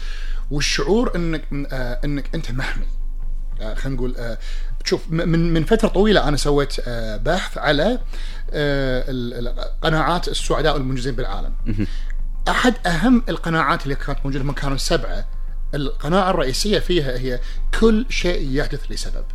والشعور 0.51 1.15
إنك 1.15 1.43
آه 1.71 1.99
إنك 2.05 2.35
أنت 2.35 2.51
محمي. 2.51 2.85
آه 3.61 3.73
خلينا 3.73 3.97
نقول 3.97 4.15
آه 4.17 4.37
شوف 4.85 5.01
من 5.09 5.53
من 5.53 5.63
فترة 5.63 5.87
طويلة 5.87 6.27
أنا 6.27 6.37
سويت 6.37 6.75
آه 6.87 7.17
بحث 7.17 7.57
على 7.57 7.99
آه 8.51 9.67
قناعات 9.81 10.27
السعداء 10.27 10.73
والمنجزين 10.73 11.15
بالعالم. 11.15 11.53
أحد 12.47 12.87
أهم 12.87 13.23
القناعات 13.29 13.83
اللي 13.83 13.95
كانت 13.95 14.19
موجودة 14.25 14.43
هم 14.43 14.51
كانوا 14.51 14.77
سبعة. 14.77 15.25
القناعة 15.73 16.29
الرئيسية 16.29 16.79
فيها 16.79 17.17
هي 17.17 17.39
كل 17.79 18.05
شيء 18.09 18.51
يحدث 18.51 18.91
لسبب. 18.91 19.25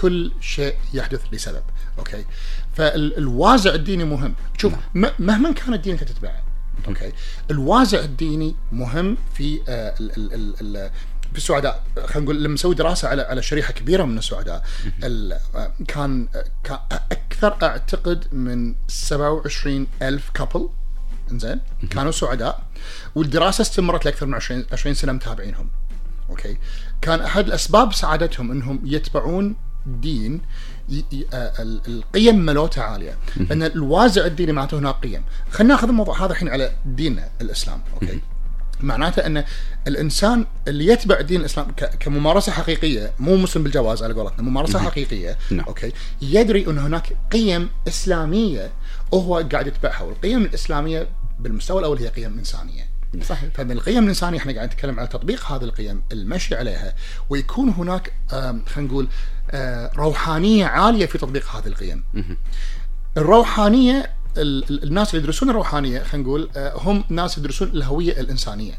كل 0.00 0.32
شيء 0.40 0.74
يحدث 0.94 1.20
لسبب. 1.32 1.62
أوكي. 1.98 2.24
فالوازع 2.84 3.74
الديني 3.74 4.04
مهم. 4.04 4.34
شوف 4.58 4.72
م- 4.94 5.06
مهما 5.18 5.52
كان 5.52 5.74
الدين 5.74 5.92
انت 5.92 6.04
تتبعه 6.04 6.42
أوكي؟ 6.88 7.12
الوازع 7.50 7.98
الديني 8.00 8.56
مهم 8.72 9.16
في 9.34 9.60
آه 9.68 9.94
ال 10.00 10.16
ال 10.16 10.34
ال 10.34 10.76
ال 10.76 10.90
في 11.32 11.38
السعداء 11.38 11.84
خلينا 12.06 12.20
نقول 12.24 12.44
لما 12.44 12.54
نسوي 12.54 12.74
دراسة 12.74 13.08
على 13.08 13.22
على 13.22 13.42
شريحة 13.42 13.72
كبيرة 13.72 14.04
من 14.04 14.18
السعداء 14.18 14.64
ال- 15.04 15.38
آه، 15.54 15.72
كان 15.88 16.28
آه، 16.70 16.80
أكثر 17.12 17.56
أعتقد 17.62 18.24
من 18.34 18.74
27 18.88 19.86
ألف 20.02 20.30
couple 20.34 20.68
إنزين 21.32 21.60
كانوا 21.90 22.12
سعداء. 22.12 22.62
والدراسة 23.14 23.62
استمرت 23.62 24.04
لأكثر 24.04 24.26
من 24.26 24.34
20 24.34 24.64
20 24.72 24.94
سنة 24.94 25.12
متابعينهم 25.12 25.68
أوكي؟ 26.30 26.58
كان 27.02 27.20
أحد 27.20 27.46
الأسباب 27.46 27.92
سعادتهم 27.92 28.50
إنهم 28.50 28.80
يتبعون 28.84 29.56
دين 29.86 30.40
القيم 31.88 32.36
مالته 32.38 32.82
عالية 32.82 33.18
لأن 33.36 33.62
الوازع 33.62 34.26
الديني 34.26 34.52
معناته 34.52 34.78
هناك 34.78 34.94
قيم. 34.94 35.22
خلينا 35.50 35.74
ناخذ 35.74 35.88
الموضوع 35.88 36.24
هذا 36.24 36.32
الحين 36.32 36.48
على 36.48 36.72
ديننا 36.86 37.28
الإسلام 37.40 37.80
أوكي؟ 37.94 38.20
معناته 38.80 39.26
أن 39.26 39.44
الإنسان 39.86 40.46
اللي 40.68 40.86
يتبع 40.86 41.20
دين 41.20 41.40
الإسلام. 41.40 41.70
كممارسة 42.00 42.52
حقيقية 42.52 43.12
مو 43.18 43.36
مسلم 43.36 43.62
بالجواز 43.62 44.02
على 44.02 44.14
قولتنا 44.14 44.42
ممارسة 44.42 44.78
حقيقية 44.78 45.38
نعم. 45.50 45.66
أوكي؟ 45.66 45.92
يدري 46.22 46.66
أن 46.66 46.78
هناك 46.78 47.16
قيم 47.32 47.68
إسلامية 47.88 48.70
وهو 49.12 49.44
قاعد 49.52 49.66
يتبعها 49.66 50.02
والقيم 50.02 50.42
الإسلامية 50.42 51.08
بالمستوى 51.40 51.80
الأول 51.80 51.98
هي 51.98 52.08
قيم 52.08 52.38
إنسانية. 52.38 52.90
صحيح. 53.22 53.50
فمن 53.54 53.70
القيم 53.70 54.02
الإنسانية 54.02 54.38
إحنا 54.38 54.52
قاعد 54.52 54.68
نتكلم 54.68 54.98
على 54.98 55.08
تطبيق 55.08 55.52
هذه 55.52 55.64
القيم 55.64 56.02
المشي 56.12 56.54
عليها 56.54 56.94
ويكون 57.30 57.68
هناك 57.68 58.12
خلينا 58.30 58.62
نقول 58.76 59.04
آه، 59.04 59.08
روحانية 59.96 60.66
عالية 60.66 61.06
في 61.06 61.18
تطبيق 61.18 61.48
هذه 61.56 61.66
القيم. 61.66 62.04
الروحانية 63.16 64.10
ال- 64.36 64.70
ال- 64.70 64.82
الناس 64.84 65.10
اللي 65.14 65.22
يدرسون 65.22 65.50
الروحانية 65.50 66.02
خلينا 66.02 66.26
نقول 66.28 66.50
آه، 66.56 66.72
هم 66.78 67.04
ناس 67.08 67.38
يدرسون 67.38 67.68
الهوية 67.68 68.20
الإنسانية. 68.20 68.72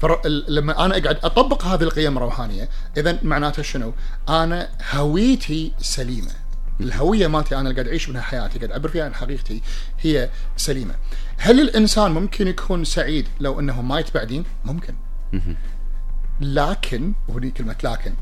فلما 0.00 0.84
أنا 0.84 0.96
أقعد 0.98 1.18
أطبق 1.24 1.64
هذه 1.64 1.82
القيم 1.82 2.16
الروحانيه 2.16 2.68
إذا 2.96 3.18
معناته 3.22 3.62
شنو؟ 3.62 3.94
أنا 4.28 4.68
هويتي 4.92 5.72
سليمة. 5.78 6.30
الهوية 6.80 7.26
مالتي 7.26 7.54
أنا 7.54 7.62
اللي 7.62 7.74
قاعد 7.74 7.88
أعيش 7.88 8.08
منها 8.08 8.22
حياتي 8.22 8.58
قاعد 8.58 8.70
أعبر 8.70 8.88
فيها 8.88 9.04
عن 9.04 9.14
حقيقتي 9.14 9.62
هي 10.00 10.30
سليمة. 10.56 10.94
هل 11.38 11.60
الإنسان 11.60 12.10
ممكن 12.10 12.48
يكون 12.48 12.84
سعيد 12.84 13.28
لو 13.40 13.60
أنه 13.60 13.82
ما 13.82 14.00
يتبع 14.00 14.24
دين؟ 14.24 14.44
ممكن. 14.64 14.94
لكن 16.40 17.12
وهني 17.28 17.50
كلمة 17.50 17.76
لكن. 17.84 18.14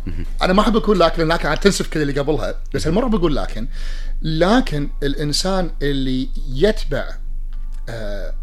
أنا 0.42 0.52
ما 0.52 0.62
أحب 0.62 0.76
أقول 0.76 1.00
لكن 1.00 1.28
لكن 1.28 1.48
عاد 1.48 1.58
تنسف 1.58 1.88
كذا 1.88 2.02
اللي 2.02 2.20
قبلها. 2.20 2.54
بس 2.74 2.86
المره 2.86 3.06
بقول 3.06 3.36
لكن. 3.36 3.68
لكن 4.22 4.90
الإنسان 5.02 5.70
اللي 5.82 6.28
يتبع 6.48 7.04
آه 7.88 8.34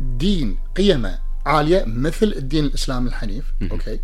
دين 0.00 0.58
قيمة 0.76 1.18
عالية 1.46 1.84
مثل 1.86 2.34
الدين 2.36 2.64
الإسلامي 2.64 3.08
الحنيف 3.08 3.44
أوكي؟ 3.72 4.00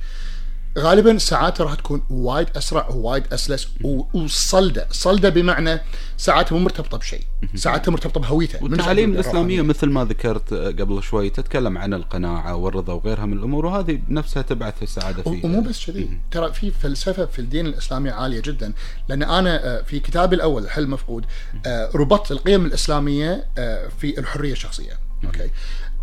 غالبا 0.78 1.18
ساعاته 1.18 1.64
راح 1.64 1.74
تكون 1.74 2.02
وايد 2.10 2.48
أسرع 2.56 2.88
ووايد 2.88 3.24
أسلس 3.32 3.68
وصلدة. 4.14 4.88
صلدة 4.90 5.28
بمعنى 5.28 5.80
ساعاته 6.16 6.56
مو 6.56 6.64
مرتبطة 6.64 6.98
بشيء. 6.98 7.22
ساعاته 7.54 7.92
مرتبطة 7.92 8.20
بهويته 8.20 8.62
والتعاليم. 8.64 9.12
الإسلامية 9.12 9.62
مثل 9.62 9.86
ما 9.86 10.04
ذكرت 10.04 10.54
قبل 10.54 11.02
شوي 11.02 11.30
تتكلم 11.30 11.78
عن 11.78 11.94
القناعة 11.94 12.56
والرضا 12.56 12.92
وغيرها 12.92 13.26
من 13.26 13.32
الأمور 13.38 13.66
وهذه 13.66 14.00
نفسها 14.08 14.42
تبعث 14.42 14.82
السعادة 14.82 15.22
فيه 15.22 15.44
ومو 15.44 15.60
بس 15.60 15.86
كذي. 15.86 16.18
ترى 16.30 16.52
في 16.52 16.70
فلسفة 16.70 17.26
في 17.26 17.38
الدين 17.38 17.66
الإسلامي 17.66 18.10
عالية 18.10 18.40
جدا. 18.40 18.72
لأن 19.08 19.22
أنا 19.22 19.64
آه، 19.64 19.82
في 19.82 20.00
كتابي 20.00 20.36
الأول 20.36 20.64
الحل 20.64 20.86
مفقود 20.86 21.24
آه، 21.66 21.90
ربطت 21.94 22.32
القيم 22.32 22.66
الإسلامية 22.66 23.46
آه، 23.58 23.88
في 24.00 24.18
الحرية 24.18 24.52
الشخصية. 24.52 24.98
أوكي. 25.24 25.50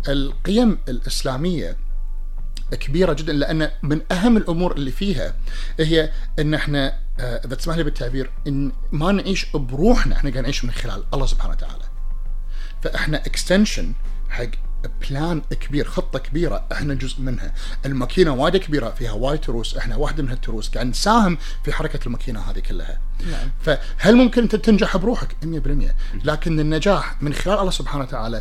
القيم 0.08 0.78
الإسلامية 0.88 1.76
كبيرة 2.70 3.12
جدا 3.12 3.32
لأن 3.32 3.70
من 3.82 4.00
أهم 4.12 4.36
الأمور 4.36 4.72
اللي 4.72 4.90
فيها 4.90 5.34
هي 5.80 6.10
إن 6.38 6.54
إحنا 6.54 6.98
آه، 7.20 7.46
إذا 7.46 7.54
تسمح 7.54 7.76
لي 7.76 7.82
بالتعبير 7.82 8.30
إن 8.46 8.72
ما 8.92 9.12
نعيش 9.12 9.46
بروحنا 9.54 10.16
إحنا 10.16 10.30
قاعد 10.30 10.42
نعيش 10.42 10.64
من 10.64 10.70
خلال 10.70 11.04
الله 11.14 11.26
سبحانه 11.26 11.52
وتعالى. 11.52 11.84
فإحنا 12.82 13.26
extension 13.26 13.92
حق 14.30 14.46
plan 15.10 15.40
كبير 15.40 15.88
خطة 15.88 16.18
كبيرة 16.18 16.64
إحنا 16.72 16.94
جزء 16.94 17.20
منها. 17.20 17.54
الماكينة 17.86 18.32
وايد 18.34 18.56
كبيرة 18.56 18.90
فيها 18.90 19.12
وايد 19.12 19.40
تروس 19.40 19.76
إحنا 19.76 19.96
واحدة 19.96 20.22
من 20.22 20.28
هالتروس 20.28 20.68
قاعد 20.68 20.86
نساهم 20.86 21.38
في 21.64 21.72
حركة 21.72 22.00
الماكينة 22.06 22.40
هذه 22.40 22.58
كلها. 22.58 23.00
نعم. 23.30 23.50
فهل 23.60 24.16
ممكن 24.16 24.42
انت 24.42 24.56
تنجح 24.56 24.96
بروحك؟ 24.96 25.36
100% 25.44 26.24
لكن 26.24 26.60
النجاح 26.60 27.22
من 27.22 27.34
خلال 27.34 27.58
الله 27.58 27.70
سبحانه 27.70 28.04
وتعالى 28.04 28.40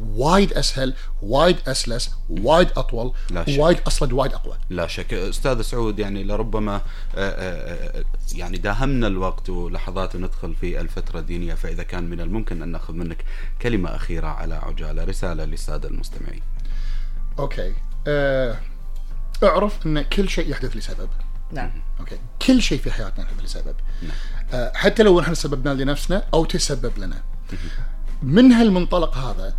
وايد 0.00 0.52
أسهل 0.52 0.94
وايد 1.22 1.56
أسلس 1.66 2.10
وايد 2.28 2.68
أطول 2.76 3.12
لا 3.30 3.44
شك. 3.44 3.58
وايد 3.58 3.80
أصلد 3.86 4.12
وايد 4.12 4.32
أقوى. 4.32 4.56
لا 4.70 4.86
شك. 4.86 5.14
أستاذ 5.14 5.62
سعود 5.62 5.98
يعني 5.98 6.24
لربما 6.24 6.74
آه، 6.74 6.80
آه، 7.16 7.98
آه، 7.98 8.04
يعني 8.34 8.58
داهمنا 8.58 9.06
الوقت 9.06 9.50
ولحظات 9.50 10.14
وندخل 10.14 10.54
في 10.54 10.80
الفترة 10.80 11.18
الدينية 11.18 11.54
فإذا 11.54 11.82
كان 11.82 12.04
من 12.04 12.20
الممكن 12.20 12.62
أن 12.62 12.68
نأخذ 12.68 12.94
منك 12.94 13.24
كلمة 13.62 13.96
أخيرة 13.96 14.26
على 14.26 14.54
عجالة. 14.54 15.04
رسالة 15.04 15.44
للسادة 15.44 15.88
المستمعين. 15.88 16.42
أوكي. 17.38 17.74
أه 18.06 18.58
أعرف 19.42 19.86
أن 19.86 20.02
كل 20.02 20.28
شيء 20.28 20.50
يحدث 20.50 20.76
لسبب. 20.76 21.08
نعم. 21.52 21.70
أوكي. 22.00 22.18
كل 22.46 22.62
شيء 22.62 22.78
في 22.78 22.90
حياتنا 22.90 23.24
يحدث 23.24 23.44
لسبب. 23.44 23.74
آه 24.52 24.72
حتى 24.74 25.02
لو 25.02 25.20
نحن 25.20 25.34
سببنا 25.34 25.82
لنفسنا 25.82 26.24
أو 26.34 26.44
تسبب 26.44 26.98
لنا. 26.98 27.22
من 28.22 28.52
هالمنطلق 28.52 29.16
هذا 29.16 29.56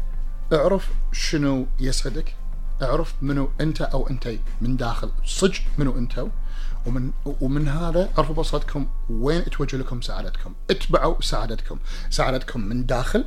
اعرف 0.54 0.90
شنو 1.12 1.68
يسعدك 1.80 2.36
اعرف 2.82 3.14
منو 3.22 3.50
انت 3.62 3.82
أو 3.82 4.10
انتي 4.10 4.40
من 4.62 4.78
داخل. 4.78 5.12
صدق 5.26 5.62
منو 5.78 5.98
انتو 5.98 6.30
ومن 6.86 7.12
ومن 7.26 7.68
هذا 7.68 8.10
اعرفوا 8.18 8.36
بصرتكم 8.36 8.88
وين 9.10 9.46
توجه 9.46 9.78
لكم 9.78 10.02
سعادتكم. 10.02 10.54
اتبعوا 10.70 11.22
سعادتكم. 11.22 11.80
سعادتكم 12.10 12.62
من 12.62 12.86
داخل 12.86 13.26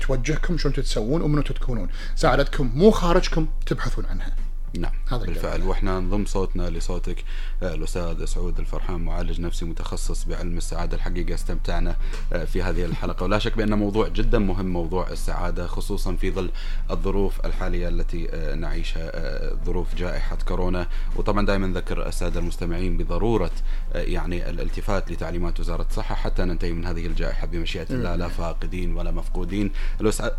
توجهكم 0.00 0.58
شلون 0.58 0.74
تتسوون 0.74 1.22
ومنو 1.22 1.42
تكونون 1.42 1.88
سعادتكم 2.14 2.70
مو 2.74 2.90
خارجكم 2.90 3.48
تبحثون 3.66 4.06
عنها. 4.06 4.36
نعم 4.78 4.92
هذا 5.10 5.24
بالفعل. 5.24 5.62
وإحنا 5.62 6.00
نضم 6.00 6.24
صوتنا 6.24 6.70
لصوتك 6.70 7.24
آه، 7.62 7.74
الأستاذ 7.74 8.24
سعود 8.24 8.58
الفرحان 8.58 9.00
معالج 9.00 9.40
نفسي 9.40 9.64
متخصص 9.64 10.24
بعلم 10.24 10.56
السعادة 10.56 10.96
الحقيقة. 10.96 11.34
استمتعنا 11.34 11.96
آه، 12.32 12.44
في 12.44 12.62
هذه 12.62 12.84
الحلقة. 12.84 13.24
ولا 13.24 13.38
شك 13.38 13.56
بأن 13.56 13.74
موضوع 13.74 14.08
جدا 14.08 14.38
مهم 14.38 14.66
موضوع 14.66 15.10
السعادة 15.10 15.66
خصوصا 15.66 16.16
في 16.16 16.30
ظل 16.30 16.50
الظروف 16.90 17.46
الحالية 17.46 17.88
التي 17.88 18.28
آه، 18.30 18.54
نعيشها 18.54 19.54
ظروف 19.64 19.94
جائحة 19.94 20.36
كورونا. 20.48 20.88
وطبعا 21.16 21.46
دائما 21.46 21.66
نذكر 21.66 22.06
السادة 22.06 22.40
المستمعين 22.40 22.96
بضرورة 22.96 23.50
يعني 23.94 24.50
الالتفات 24.50 25.10
لتعليمات 25.12 25.60
وزارة 25.60 25.86
الصحة 25.90 26.14
حتى 26.14 26.44
ننتهي 26.44 26.72
من 26.72 26.86
هذه 26.86 27.06
الجائحة 27.06 27.46
بمشيئة 27.46 27.86
الله 27.90 28.16
لا 28.16 28.28
فاقدين 28.28 28.94
ولا 28.96 29.10
مفقودين. 29.10 29.70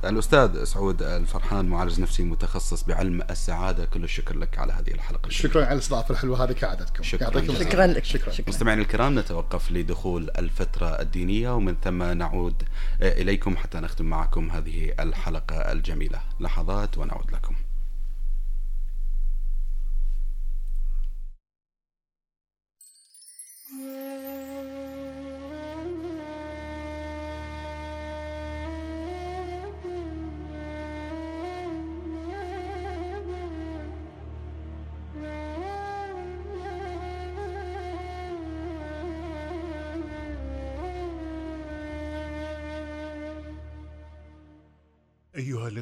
الأستاذ 0.06 0.64
سعود 0.64 1.04
الفرحان 1.04 1.66
معالج 1.66 2.02
نفسي 2.02 2.24
متخصص 2.24 2.84
بعلم 2.84 3.22
السعادة 3.30 3.86
كل 3.86 4.04
الشكر. 4.04 4.25
لك 4.34 4.60
على 4.60 4.74
هذه 4.74 4.92
الحلقة 4.92 5.30
شكرا 5.30 5.66
على 5.66 5.74
الاستضافة 5.74 6.12
الحلوة 6.12 6.44
هذه 6.44 6.52
كعادتكم. 6.52 7.04
شكراً. 7.04 7.28
يعطيكم. 7.28 7.54
شكرا 7.54 7.88
لك. 7.88 8.04
شكرا. 8.04 8.32
شكرا. 8.32 8.50
مستمعينا 8.50 8.82
الكرام 8.82 9.20
نتوقف 9.20 9.72
لدخول 9.72 10.30
الفترة 10.38 11.02
الدينية 11.02 11.56
ومن 11.56 11.76
ثم 11.84 12.04
نعود 12.04 12.64
إليكم 13.02 13.58
حتى 13.58 13.78
نختم 13.78 14.06
معكم 14.06 14.52
هذه 14.52 14.94
الحلقة 15.00 15.56
الجميلة. 15.56 16.20
لحظات 16.40 16.98
ونعود 16.98 17.32
لكم. 17.32 17.56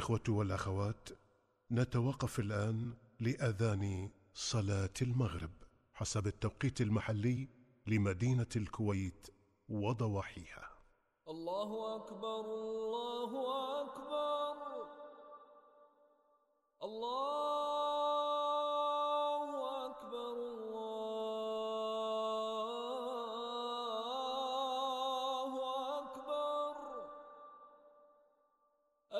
الإخوة 0.04 0.36
والأخوات 0.38 1.10
نتوقف 1.72 2.40
الآن 2.40 2.94
لأذان 3.20 4.10
صلاة 4.34 4.94
المغرب 5.02 5.50
حسب 5.94 6.28
التوقيت 6.28 6.82
المحلي 6.82 7.48
لمدينة 7.88 8.48
الكويت 8.56 9.28
وضواحيها. 9.70 10.70
الله 11.28 11.96
أكبر 11.96 12.40
الله 12.40 13.32
أكبر. 13.82 14.88
الله 16.84 18.13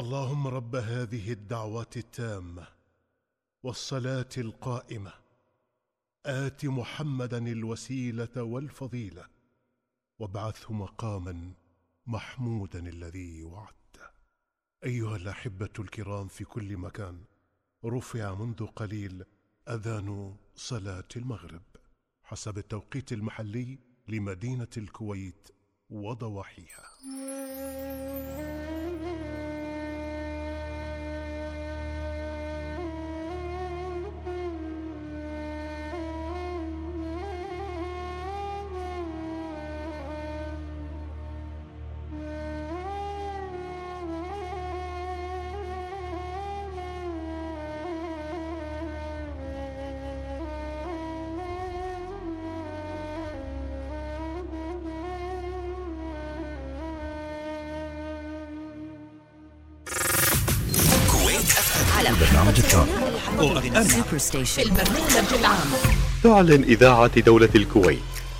اللهم 0.00 0.46
رب 0.46 0.76
هذه 0.76 1.32
الدعوات 1.32 1.96
التامة 1.96 2.66
والصلاة 3.62 4.28
القائمة. 4.38 5.12
آت 6.26 6.64
محمدا 6.64 7.38
الوسيلة 7.38 8.42
والفضيلة 8.42 9.26
وابعثه 10.18 10.72
مقاما 10.72 11.52
محمودا 12.06 12.88
الذي 12.88 13.42
وعدته 13.42 14.08
أيها 14.84 15.16
الأحبة 15.16 15.70
الكرام 15.78 16.28
في 16.28 16.44
كل 16.44 16.76
مكان 16.76 17.24
رفع 17.84 18.34
منذ 18.34 18.66
قليل 18.66 19.24
أذان 19.68 20.36
صلاة 20.54 21.08
المغرب 21.16 21.62
حسب 22.22 22.58
التوقيت 22.58 23.12
المحلي 23.12 23.78
لمدينة 24.08 24.74
الكويت 24.76 25.48
وضواحيها. 25.90 26.84
البرنامج 62.10 62.58
الثاني 62.58 64.18
ستيشن 64.18 64.62
البرنامج 64.62 65.34
العام 65.40 65.68
تعلن 66.22 66.62
إذاعة 66.62 67.20
دولة 67.20 67.48
الكويت 67.54 67.98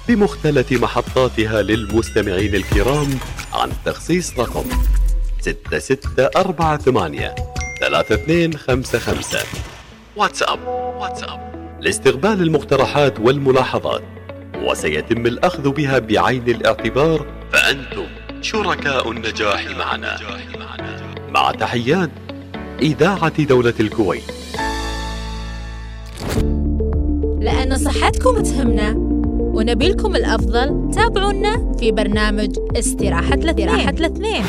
بمختلف 0.08 0.72
محطاتها 0.72 1.62
للمستمعين 1.62 2.54
الكرام 2.54 3.18
عن 3.52 3.72
تخصيص 3.84 4.38
رقم 4.38 4.64
6648 5.40 7.34
3255 7.80 9.40
واتساب. 10.16 10.68
واتساب. 10.98 11.50
لاستقبال 11.80 12.42
المقترحات 12.42 13.20
والملاحظات. 13.20 14.02
وسيتم 14.56 15.26
الأخذ 15.26 15.70
بها 15.70 15.98
بعين 15.98 16.48
الاعتبار. 16.48 17.26
فأنتم 17.52 18.06
شركاء 18.40 19.10
النجاح 19.10 19.66
معنا. 19.66 20.18
مع 21.28 21.50
تحيات 21.50 22.10
إذاعة 22.82 23.42
دولة 23.42 23.74
الكويت. 23.80 24.22
لأن 27.40 27.78
صحتكم 27.78 28.42
تهمنا 28.42 28.94
ونبيلكم 29.38 30.16
الأفضل 30.16 30.90
تابعونا 30.94 31.72
في 31.78 31.92
برنامج 31.92 32.56
استراحة 32.76 33.34
الاثنين. 33.34 34.44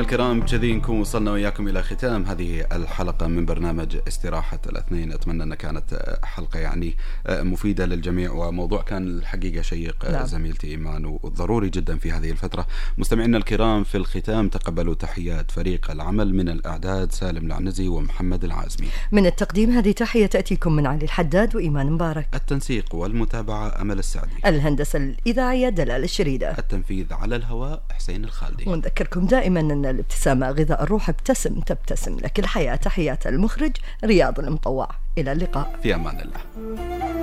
مستمعينا 0.00 0.24
الكرام 0.24 0.46
كذي 0.46 0.74
نكون 0.74 1.00
وصلنا 1.00 1.32
وياكم 1.32 1.68
إلى 1.68 1.82
ختام 1.82 2.24
هذه 2.24 2.66
الحلقة 2.72 3.26
من 3.26 3.46
برنامج 3.46 3.96
استراحة 4.08 4.58
الاثنين. 4.66 5.12
أتمنى 5.12 5.42
انها 5.42 5.56
كانت 5.56 6.18
حلقة 6.24 6.60
يعني 6.60 6.96
مفيدة 7.28 7.86
للجميع 7.86 8.32
وموضوع 8.32 8.82
كان 8.82 9.08
الحقيقة 9.08 9.62
شيق 9.62 10.10
نعم. 10.10 10.26
زميلتي 10.26 10.66
إيمان 10.66 11.04
وضروري 11.04 11.70
جدا 11.70 11.98
في 11.98 12.12
هذه 12.12 12.30
الفترة. 12.30 12.66
مستمعينا 12.98 13.38
الكرام 13.38 13.84
في 13.84 13.96
الختام 13.96 14.48
تقبلوا 14.48 14.94
تحيات 14.94 15.50
فريق 15.50 15.90
العمل 15.90 16.34
من 16.34 16.48
الأعداد 16.48 17.12
سالم 17.12 17.46
العنزي 17.46 17.88
ومحمد 17.88 18.44
العازمي. 18.44 18.88
من 19.12 19.26
التقديم 19.26 19.70
هذه 19.70 19.92
تحية 19.92 20.26
تأتيكم 20.26 20.72
من 20.72 20.86
علي 20.86 21.04
الحداد 21.04 21.56
وإيمان 21.56 21.92
مبارك. 21.92 22.28
التنسيق 22.34 22.94
والمتابعة 22.94 23.80
أمل 23.80 23.98
السعدي. 23.98 24.30
الهندسة 24.46 24.98
الإذاعية 24.98 25.68
دلال 25.68 26.04
الشريدة. 26.04 26.58
التنفيذ 26.58 27.12
على 27.12 27.36
الهواء 27.36 27.82
حسين 27.90 28.24
الخالدي. 28.24 28.64
ونذكركم 28.66 29.26
دائما 29.26 29.60
أن 29.60 29.86
الابتسامة 29.90 30.50
غذاء 30.50 30.82
الروح 30.82 31.08
ابتسم 31.08 31.60
تبتسم 31.60 32.16
لك 32.18 32.38
الحياة 32.38 32.76
تحيات 32.76 33.26
المخرج 33.26 33.72
رياض 34.04 34.38
المطوع. 34.38 34.88
إلى 35.18 35.32
اللقاء. 35.32 35.78
في 35.82 35.94
أمان 35.94 36.20
الله. 36.20 37.19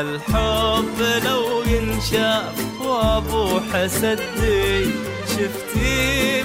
هالحب 0.00 0.98
لو 1.24 1.62
ينشاف 1.62 2.80
وأبو 2.80 3.60
حسدي 3.60 4.84
شفتي 5.28 6.39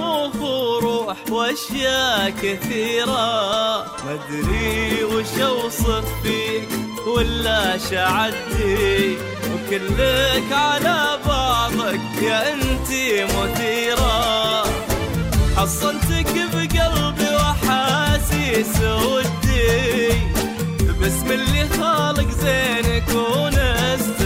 وشموخ 0.00 0.42
وروح 0.42 1.16
وأشياء 1.30 2.30
كثيرة. 2.42 3.84
مدري 4.06 5.04
وش 5.04 5.38
أوصف 5.42 6.04
فيك 6.22 6.68
ولا 7.06 7.78
شعدي 7.78 9.16
وكلك 9.52 10.52
على 10.52 11.18
بعضك 11.26 12.22
يا 12.22 12.52
انتي 12.52 13.24
مثيرة. 13.24 14.64
حصنتك 15.56 16.32
بقلبي 16.54 17.34
وأحاسيس 17.34 18.80
ودي. 18.82 20.08
باسم 21.00 21.30
اللي 21.30 21.68
خالق 21.68 22.30
زينك 22.30 23.08
ونستخيره 23.08 24.19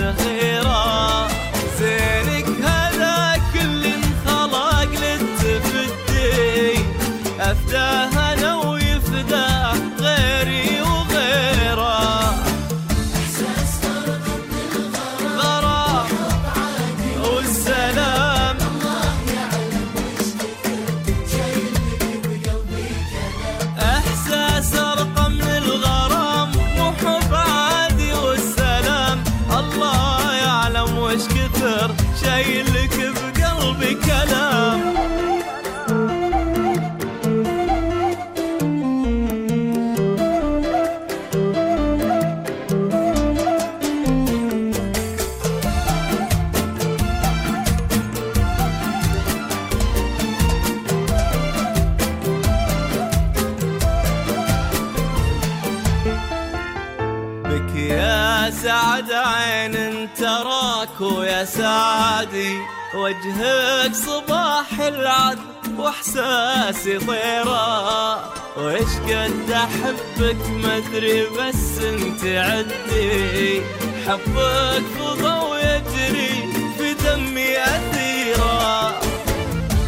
ويا 61.44 61.50
سعدي 61.50 62.58
وجهك 62.94 63.94
صباح 63.94 64.80
العد 64.80 65.38
واحساسي 65.78 66.98
طيرة 66.98 68.16
وإيش 68.58 68.96
قد 69.08 69.50
أحبك 69.50 70.36
مدري 70.50 71.26
بس 71.26 71.78
أنت 71.78 72.24
عدي 72.24 73.60
حبك 74.06 74.82
فضا 74.98 75.42
ويجري 75.42 76.52
في 76.78 76.94
دمي 77.04 77.58
اثيرة 77.58 78.90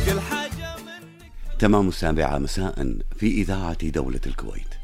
كل 0.07 0.21
حاجة 0.21 0.77
تمام 1.59 1.89
السابعة 1.89 2.39
مساء 2.39 2.97
في 3.19 3.27
إذاعة 3.27 3.89
دولة 3.89 4.21
الكويت. 4.27 4.76